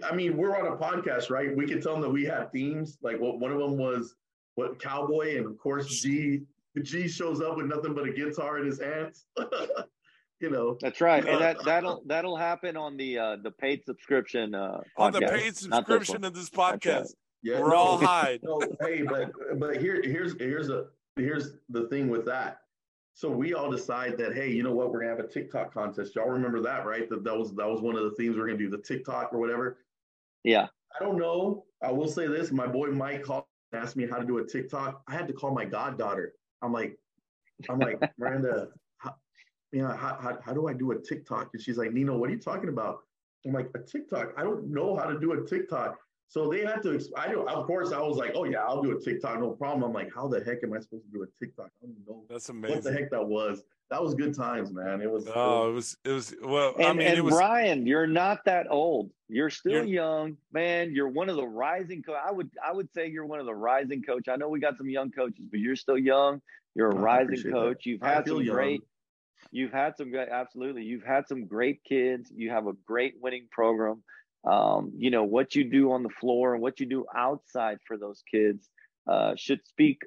I 0.03 0.15
mean, 0.15 0.37
we're 0.37 0.55
on 0.55 0.67
a 0.71 0.77
podcast, 0.77 1.31
right? 1.31 1.55
We 1.55 1.65
could 1.67 1.81
tell 1.81 1.93
them 1.93 2.01
that 2.03 2.09
we 2.11 2.25
have 2.25 2.51
themes. 2.51 2.99
Like 3.01 3.19
what 3.19 3.39
one 3.39 3.51
of 3.51 3.57
them 3.57 3.75
was 3.77 4.15
what 4.53 4.79
cowboy. 4.79 5.37
And 5.37 5.47
of 5.47 5.57
course, 5.57 5.87
G, 6.01 6.41
G 6.83 7.07
shows 7.07 7.41
up 7.41 7.57
with 7.57 7.65
nothing 7.65 7.95
but 7.95 8.07
a 8.07 8.11
guitar 8.11 8.59
in 8.59 8.65
his 8.67 8.79
hands. 8.79 9.25
you 10.39 10.51
know, 10.51 10.77
That's 10.79 11.01
right, 11.01 11.25
and 11.27 11.41
that 11.41 11.57
that'll 11.65 12.03
that'll 12.05 12.37
happen 12.37 12.77
on 12.77 12.97
the 12.97 13.17
uh 13.17 13.37
the 13.41 13.51
paid 13.51 13.83
subscription 13.85 14.53
uh 14.53 14.81
On 14.97 15.11
the 15.11 15.21
paid 15.21 15.29
not 15.29 15.43
this 15.45 15.59
subscription 15.59 16.23
of 16.23 16.33
this 16.35 16.49
That's 16.49 16.57
right. 16.57 16.79
podcast, 16.81 17.13
yeah, 17.41 17.59
we're 17.59 17.69
no, 17.69 17.75
all 17.75 17.97
high. 17.97 18.39
No, 18.43 18.61
hey, 18.81 19.01
but 19.01 19.31
but 19.59 19.77
here 19.77 20.01
here's 20.03 20.39
here's 20.39 20.69
a 20.69 20.85
here's 21.17 21.53
the 21.69 21.87
thing 21.87 22.09
with 22.09 22.25
that. 22.25 22.59
So 23.13 23.29
we 23.29 23.53
all 23.53 23.71
decide 23.71 24.17
that 24.19 24.35
hey, 24.35 24.51
you 24.51 24.63
know 24.63 24.73
what, 24.73 24.91
we're 24.91 24.99
gonna 24.99 25.15
have 25.15 25.25
a 25.25 25.27
TikTok 25.27 25.73
contest. 25.73 26.15
Y'all 26.15 26.29
remember 26.29 26.61
that, 26.61 26.85
right? 26.85 27.09
That 27.09 27.23
that 27.23 27.37
was 27.37 27.53
that 27.55 27.67
was 27.67 27.81
one 27.81 27.95
of 27.95 28.03
the 28.03 28.11
themes 28.11 28.37
we're 28.37 28.45
gonna 28.45 28.57
do, 28.57 28.69
the 28.69 28.77
TikTok 28.77 29.33
or 29.33 29.39
whatever. 29.39 29.79
Yeah, 30.43 30.67
I 30.95 31.03
don't 31.03 31.17
know. 31.17 31.65
I 31.83 31.91
will 31.91 32.07
say 32.07 32.27
this: 32.27 32.51
my 32.51 32.67
boy 32.67 32.87
Mike 32.89 33.23
called 33.23 33.45
and 33.71 33.81
asked 33.81 33.95
me 33.95 34.07
how 34.07 34.17
to 34.17 34.25
do 34.25 34.37
a 34.37 34.45
TikTok. 34.45 35.01
I 35.07 35.13
had 35.13 35.27
to 35.27 35.33
call 35.33 35.53
my 35.53 35.65
goddaughter. 35.65 36.33
I'm 36.61 36.71
like, 36.71 36.97
I'm 37.69 37.79
like, 37.79 37.99
Miranda, 38.17 38.69
how, 38.97 39.15
you 39.71 39.81
know, 39.81 39.89
how, 39.89 40.17
how, 40.21 40.37
how 40.43 40.53
do 40.53 40.67
I 40.67 40.73
do 40.73 40.91
a 40.91 40.99
TikTok? 40.99 41.49
And 41.53 41.61
she's 41.61 41.77
like, 41.77 41.91
Nino, 41.91 42.17
what 42.17 42.29
are 42.29 42.33
you 42.33 42.39
talking 42.39 42.69
about? 42.69 42.99
I'm 43.45 43.53
like, 43.53 43.69
a 43.75 43.79
TikTok? 43.79 44.33
I 44.37 44.43
don't 44.43 44.67
know 44.67 44.95
how 44.95 45.05
to 45.05 45.19
do 45.19 45.33
a 45.33 45.45
TikTok. 45.45 45.97
So 46.29 46.49
they 46.49 46.65
had 46.65 46.83
to. 46.83 46.99
I 47.17 47.29
don't. 47.29 47.47
Of 47.47 47.65
course, 47.65 47.93
I 47.93 47.99
was 48.01 48.17
like, 48.17 48.31
oh 48.35 48.43
yeah, 48.43 48.59
I'll 48.63 48.81
do 48.81 48.95
a 48.95 48.99
TikTok, 48.99 49.39
no 49.39 49.51
problem. 49.51 49.83
I'm 49.83 49.93
like, 49.93 50.09
how 50.13 50.27
the 50.27 50.43
heck 50.43 50.57
am 50.63 50.73
I 50.73 50.79
supposed 50.79 51.05
to 51.05 51.11
do 51.11 51.23
a 51.23 51.27
TikTok? 51.43 51.67
I 51.67 51.85
don't 51.85 51.91
even 51.91 52.03
know 52.07 52.23
That's 52.29 52.49
amazing. 52.49 52.75
what 52.75 52.83
the 52.83 52.91
heck 52.93 53.09
that 53.11 53.25
was. 53.25 53.63
That 53.89 54.03
was 54.03 54.13
good 54.15 54.35
times, 54.35 54.73
man. 54.73 55.01
It 55.01 55.09
was. 55.09 55.25
it 55.27 55.31
Oh, 55.33 55.69
it 55.69 55.73
was- 55.73 55.97
was 56.03 56.33
it 56.33 56.41
was 56.43 56.49
well. 56.49 56.73
and 56.75 56.85
I 56.85 56.93
mean, 56.93 57.07
and 57.07 57.17
it 57.17 57.21
was 57.21 57.33
Brian, 57.35 57.87
you're 57.87 58.07
not 58.07 58.39
that 58.43 58.67
old. 58.69 59.09
You're 59.29 59.49
still 59.49 59.71
You're- 59.85 59.89
young, 59.89 60.35
man. 60.51 60.91
You're 60.93 61.07
one 61.07 61.29
of 61.29 61.37
the 61.37 61.47
rising. 61.47 62.03
Co- 62.03 62.13
I 62.13 62.31
would 62.31 62.49
I 62.65 62.73
would 62.73 62.91
say 62.93 63.07
you're 63.07 63.25
one 63.25 63.39
of 63.39 63.45
the 63.45 63.55
rising 63.55 64.03
coach. 64.03 64.27
I 64.27 64.35
know 64.35 64.49
we 64.49 64.59
got 64.59 64.77
some 64.77 64.89
young 64.89 65.09
coaches, 65.11 65.45
but 65.49 65.61
you're 65.61 65.77
still 65.77 65.97
young. 65.97 66.41
You're 66.75 66.89
a 66.89 66.95
I 66.95 66.99
rising 66.99 67.25
appreciate 67.27 67.51
that. 67.51 67.57
coach. 67.57 67.85
You've 67.85 68.01
had 68.01 68.27
some 68.27 68.41
young. 68.41 68.55
great. 68.55 68.81
You've 69.51 69.71
had 69.71 69.95
some 69.95 70.11
great. 70.11 70.27
Absolutely, 70.27 70.83
you've 70.83 71.05
had 71.05 71.25
some 71.25 71.45
great 71.45 71.81
kids. 71.85 72.29
You 72.35 72.49
have 72.49 72.67
a 72.67 72.73
great 72.85 73.13
winning 73.21 73.47
program. 73.49 74.03
Um, 74.47 74.93
you 74.97 75.11
know 75.11 75.23
what 75.23 75.55
you 75.55 75.69
do 75.69 75.91
on 75.91 76.03
the 76.03 76.09
floor 76.09 76.53
and 76.53 76.61
what 76.61 76.79
you 76.79 76.85
do 76.85 77.05
outside 77.15 77.79
for 77.85 77.97
those 77.97 78.23
kids 78.31 78.69
uh, 79.09 79.33
should 79.35 79.65
speak 79.65 80.01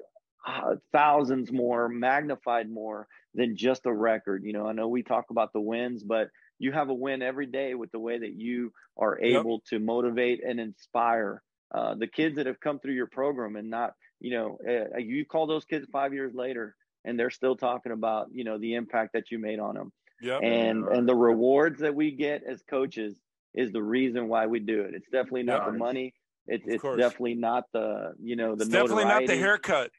uh, 0.46 0.76
thousands 0.92 1.52
more, 1.52 1.88
magnified 1.88 2.70
more 2.70 3.06
than 3.34 3.56
just 3.56 3.86
a 3.86 3.92
record. 3.92 4.42
You 4.44 4.52
know, 4.52 4.66
I 4.66 4.72
know 4.72 4.88
we 4.88 5.02
talk 5.02 5.26
about 5.30 5.52
the 5.52 5.60
wins, 5.60 6.02
but 6.02 6.28
you 6.58 6.72
have 6.72 6.88
a 6.88 6.94
win 6.94 7.22
every 7.22 7.46
day 7.46 7.74
with 7.74 7.90
the 7.92 7.98
way 7.98 8.18
that 8.18 8.34
you 8.34 8.72
are 8.96 9.18
Yep. 9.20 9.40
able 9.40 9.60
to 9.70 9.78
motivate 9.78 10.42
and 10.44 10.58
inspire 10.58 11.42
uh, 11.74 11.94
the 11.94 12.06
kids 12.06 12.36
that 12.36 12.46
have 12.46 12.60
come 12.60 12.78
through 12.78 12.94
your 12.94 13.06
program 13.06 13.56
and 13.56 13.70
not, 13.70 13.94
you 14.20 14.32
know, 14.32 14.58
uh, 14.68 14.98
you 14.98 15.24
call 15.24 15.46
those 15.46 15.64
kids 15.64 15.86
five 15.92 16.12
years 16.12 16.34
later 16.34 16.74
and 17.04 17.18
they're 17.18 17.30
still 17.30 17.56
talking 17.56 17.92
about, 17.92 18.28
you 18.32 18.44
know, 18.44 18.58
the 18.58 18.74
impact 18.74 19.12
that 19.12 19.30
you 19.30 19.38
made 19.38 19.60
on 19.60 19.74
them 19.74 19.92
yep. 20.20 20.40
and 20.42 20.84
and 20.88 21.08
the 21.08 21.14
rewards 21.14 21.80
that 21.80 21.94
we 21.94 22.10
get 22.10 22.42
as 22.44 22.62
coaches 22.68 23.14
is 23.54 23.72
the 23.72 23.82
reason 23.82 24.28
why 24.28 24.46
we 24.46 24.60
do 24.60 24.82
it. 24.82 24.94
It's 24.94 25.08
definitely 25.10 25.42
not 25.44 25.64
Yeah, 25.66 25.72
the 25.72 25.78
money. 25.78 26.14
It's 26.46 26.66
Of 26.66 26.72
it's 26.74 26.82
course. 26.82 26.98
definitely 27.00 27.34
not 27.34 27.64
the 27.72 28.12
you 28.22 28.36
know 28.36 28.54
the 28.56 28.62
It's 28.62 28.70
definitely 28.72 29.04
not 29.04 29.26
the 29.26 29.36
haircut. 29.36 29.90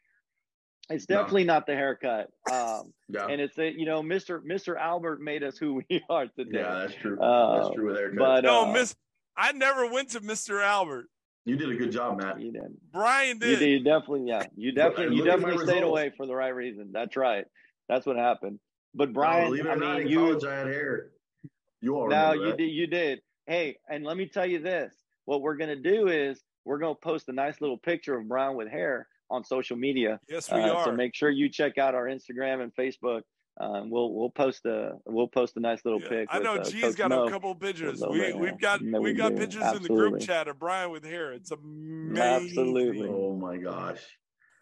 It's 0.90 1.08
No. 1.08 1.18
definitely 1.18 1.44
not 1.46 1.66
the 1.68 1.76
haircut. 1.76 2.30
Um, 2.52 2.92
yeah, 3.10 3.28
and 3.28 3.40
it's 3.40 3.58
a 3.58 3.72
you 3.72 3.86
know 3.86 4.02
Mr. 4.02 4.42
Mr. 4.44 4.78
Albert 4.78 5.22
made 5.22 5.44
us 5.44 5.58
who 5.58 5.82
we 5.90 6.02
are 6.10 6.28
today. 6.28 6.60
yeah, 6.60 6.80
that's 6.80 6.96
true. 6.96 7.20
Uh, 7.20 7.62
that's 7.64 7.76
true 7.76 7.88
with 7.88 7.98
haircuts. 7.98 8.18
but 8.18 8.44
No, 8.44 8.66
uh, 8.70 8.72
Miss. 8.74 8.96
I 9.38 9.54
never 9.54 9.90
went 9.90 10.10
to 10.10 10.20
Mr. 10.22 10.62
Albert. 10.64 11.06
You 11.46 11.56
did 11.56 11.72
a 11.72 11.76
good 11.76 11.92
job, 11.92 12.22
Matt. 12.22 12.40
You 12.42 12.52
did. 12.52 12.62
Brian 12.92 13.38
You 13.42 13.48
did. 13.48 13.60
did. 13.60 13.70
You 13.70 13.80
definitely, 13.84 14.26
yeah. 14.28 14.44
You 14.56 14.72
definitely, 14.74 15.16
you 15.16 15.24
look 15.24 15.34
at 15.34 15.40
my 15.40 15.48
definitely 15.48 15.66
stayed 15.66 15.76
results. 15.82 15.90
away 15.92 16.12
for 16.18 16.26
the 16.28 16.36
right 16.36 16.50
reason. 16.54 16.90
That's 16.92 17.16
right. 17.16 17.46
That's 17.90 18.06
what 18.06 18.18
happened. 18.18 18.60
But 18.94 19.14
Brian, 19.14 19.46
believe 19.46 19.66
it 19.66 19.70
or 19.70 19.72
I 19.72 19.76
not, 19.76 19.98
mean, 20.00 20.02
in 20.08 20.08
you 20.10 20.20
college 20.20 20.44
I 20.44 20.56
had 20.58 20.68
hair. 20.68 21.12
You 21.80 21.96
all 21.96 22.10
no, 22.10 22.34
you 22.34 22.46
that. 22.50 22.58
did. 22.58 22.68
You 22.68 22.88
did. 22.88 23.22
Hey, 23.48 23.78
and 23.90 24.04
let 24.04 24.18
me 24.18 24.28
tell 24.28 24.46
you 24.46 24.60
this: 24.60 24.94
what 25.26 25.42
we're 25.42 25.58
gonna 25.58 25.76
do 25.76 26.08
is 26.08 26.42
we're 26.66 26.78
gonna 26.80 26.96
post 26.96 27.28
a 27.30 27.34
nice 27.34 27.60
little 27.62 27.78
picture 27.78 28.18
of 28.18 28.28
Brian 28.28 28.56
with 28.56 28.70
hair 28.70 29.08
on 29.30 29.44
social 29.44 29.78
media. 29.78 30.20
Yes, 30.30 30.52
we 30.52 30.60
Uh, 30.60 30.74
are. 30.74 30.86
So 30.86 30.92
make 30.92 31.16
sure 31.16 31.30
you 31.30 31.50
check 31.50 31.78
out 31.78 31.96
our 31.96 32.06
Instagram 32.06 32.62
and 32.62 32.74
Facebook. 32.76 33.22
Um, 33.60 33.90
we'll 33.90 34.14
we'll 34.14 34.30
post 34.30 34.66
a 34.66 34.94
we'll 35.06 35.28
post 35.28 35.58
a 35.58 35.60
nice 35.60 35.84
little 35.84 36.02
Yeah, 36.02 36.10
pic. 36.10 36.28
I 36.32 36.40
know 36.40 36.54
with, 36.54 36.68
uh, 36.68 36.72
G's 36.72 36.82
Coach 36.84 36.96
got 36.98 37.10
Mo. 37.10 37.28
a 37.28 37.30
couple 37.30 37.54
pictures. 37.56 38.02
We 38.10 38.34
we've 38.34 38.52
yeah. 38.52 38.58
got 38.60 38.82
No, 38.82 39.02
we 39.02 39.12
we 39.12 39.18
got 39.18 39.30
do. 39.30 39.38
pictures 39.38 39.64
in 39.76 39.84
the 39.84 39.90
group 39.90 40.20
chat 40.22 40.48
of 40.48 40.58
Brian 40.58 40.92
with 40.92 41.04
hair. 41.04 41.34
It's 41.34 41.52
amazing. 41.52 42.18
Absolutely. 42.18 43.08
Oh 43.10 43.36
my 43.36 43.58
gosh. 43.58 44.02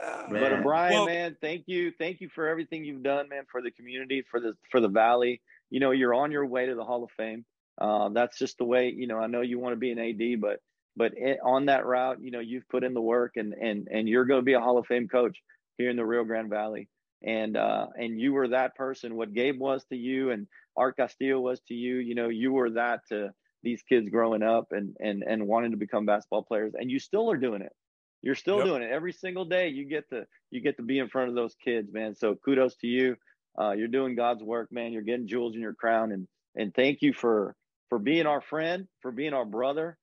Ah. 0.02 0.28
Man. 0.30 0.42
But 0.42 0.54
uh, 0.54 0.62
Brian, 0.64 0.94
Well- 0.94 1.06
man, 1.06 1.38
thank 1.42 1.66
you, 1.68 1.92
thank 2.00 2.22
you 2.22 2.30
for 2.30 2.48
everything 2.48 2.84
you've 2.86 3.04
done, 3.04 3.30
man, 3.30 3.44
for 3.52 3.62
the 3.62 3.72
community, 3.72 4.24
for 4.32 4.40
the 4.40 4.54
for 4.72 4.80
the 4.80 4.88
valley. 4.90 5.42
You 5.70 5.80
know, 5.80 5.92
you're 5.92 6.16
on 6.16 6.32
your 6.32 6.46
way 6.48 6.66
to 6.66 6.74
the 6.74 6.84
Hall 6.84 7.04
of 7.04 7.12
Fame. 7.12 7.46
Uh, 7.80 8.10
that's 8.10 8.38
just 8.38 8.58
the 8.58 8.66
way. 8.66 8.90
You 8.96 9.08
know, 9.08 9.20
I 9.20 9.28
know 9.28 9.42
you 9.42 9.60
want 9.60 9.74
to 9.74 9.78
be 9.80 9.92
an 9.92 10.00
AD, 10.00 10.42
but 10.42 10.60
but 10.96 11.14
it, 11.16 11.40
on 11.44 11.68
that 11.68 11.86
route, 11.86 12.22
you 12.22 12.32
know, 12.32 12.40
you've 12.40 12.68
put 12.70 12.84
in 12.84 12.94
the 12.94 13.02
work, 13.02 13.34
and 13.38 13.54
and 13.54 13.88
and 13.90 14.08
you're 14.10 14.26
going 14.26 14.42
to 14.42 14.46
be 14.46 14.54
a 14.54 14.60
Hall 14.60 14.78
of 14.78 14.86
Fame 14.88 15.08
coach 15.08 15.38
here 15.78 15.90
in 15.90 15.96
the 15.96 16.06
Rio 16.06 16.24
Grande 16.24 16.50
Valley. 16.50 16.90
And 17.24 17.56
uh, 17.58 17.88
and 17.98 18.20
you 18.20 18.34
were 18.34 18.50
that 18.50 18.76
person. 18.76 19.16
What 19.16 19.34
Gabe 19.34 19.60
was 19.60 19.86
to 19.86 19.96
you, 19.96 20.32
and 20.32 20.48
Art 20.78 20.98
Castillo 20.98 21.40
was 21.40 21.60
to 21.68 21.74
you. 21.74 21.98
You 21.98 22.16
know, 22.16 22.30
you 22.30 22.54
were 22.54 22.72
that 22.72 23.02
to 23.10 23.32
these 23.64 23.82
kids 23.84 24.10
growing 24.10 24.44
up 24.44 24.68
and 24.72 24.96
and 25.00 25.24
and 25.24 25.48
wanting 25.48 25.72
to 25.72 25.78
become 25.78 26.06
basketball 26.06 26.44
players, 26.44 26.74
and 26.78 26.90
you 26.90 27.00
still 27.00 27.30
are 27.32 27.38
doing 27.38 27.62
it. 27.62 27.74
You're 28.22 28.36
still 28.36 28.58
Yep. 28.58 28.66
doing 28.66 28.82
it 28.84 28.92
every 28.92 29.14
single 29.14 29.46
day. 29.46 29.70
You 29.70 29.86
get 29.86 30.10
to 30.10 30.26
you 30.52 30.62
get 30.62 30.78
to 30.78 30.84
be 30.84 31.00
in 31.00 31.10
front 31.10 31.30
of 31.30 31.36
those 31.36 31.56
kids, 31.64 31.92
man. 31.92 32.16
So 32.16 32.36
kudos 32.36 32.76
to 32.78 32.88
you. 32.88 33.16
Uh, 33.60 33.72
you're 33.72 33.88
doing 33.90 34.16
God's 34.16 34.44
work, 34.44 34.72
man. 34.72 34.94
You're 34.94 35.02
getting 35.04 35.28
jewels 35.28 35.56
in 35.56 35.62
your 35.62 35.74
crown, 35.74 36.12
and 36.12 36.28
and 36.56 36.74
thank 36.74 37.02
you 37.02 37.14
for 37.14 37.56
for 37.90 38.00
being 38.00 38.26
our 38.26 38.42
friend, 38.42 38.88
for 39.02 39.12
being 39.12 39.34
our 39.34 39.46
brother, 39.46 39.98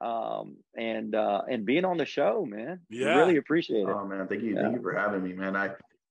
um, 0.00 0.56
and 0.76 1.14
uh, 1.14 1.42
and 1.50 1.64
being 1.66 1.84
on 1.84 1.96
the 1.96 2.04
show, 2.06 2.46
man. 2.48 2.80
We 2.90 3.04
really 3.04 3.36
appreciate 3.36 3.82
it. 3.82 3.88
Oh 3.88 4.06
man, 4.06 4.26
thank 4.28 4.42
you, 4.42 4.54
Yeah. 4.54 4.62
thank 4.62 4.76
you 4.76 4.82
for 4.82 4.94
having 4.94 5.22
me, 5.22 5.32
man. 5.32 5.56
I 5.56 5.70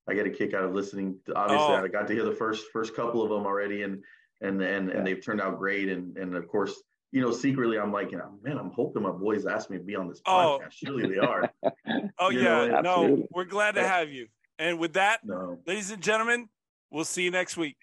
I 0.10 0.14
get 0.14 0.26
a 0.26 0.30
kick 0.30 0.54
out 0.54 0.64
of 0.64 0.74
listening. 0.74 1.18
To, 1.26 1.36
obviously, 1.36 1.68
Oh. 1.76 1.84
I 1.84 1.88
got 1.88 2.08
to 2.08 2.14
hear 2.14 2.24
the 2.26 2.36
first 2.36 2.66
first 2.72 2.96
couple 2.96 3.24
of 3.24 3.30
them 3.30 3.46
already, 3.46 3.84
and 3.84 4.04
and 4.42 4.62
and 4.62 4.90
Yeah. 4.90 4.96
and 4.98 5.08
they've 5.08 5.24
turned 5.24 5.42
out 5.42 5.58
great. 5.58 5.90
And 5.90 6.18
and 6.18 6.36
of 6.36 6.48
course, 6.48 6.82
you 7.12 7.22
know, 7.22 7.32
secretly, 7.32 7.78
I'm 7.80 7.92
like, 7.92 8.12
you 8.12 8.18
know, 8.18 8.38
man, 8.42 8.58
I'm 8.58 8.72
hoping 8.72 9.04
my 9.04 9.12
boys 9.12 9.46
ask 9.46 9.70
me 9.70 9.78
to 9.78 9.84
be 9.84 9.96
on 9.96 10.08
this 10.08 10.22
Oh. 10.26 10.60
podcast. 10.62 10.72
Surely 10.72 11.08
they 11.10 11.18
are. 11.20 11.52
Oh 12.20 12.30
You 12.30 12.42
yeah, 12.42 12.68
know, 12.82 13.08
no, 13.08 13.28
we're 13.32 13.46
glad 13.46 13.76
to 13.76 13.88
have 13.88 14.10
you. 14.10 14.28
And 14.60 14.80
with 14.80 14.94
that, 14.94 15.22
No, 15.26 15.60
ladies 15.66 15.90
and 15.92 16.02
gentlemen, 16.04 16.48
we'll 16.92 17.04
see 17.06 17.24
you 17.24 17.32
next 17.32 17.58
week. 17.58 17.78